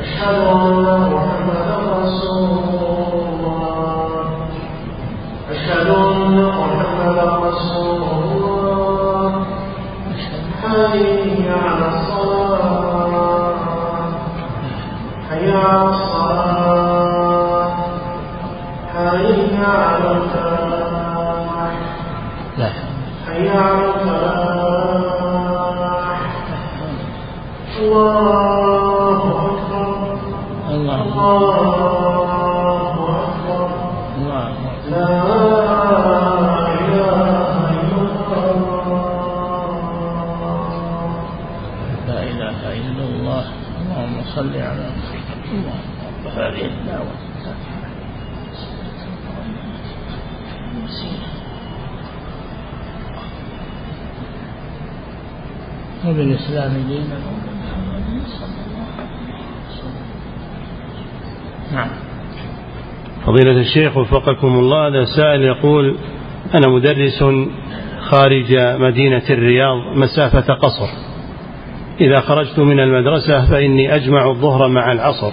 أشهد 0.00 0.38
أن 0.48 0.84
محمدا 1.12 1.76
رسول 2.02 2.50
الله 2.68 4.08
أشهد 5.50 5.88
أن 5.88 6.36
محمدا 6.58 7.26
رسول 7.48 8.02
الله 8.02 9.30
حي 10.62 11.50
على 11.50 11.86
الصلاة 11.88 13.54
حي 15.30 15.48
على 15.52 15.82
الصلاة 15.88 17.68
حي 18.94 19.56
على 19.64 20.08
الفلاح 20.16 21.72
حي 23.26 23.48
على 23.48 23.84
وبالإسلام 56.46 56.88
دينا 56.88 57.18
نعم. 61.72 61.88
فضيلة 63.26 63.60
الشيخ 63.60 63.96
وفقكم 63.96 64.58
الله 64.58 64.88
هذا 64.88 65.04
سائل 65.16 65.42
يقول 65.42 65.96
أنا 66.54 66.68
مدرس 66.68 67.24
خارج 68.00 68.56
مدينة 68.80 69.22
الرياض 69.30 69.76
مسافة 69.96 70.54
قصر. 70.54 70.88
إذا 72.00 72.20
خرجت 72.20 72.58
من 72.58 72.80
المدرسة 72.80 73.50
فإني 73.50 73.94
أجمع 73.94 74.30
الظهر 74.30 74.68
مع 74.68 74.92
العصر 74.92 75.32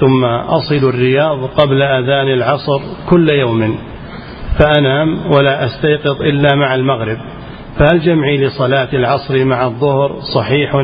ثم 0.00 0.24
أصل 0.24 0.88
الرياض 0.88 1.44
قبل 1.44 1.82
أذان 1.82 2.28
العصر 2.28 2.80
كل 3.10 3.28
يوم 3.30 3.78
فأنام 4.58 5.32
ولا 5.32 5.66
أستيقظ 5.66 6.22
إلا 6.22 6.56
مع 6.56 6.74
المغرب. 6.74 7.31
فهل 7.78 8.00
جمعي 8.00 8.36
لصلاة 8.36 8.88
العصر 8.92 9.44
مع 9.44 9.66
الظهر 9.66 10.20
صحيح 10.34 10.74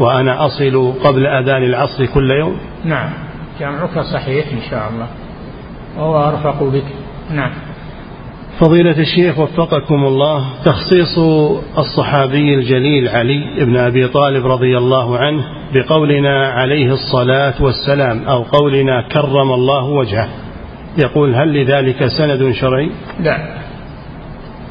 وأنا 0.00 0.46
أصل 0.46 0.92
قبل 1.04 1.26
أذان 1.26 1.62
العصر 1.62 2.06
كل 2.06 2.30
يوم؟ 2.30 2.56
نعم 2.84 3.10
جمعك 3.60 3.98
صحيح 3.98 4.46
إن 4.52 4.70
شاء 4.70 4.90
الله. 4.90 5.06
وهو 5.96 6.28
أرفق 6.28 6.62
بك. 6.62 6.84
نعم. 7.30 7.50
فضيلة 8.60 8.98
الشيخ 8.98 9.38
وفقكم 9.38 10.04
الله 10.04 10.44
تخصيص 10.64 11.18
الصحابي 11.78 12.54
الجليل 12.54 13.08
علي 13.08 13.64
بن 13.64 13.76
أبي 13.76 14.08
طالب 14.08 14.46
رضي 14.46 14.78
الله 14.78 15.18
عنه 15.18 15.44
بقولنا 15.74 16.46
عليه 16.48 16.92
الصلاة 16.92 17.54
والسلام 17.60 18.24
أو 18.24 18.42
قولنا 18.42 19.08
كرم 19.12 19.52
الله 19.52 19.84
وجهه. 19.84 20.28
يقول 20.98 21.34
هل 21.34 21.62
لذلك 21.62 22.06
سند 22.06 22.50
شرعي؟ 22.52 22.90
لا. 23.20 23.65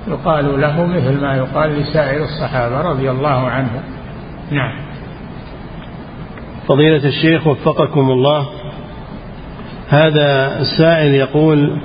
يقال 0.07 0.61
له 0.61 0.85
مثل 0.85 1.21
ما 1.21 1.35
يقال 1.35 1.69
لسائر 1.69 2.23
الصحابة 2.23 2.81
رضي 2.81 3.11
الله 3.11 3.47
عنهم. 3.47 3.81
نعم. 4.51 4.85
فضيلة 6.67 7.07
الشيخ 7.07 7.47
وفقكم 7.47 8.11
الله 8.11 8.47
هذا 9.89 10.59
السائل 10.59 11.13
يقول 11.13 11.81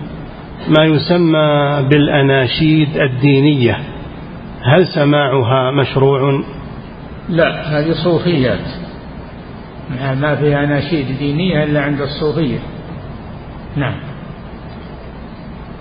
ما 0.69 0.85
يسمى 0.85 1.83
بالأناشيد 1.89 2.97
الدينية 2.97 3.79
هل 4.63 4.87
سماعها 4.87 5.71
مشروع؟ 5.71 6.43
لا 7.29 7.79
هذه 7.79 7.93
صوفيات. 8.05 8.67
ما 10.21 10.37
في 10.37 10.57
أناشيد 10.57 11.19
دينية 11.19 11.65
إلا 11.65 11.81
عند 11.83 12.01
الصوفية. 12.01 12.59
نعم. 13.77 13.95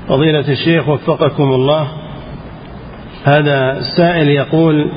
فضيلة 0.07 0.51
الشيخ 0.51 0.89
وفقكم 0.89 1.43
الله 1.43 1.87
هذا 3.23 3.77
السائل 3.77 4.29
يقول 4.29 4.91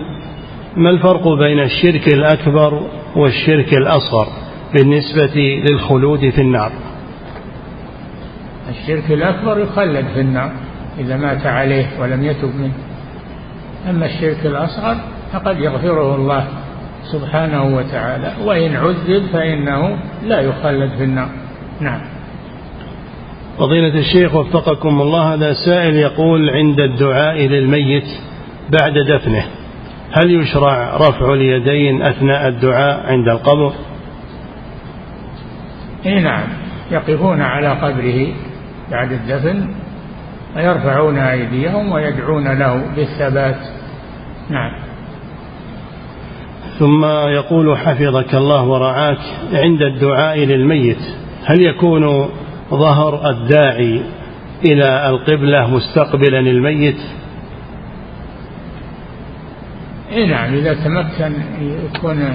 ما 0.76 0.90
الفرق 0.90 1.28
بين 1.28 1.60
الشرك 1.60 2.08
الأكبر 2.08 2.82
والشرك 3.16 3.74
الأصغر 3.74 4.26
بالنسبة 4.74 5.62
للخلود 5.64 6.30
في 6.30 6.40
النار؟ 6.40 6.72
الشرك 8.68 9.10
الأكبر 9.10 9.58
يخلد 9.58 10.06
في 10.14 10.20
النار 10.20 10.52
إذا 10.98 11.16
مات 11.16 11.46
عليه 11.46 11.86
ولم 12.00 12.24
يتب 12.24 12.56
منه. 12.56 12.74
أما 13.90 14.06
الشرك 14.06 14.46
الأصغر 14.46 14.96
فقد 15.32 15.58
يغفره 15.58 16.14
الله 16.16 16.48
سبحانه 17.12 17.76
وتعالى 17.76 18.32
وإن 18.44 18.76
عذب 18.76 19.22
فإنه 19.32 19.98
لا 20.24 20.40
يخلد 20.40 20.90
في 20.90 21.04
النار. 21.04 21.28
نعم. 21.80 22.11
فضيلة 23.62 23.98
الشيخ 23.98 24.34
وفقكم 24.34 25.00
الله 25.00 25.34
هذا 25.34 25.52
سائل 25.52 25.96
يقول 25.96 26.50
عند 26.50 26.80
الدعاء 26.80 27.38
للميت 27.38 28.04
بعد 28.70 28.92
دفنه 28.98 29.44
هل 30.12 30.30
يشرع 30.30 30.96
رفع 30.96 31.32
اليدين 31.32 32.02
أثناء 32.02 32.48
الدعاء 32.48 33.06
عند 33.06 33.28
القبر؟ 33.28 33.72
اي 36.06 36.20
نعم 36.20 36.48
يقفون 36.90 37.40
على 37.40 37.68
قبره 37.68 38.26
بعد 38.90 39.12
الدفن 39.12 39.74
ويرفعون 40.56 41.18
أيديهم 41.18 41.92
ويدعون 41.92 42.58
له 42.58 42.82
بالثبات. 42.96 43.60
نعم. 44.50 44.72
ثم 46.78 47.04
يقول 47.28 47.78
حفظك 47.78 48.34
الله 48.34 48.64
ورعاك 48.64 49.18
عند 49.52 49.82
الدعاء 49.82 50.38
للميت 50.38 51.00
هل 51.44 51.62
يكون 51.62 52.28
ظهر 52.72 53.30
الداعي 53.30 54.02
إلى 54.64 55.08
القبلة 55.08 55.66
مستقبلا 55.66 56.38
الميت؟ 56.38 56.98
اي 60.12 60.26
نعم 60.26 60.54
إذا 60.54 60.74
تمكن 60.74 61.34
يكون 61.60 62.34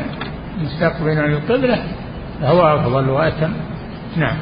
مستقبلا 0.63 1.25
القبلة 1.25 1.83
فهو 2.41 2.61
أفضل 2.61 3.09
وأتم. 3.09 3.53
نعم. 4.17 4.38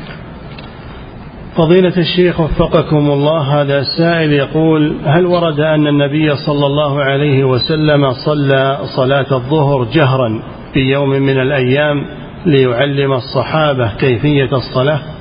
فضيلة 1.57 1.97
الشيخ 1.97 2.39
وفقكم 2.39 3.11
الله 3.11 3.61
هذا 3.61 3.79
السائل 3.79 4.33
يقول 4.33 4.97
هل 5.05 5.25
ورد 5.25 5.59
أن 5.59 5.87
النبي 5.87 6.35
صلى 6.35 6.65
الله 6.65 7.03
عليه 7.03 7.43
وسلم 7.43 8.13
صلى 8.13 8.79
صلاة 8.95 9.25
الظهر 9.31 9.83
جهرا 9.83 10.43
في 10.73 10.79
يوم 10.79 11.09
من 11.09 11.41
الأيام 11.41 12.05
ليعلم 12.45 13.13
الصحابة 13.13 13.91
كيفية 13.99 14.49
الصلاة؟ 14.53 15.14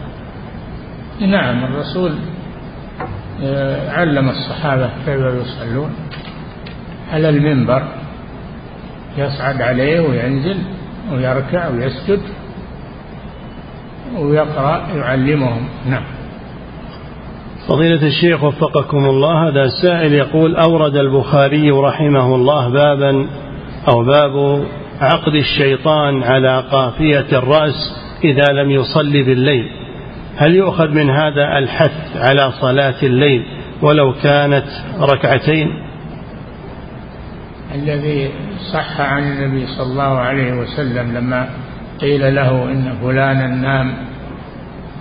نعم 1.21 1.65
الرسول 1.65 2.12
آه، 3.43 3.91
علم 3.91 4.29
الصحابة 4.29 4.91
كيف 5.07 5.21
يصلون. 5.21 5.91
على 7.12 7.29
المنبر 7.29 7.83
يصعد 9.19 9.62
عليه 9.62 10.01
وينزل 10.01 10.57
ويركع 11.12 11.69
ويسجد 11.69 12.21
ويقرأ 14.19 14.87
يعلمهم. 14.97 15.69
نعم. 15.87 16.05
فضيلة 17.69 18.07
الشيخ 18.07 18.45
وفقكم 18.45 19.05
الله 19.05 19.49
هذا 19.49 19.62
السائل 19.65 20.12
يقول 20.12 20.57
أورد 20.57 20.97
البخاري 20.97 21.71
رحمه 21.71 22.35
الله 22.35 22.69
بابا 22.69 23.27
أو 23.89 24.05
باب 24.05 24.65
عقد 25.01 25.35
الشيطان 25.35 26.23
على 26.23 26.65
قافية 26.71 27.27
الرأس 27.39 27.97
إذا 28.25 28.53
لم 28.53 28.71
يصلي 28.71 29.23
بالليل. 29.23 29.84
هل 30.37 30.55
يؤخذ 30.55 30.89
من 30.89 31.11
هذا 31.11 31.59
الحث 31.59 32.16
على 32.16 32.53
صلاة 32.61 33.03
الليل 33.03 33.45
ولو 33.82 34.12
كانت 34.22 34.66
ركعتين؟ 35.01 35.68
الذي 37.74 38.30
صح 38.72 39.01
عن 39.01 39.22
النبي 39.22 39.66
صلى 39.66 39.87
الله 39.87 40.18
عليه 40.18 40.53
وسلم 40.53 41.16
لما 41.16 41.49
قيل 42.01 42.35
له 42.35 42.64
إن 42.64 42.97
فلانا 43.03 43.47
نام 43.47 43.95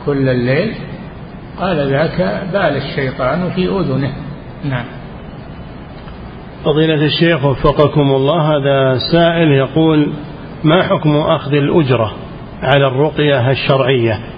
كل 0.05 0.29
الليل 0.29 0.73
قال 1.59 1.89
ذاك 1.89 2.41
بال 2.53 2.77
الشيطان 2.77 3.49
في 3.55 3.67
أذنه. 3.67 4.13
نعم. 4.69 4.86
فضيلة 6.65 7.05
الشيخ 7.05 7.45
وفقكم 7.45 8.01
الله 8.01 8.41
هذا 8.41 8.97
سائل 9.11 9.51
يقول 9.51 10.13
ما 10.63 10.84
حكم 10.84 11.15
أخذ 11.15 11.53
الأجرة 11.53 12.13
على 12.61 12.88
الرقية 12.88 13.51
الشرعية؟ 13.51 14.32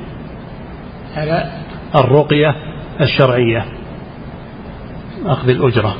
على 1.15 1.51
الرقية 1.95 2.55
الشرعية. 3.01 3.65
أخذ 5.25 5.49
الأجرة. 5.49 5.95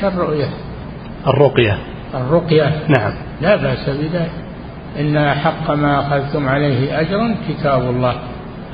شو 0.00 0.08
الرؤية 0.08 0.48
الرقية. 1.26 1.78
الرقية. 2.14 2.82
نعم. 2.98 3.12
لا 3.40 3.56
بأس 3.56 3.90
بذلك. 3.90 4.30
إن 5.00 5.34
حق 5.34 5.70
ما 5.70 6.00
أخذتم 6.00 6.48
عليه 6.48 7.00
أجرا 7.00 7.34
كتاب 7.48 7.82
الله. 7.82 8.14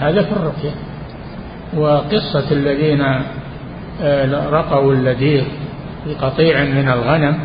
هذا 0.00 0.22
في 0.22 0.32
الرقية. 0.32 0.74
وقصة 1.76 2.50
الذين 2.52 3.00
آه، 4.02 4.50
رقوا 4.50 4.92
اللذيذ 4.92 5.44
بقطيع 6.06 6.64
من 6.64 6.88
الغنم 6.88 7.38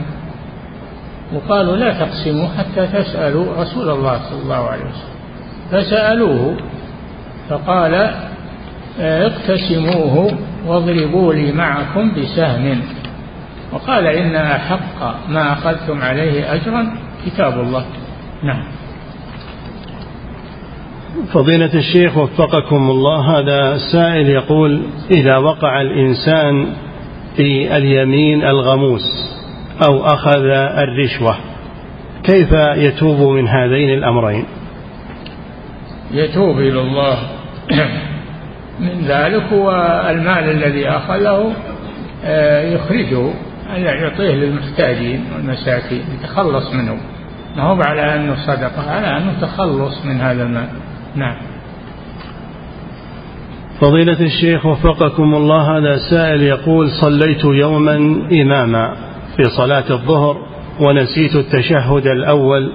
وقالوا 1.33 1.75
لا 1.75 1.93
تقسموا 1.93 2.47
حتى 2.47 2.87
تسألوا 2.87 3.61
رسول 3.61 3.89
الله 3.89 4.19
صلى 4.29 4.41
الله 4.43 4.69
عليه 4.69 4.83
وسلم. 4.83 5.15
فسألوه 5.71 6.57
فقال 7.49 8.13
اقتسموه 8.99 10.37
واضربوا 10.67 11.33
لي 11.33 11.51
معكم 11.51 12.11
بسهم. 12.11 12.81
وقال 13.73 14.07
إن 14.07 14.35
أحق 14.35 15.29
ما 15.29 15.53
أخذتم 15.53 16.01
عليه 16.01 16.53
أجرا 16.53 16.97
كتاب 17.25 17.59
الله. 17.59 17.85
نعم. 18.43 18.63
فضيلة 21.33 21.73
الشيخ 21.73 22.17
وفقكم 22.17 22.89
الله 22.89 23.39
هذا 23.39 23.77
سائل 23.91 24.29
يقول 24.29 24.81
إذا 25.11 25.37
وقع 25.37 25.81
الإنسان 25.81 26.67
في 27.35 27.77
اليمين 27.77 28.43
الغموس 28.43 29.35
أو 29.87 30.05
أخذ 30.05 30.45
الرشوة 30.77 31.35
كيف 32.23 32.51
يتوب 32.75 33.19
من 33.19 33.47
هذين 33.47 33.89
الأمرين؟ 33.89 34.45
يتوب 36.11 36.59
إلى 36.59 36.81
الله. 36.81 37.17
من 38.79 39.05
ذلك 39.07 39.43
هو 39.53 39.71
المال 40.09 40.49
الذي 40.49 40.89
أخذه 40.89 41.53
آه، 42.25 42.61
يخرجه 42.61 43.29
يعطيه 43.75 44.35
للمحتاجين 44.35 45.25
والمساكين 45.35 46.03
يتخلص 46.13 46.73
منه. 46.73 46.97
ما 47.55 47.63
هو 47.63 47.81
على 47.81 48.15
أنه 48.15 48.35
صدقة 48.47 48.91
على 48.91 49.17
أنه 49.17 49.41
تخلص 49.41 50.05
من 50.05 50.21
هذا 50.21 50.43
المال. 50.43 50.67
نعم. 51.15 51.35
فضيلة 53.81 54.19
الشيخ 54.19 54.65
وفقكم 54.65 55.35
الله 55.35 55.77
هذا 55.77 55.97
سائل 56.09 56.41
يقول 56.41 56.89
صليت 57.01 57.43
يوما 57.43 57.95
إماما 58.41 58.95
في 59.37 59.43
صلاة 59.43 59.89
الظهر 59.89 60.37
ونسيت 60.79 61.35
التشهد 61.35 62.07
الأول 62.07 62.71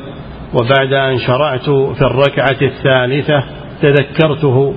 وبعد 0.54 0.92
أن 0.92 1.18
شرعت 1.18 1.70
في 1.70 2.02
الركعة 2.02 2.58
الثالثة 2.62 3.59
تذكرته 3.82 4.74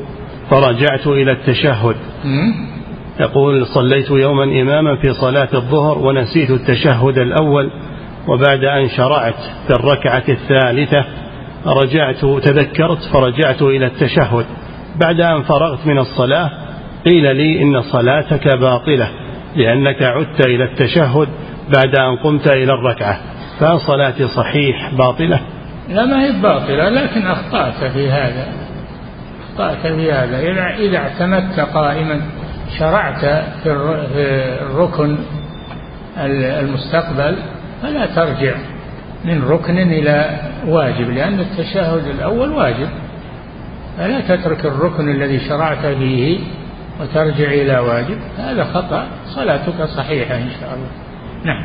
فرجعت 0.50 1.08
إلى 1.08 1.32
التشهد. 1.32 1.96
يقول 3.20 3.66
صليت 3.66 4.10
يوما 4.12 4.44
إماما 4.44 4.96
في 4.96 5.14
صلاة 5.14 5.50
الظهر 5.54 5.98
ونسيت 5.98 6.50
التشهد 6.50 7.18
الأول 7.18 7.72
وبعد 8.28 8.64
أن 8.64 8.90
شرعت 8.90 9.36
في 9.68 9.76
الركعة 9.76 10.24
الثالثة 10.30 11.06
رجعت 11.66 12.26
تذكرت 12.44 12.98
فرجعت 13.14 13.62
إلى 13.62 13.86
التشهد. 13.86 14.46
بعد 15.02 15.22
أن 15.22 15.42
فرغت 15.42 15.88
من 15.88 16.00
الصلاة 16.00 16.52
قيل 17.06 17.36
لي 17.36 17.62
إن 17.64 17.82
صلاتك 17.82 18.58
باطلة 18.58 19.10
لأنك 19.56 20.04
عدت 20.04 20.48
إلى 20.48 20.64
التشهد 20.64 21.28
بعد 21.76 21.96
أن 22.00 22.16
قمت 22.16 22.48
إلى 22.48 22.74
الركعة. 22.74 23.20
فصلاتي 23.60 24.28
صحيح 24.28 24.94
باطلة. 24.98 25.40
لا 25.90 26.06
ما 26.06 26.26
هي 26.26 26.42
باطلة 26.42 26.90
لكن 26.90 27.28
أخطأت 27.28 27.92
في 27.92 28.10
هذا. 28.10 28.63
أخطأت 29.54 29.88
في 29.88 30.12
هذا. 30.12 30.40
إذا 30.78 30.98
اعتمدت 30.98 31.60
قائما 31.60 32.22
شرعت 32.80 33.26
في 33.64 33.72
الركن 34.62 35.18
المستقبل 36.18 37.38
فلا 37.82 38.06
ترجع 38.06 38.56
من 39.26 39.44
ركن 39.44 39.78
إلى 39.78 40.40
واجب 40.68 41.10
لأن 41.10 41.40
التشهد 41.40 42.08
الأول 42.08 42.52
واجب. 42.52 42.90
فلا 43.98 44.20
تترك 44.20 44.66
الركن 44.66 45.10
الذي 45.10 45.40
شرعت 45.40 45.86
فيه 45.86 46.40
وترجع 47.02 47.48
إلى 47.52 47.80
واجب. 47.80 48.18
هذا 48.38 48.64
خطأ. 48.64 49.08
صلاتك 49.36 49.84
صحيحة 49.84 50.36
إن 50.36 50.50
شاء 50.60 50.74
الله. 50.74 50.90
نعم. 51.44 51.64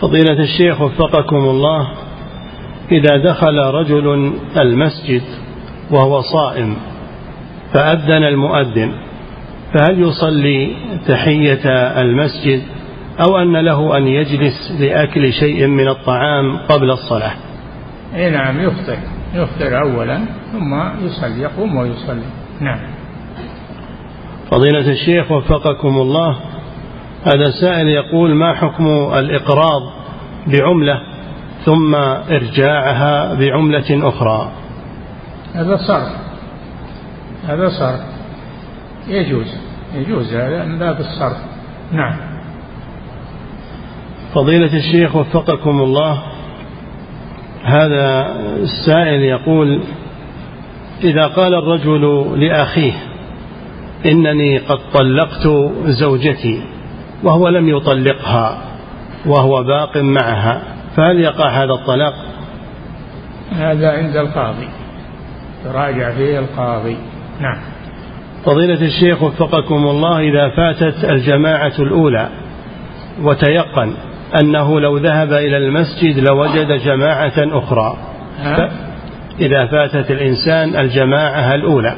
فضيلة 0.00 0.42
الشيخ 0.42 0.80
وفقكم 0.80 1.36
الله 1.36 1.92
إذا 2.92 3.16
دخل 3.16 3.58
رجل 3.58 4.34
المسجد 4.56 5.22
وهو 5.90 6.20
صائم 6.20 6.76
فأذن 7.74 8.24
المؤذن 8.24 8.92
فهل 9.74 10.00
يصلي 10.00 10.76
تحية 11.08 11.66
المسجد 12.00 12.62
أو 13.20 13.38
أن 13.38 13.56
له 13.56 13.96
أن 13.96 14.06
يجلس 14.06 14.72
لأكل 14.80 15.32
شيء 15.32 15.66
من 15.66 15.88
الطعام 15.88 16.56
قبل 16.68 16.90
الصلاة؟ 16.90 17.32
أي 18.16 18.30
نعم 18.30 18.60
يفطر 18.60 18.96
يفطر 19.34 19.80
أولا 19.80 20.20
ثم 20.52 21.04
يصلي 21.06 21.40
يقوم 21.42 21.76
ويصلي. 21.76 22.24
نعم. 22.60 22.78
فضيلة 24.50 24.90
الشيخ 24.90 25.32
وفقكم 25.32 25.88
الله 25.88 26.36
هذا 27.24 27.50
سائل 27.60 27.88
يقول 27.88 28.34
ما 28.34 28.54
حكم 28.54 28.86
الإقراض 29.14 29.82
بعملة 30.46 31.00
ثم 31.64 31.94
إرجاعها 32.30 33.34
بعملة 33.34 34.08
أخرى؟ 34.08 34.52
هذا 35.54 35.76
صرف. 35.76 36.08
هذا 37.48 37.68
صرف. 37.68 38.00
يجوز. 39.08 39.46
يجوز 39.94 40.34
هذا 40.34 40.64
من 40.64 40.78
باب 40.78 41.00
الصرف. 41.00 41.36
نعم. 41.92 42.16
فضيلة 44.34 44.76
الشيخ 44.76 45.16
وفقكم 45.16 45.80
الله 45.80 46.22
هذا 47.64 48.36
السائل 48.56 49.22
يقول 49.22 49.80
إذا 51.04 51.26
قال 51.26 51.54
الرجل 51.54 52.34
لأخيه 52.40 52.92
إنني 54.06 54.58
قد 54.58 54.78
طلقت 54.94 55.48
زوجتي 55.86 56.62
وهو 57.24 57.48
لم 57.48 57.68
يطلقها 57.68 58.58
وهو 59.26 59.62
باق 59.62 59.96
معها 59.96 60.62
فهل 60.96 61.20
يقع 61.20 61.48
هذا 61.48 61.72
الطلاق؟ 61.72 62.14
هذا 63.52 63.90
عند 63.90 64.16
القاضي. 64.16 64.68
يراجع 65.66 66.10
فيه 66.10 66.38
القاضي. 66.38 66.96
نعم. 67.40 67.58
فضيلة 68.44 68.82
الشيخ 68.86 69.22
وفقكم 69.22 69.74
الله 69.74 70.18
إذا 70.18 70.48
فاتت 70.56 71.04
الجماعة 71.04 71.72
الأولى 71.78 72.28
وتيقن 73.22 73.94
أنه 74.42 74.80
لو 74.80 74.96
ذهب 74.96 75.32
إلى 75.32 75.56
المسجد 75.56 76.18
لوجد 76.18 76.72
جماعة 76.72 77.32
أخرى. 77.36 77.96
إذا 79.40 79.66
فاتت 79.66 80.10
الإنسان 80.10 80.76
الجماعة 80.76 81.54
الأولى 81.54 81.96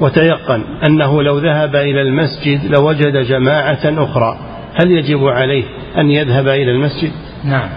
وتيقن 0.00 0.64
أنه 0.86 1.22
لو 1.22 1.38
ذهب 1.38 1.76
إلى 1.76 2.02
المسجد 2.02 2.66
لوجد 2.66 3.16
جماعة 3.16 3.80
أخرى 3.84 4.38
هل 4.74 4.90
يجب 4.90 5.24
عليه 5.24 5.64
أن 5.98 6.10
يذهب 6.10 6.48
إلى 6.48 6.70
المسجد؟ 6.70 7.12
نعم. 7.44 7.68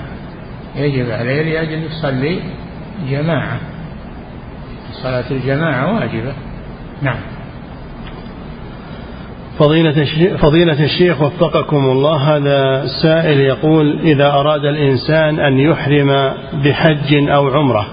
يجب 0.75 1.11
عليه 1.11 1.41
لأجل 1.41 1.83
يصلي 1.83 2.39
جماعة. 3.09 3.59
صلاة 5.05 5.31
الجماعة 5.31 5.93
واجبة. 5.93 6.33
نعم. 7.01 7.19
فضيلة 9.59 10.05
فضيلة 10.37 10.83
الشيخ 10.83 11.21
وفقكم 11.21 11.77
الله 11.77 12.35
هذا 12.35 12.85
سائل 13.01 13.39
يقول 13.39 13.99
إذا 13.99 14.27
أراد 14.27 14.65
الإنسان 14.65 15.39
أن 15.39 15.59
يحرم 15.59 16.33
بحج 16.63 17.29
أو 17.29 17.47
عمرة 17.47 17.87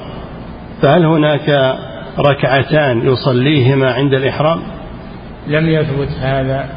فهل 0.82 1.04
هناك 1.04 1.76
ركعتان 2.18 3.06
يصليهما 3.06 3.92
عند 3.92 4.14
الإحرام؟ 4.14 4.62
لم 5.46 5.68
يثبت 5.68 6.10
هذا 6.20 6.68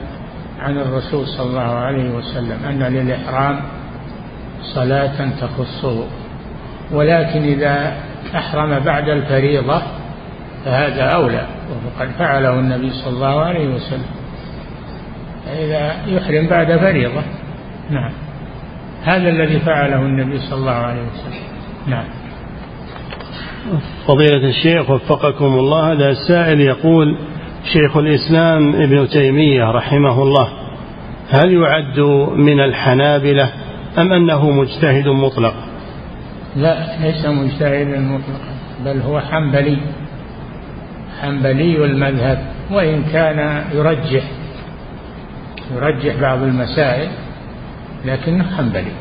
عن 0.59 0.77
الرسول 0.77 1.27
صلى 1.27 1.45
الله 1.45 1.61
عليه 1.61 2.09
وسلم 2.09 2.57
أن 2.69 2.93
للإحرام 2.93 3.61
صلاة 4.75 5.29
تخصه. 5.41 6.03
ولكن 6.91 7.43
إذا 7.43 7.93
أحرم 8.35 8.79
بعد 8.79 9.09
الفريضة 9.09 9.81
فهذا 10.65 11.03
أولى 11.03 11.47
وقد 11.85 12.09
فعله 12.19 12.59
النبي 12.59 12.89
صلى 12.89 13.13
الله 13.13 13.41
عليه 13.41 13.67
وسلم. 13.67 14.05
إذا 15.59 15.95
يحرم 16.07 16.47
بعد 16.47 16.77
فريضة. 16.77 17.21
نعم. 17.89 18.11
هذا 19.03 19.29
الذي 19.29 19.59
فعله 19.59 20.01
النبي 20.01 20.39
صلى 20.39 20.59
الله 20.59 20.71
عليه 20.71 21.01
وسلم. 21.01 21.43
نعم. 21.87 22.05
فضيلة 24.07 24.49
الشيخ 24.49 24.89
وفقكم 24.89 25.45
الله 25.45 25.91
هذا 25.91 26.09
السائل 26.09 26.61
يقول 26.61 27.17
شيخ 27.73 27.97
الإسلام 27.97 28.75
ابن 28.75 29.07
تيمية 29.09 29.71
رحمه 29.71 30.23
الله 30.23 30.47
هل 31.29 31.53
يعد 31.53 31.99
من 32.35 32.59
الحنابلة 32.59 33.49
أم 33.97 34.13
أنه 34.13 34.49
مجتهد 34.49 35.07
مطلق؟ 35.07 35.53
لا 36.55 36.97
ليس 37.01 37.25
مجتهدا 37.25 37.99
مطلقا 37.99 38.55
بل 38.85 39.01
هو 39.01 39.19
حنبلي. 39.19 39.77
حنبلي 41.21 41.85
المذهب 41.85 42.45
وإن 42.71 43.03
كان 43.03 43.63
يرجح 43.73 44.23
يرجح 45.75 46.21
بعض 46.21 46.41
المسائل 46.41 47.09
لكنه 48.05 48.55
حنبلي 48.57 48.91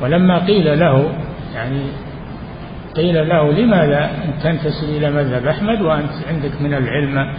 ولما 0.00 0.38
قيل 0.38 0.78
له 0.78 1.12
يعني 1.54 1.82
قيل 2.96 3.28
له 3.28 3.52
لماذا 3.52 4.10
تنتسب 4.42 4.88
إلى 4.88 5.10
مذهب 5.10 5.46
أحمد 5.46 5.80
وأنت 5.80 6.10
عندك 6.28 6.62
من 6.62 6.74
العلم؟ 6.74 7.34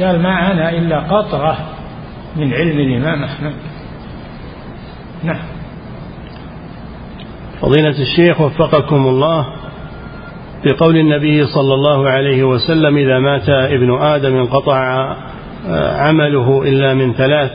قال 0.00 0.22
ما 0.22 0.52
أنا 0.52 0.70
إلا 0.70 0.98
قطرة 1.00 1.58
من 2.36 2.52
علم 2.52 2.78
الإمام 2.78 3.24
أحمد. 3.24 3.52
نعم. 5.24 5.42
فضيلة 7.60 8.02
الشيخ 8.02 8.40
وفقكم 8.40 9.06
الله. 9.06 9.59
في 10.62 10.70
قول 10.70 10.96
النبي 10.96 11.46
صلى 11.46 11.74
الله 11.74 12.08
عليه 12.08 12.44
وسلم 12.44 12.96
إذا 12.96 13.18
مات 13.18 13.48
ابن 13.48 13.98
آدم 14.00 14.36
انقطع 14.36 15.16
آه، 15.68 15.96
عمله 15.96 16.62
إلا 16.62 16.94
من 16.94 17.12
ثلاث 17.12 17.50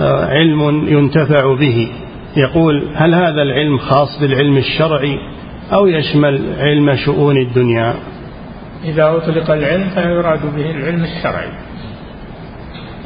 آه، 0.00 0.24
علم 0.24 0.88
ينتفع 0.88 1.54
به. 1.54 1.88
يقول 2.36 2.84
هل 2.94 3.14
هذا 3.14 3.42
العلم 3.42 3.78
خاص 3.78 4.20
بالعلم 4.20 4.56
الشرعي 4.56 5.18
أو 5.72 5.86
يشمل 5.86 6.42
علم 6.58 6.96
شؤون 6.96 7.36
الدنيا؟ 7.36 7.94
إذا 8.84 9.16
أطلق 9.16 9.50
العلم 9.50 9.88
فيراد 9.88 10.56
به 10.56 10.70
العلم 10.70 11.04
الشرعي. 11.04 11.48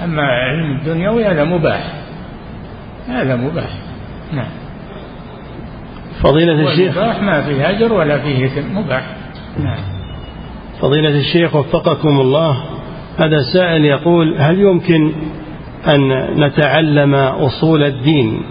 أما 0.05 0.22
علم 0.22 0.76
الدنيوي 0.76 1.24
هذا 1.24 1.44
مباح. 1.44 1.92
هذا 3.09 3.36
مباح. 3.36 3.70
نعم. 4.32 4.68
فضيلة 6.23 6.71
الشيخ. 6.71 6.99
مباح 6.99 7.23
ما 7.23 7.41
فيه 7.43 7.66
هجر 7.69 7.93
ولا 7.93 8.19
فيه 8.19 8.47
إثم. 8.47 8.79
مباح. 8.79 9.16
نعم. 9.59 9.79
فضيلة 10.81 11.19
الشيخ 11.19 11.57
وفقكم 11.57 12.21
الله. 12.21 12.64
هذا 13.19 13.43
سائل 13.53 13.85
يقول 13.85 14.37
هل 14.39 14.61
يمكن 14.61 15.12
أن 15.95 16.31
نتعلم 16.45 17.14
أصول 17.14 17.85
الدين 17.85 18.43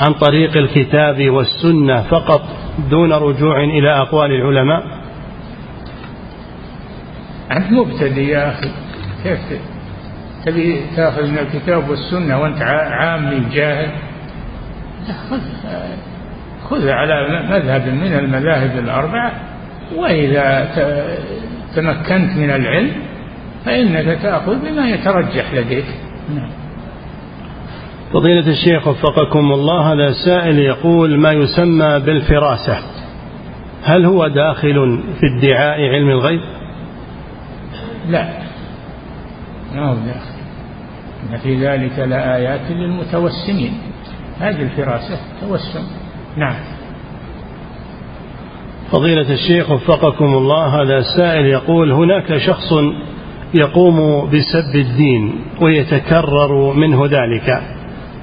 عن 0.00 0.12
طريق 0.12 0.56
الكتاب 0.56 1.30
والسنة 1.30 2.02
فقط 2.02 2.42
دون 2.90 3.12
رجوع 3.12 3.64
إلى 3.64 3.90
أقوال 3.96 4.30
العلماء؟ 4.30 4.82
أنت 7.52 7.72
مبتدئ 7.72 8.20
يا 8.20 8.48
أخي. 8.48 8.70
كيف 9.24 9.38
تبي 10.46 10.80
تأخذ 10.96 11.26
من 11.26 11.38
الكتاب 11.38 11.90
والسنة 11.90 12.40
وأنت 12.40 12.62
عامي 12.62 13.42
جاهل 13.52 13.90
خذ 16.70 16.88
على 16.88 17.44
مذهب 17.50 17.88
من 17.88 18.18
المذاهب 18.18 18.78
الأربعة 18.78 19.32
وإذا 19.96 20.68
تمكنت 21.76 22.36
من 22.36 22.50
العلم 22.50 22.92
فإنك 23.64 24.18
تأخذ 24.22 24.70
بما 24.70 24.88
يترجح 24.90 25.54
لديك. 25.54 25.84
نعم. 26.34 26.50
فضيلة 28.12 28.46
الشيخ 28.48 28.88
وفقكم 28.88 29.52
الله 29.52 29.92
هذا 29.92 30.12
سائل 30.24 30.58
يقول 30.58 31.18
ما 31.18 31.32
يسمى 31.32 32.00
بالفراسة؟ 32.06 32.78
هل 33.84 34.04
هو 34.04 34.28
داخل 34.28 35.02
في 35.20 35.26
ادعاء 35.38 35.80
علم 35.80 36.08
الغيب؟ 36.08 36.40
لا. 38.08 38.28
ما 39.74 39.88
هو 39.90 39.94
داخل. 39.94 40.40
إن 41.30 41.38
في 41.38 41.66
ذلك 41.66 41.98
لآيات 41.98 42.70
للمتوسمين. 42.70 43.72
هذه 44.40 44.62
الفراسة 44.62 45.18
توسم. 45.40 45.84
نعم. 46.40 46.54
فضيلة 48.92 49.32
الشيخ 49.32 49.70
وفقكم 49.70 50.24
الله 50.24 50.82
هذا 50.82 51.02
سائل 51.16 51.46
يقول 51.46 51.92
هناك 51.92 52.38
شخص 52.38 52.72
يقوم 53.54 54.30
بسب 54.30 54.76
الدين 54.76 55.34
ويتكرر 55.60 56.72
منه 56.72 57.06
ذلك. 57.06 57.62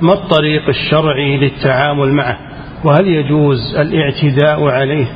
ما 0.01 0.13
الطريق 0.13 0.70
الشرعي 0.70 1.38
للتعامل 1.38 2.13
معه؟ 2.13 2.37
وهل 2.83 3.08
يجوز 3.08 3.75
الاعتداء 3.75 4.63
عليه؟ 4.63 5.08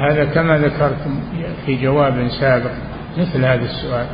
هذا 0.00 0.24
كما 0.24 0.58
ذكرتم 0.58 1.20
في 1.66 1.82
جواب 1.82 2.28
سابق 2.40 2.70
مثل 3.18 3.44
هذا 3.44 3.64
السؤال. 3.64 4.06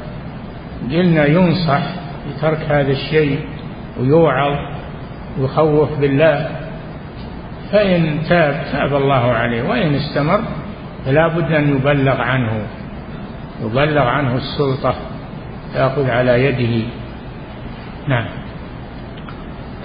قلنا 0.91 1.27
ينصح 1.27 1.83
بترك 2.29 2.59
هذا 2.59 2.93
الشيء 2.93 3.39
ويوعظ 4.01 4.57
ويخوف 5.41 5.99
بالله. 6.01 6.68
فإن 7.73 8.19
تاب 8.29 8.65
تاب 8.73 8.95
الله 8.95 9.33
عليه. 9.33 9.63
وإن 9.63 9.95
استمر 9.95 10.41
فلا 11.05 11.29
بد 11.29 11.53
أن 11.53 11.77
يبلغ 11.77 12.21
عنه. 12.21 12.67
يبلغ 13.63 14.03
عنه 14.03 14.37
السلطة 14.37 14.95
تأخذ 15.75 16.11
على 16.11 16.45
يده. 16.45 16.87
نعم. 18.09 18.27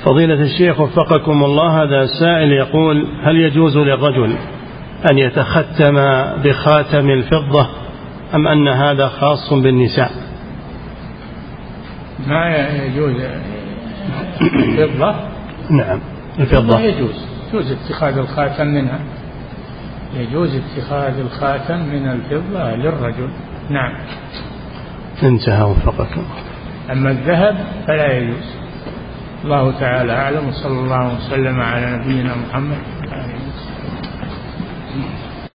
فضيلة 0.05 0.41
الشيخ 0.41 0.79
وفقكم 0.79 1.43
الله 1.43 1.83
هذا 1.83 2.05
سائل 2.05 2.51
يقول 2.51 3.07
هل 3.23 3.35
يجوز 3.35 3.77
للرجل 3.77 4.35
أن 5.11 5.17
يتختم 5.17 5.95
بخاتم 6.43 7.09
الفضة 7.09 7.67
أم 8.35 8.47
أن 8.47 8.67
هذا 8.67 9.07
خاص 9.07 9.53
بالنساء؟ 9.53 10.11
ما 12.27 12.67
يجوز 12.85 13.15
الفضة؟ 14.41 15.15
نعم 15.69 15.99
الفضة. 16.39 16.79
يجوز. 16.79 17.32
يجوز 17.53 17.71
اتخاذ 17.71 18.17
الخاتم 18.17 18.67
منها. 18.67 18.99
يجوز 20.15 20.49
اتخاذ 20.55 21.19
الخاتم 21.19 21.79
من 21.79 22.07
الفضة 22.07 22.75
للرجل. 22.75 23.29
نعم. 23.69 23.95
انتهى 25.23 25.63
وفقكم 25.63 26.23
أما 26.91 27.11
الذهب 27.11 27.65
فلا 27.87 28.17
يجوز. 28.17 28.55
الله 29.43 29.79
تعالى 29.79 30.13
أعلم 30.13 30.47
وصلى 30.47 30.79
الله 30.79 31.15
وسلم 31.17 31.61
على 31.61 31.97
نبينا 31.97 32.33
محمد. 32.35 33.02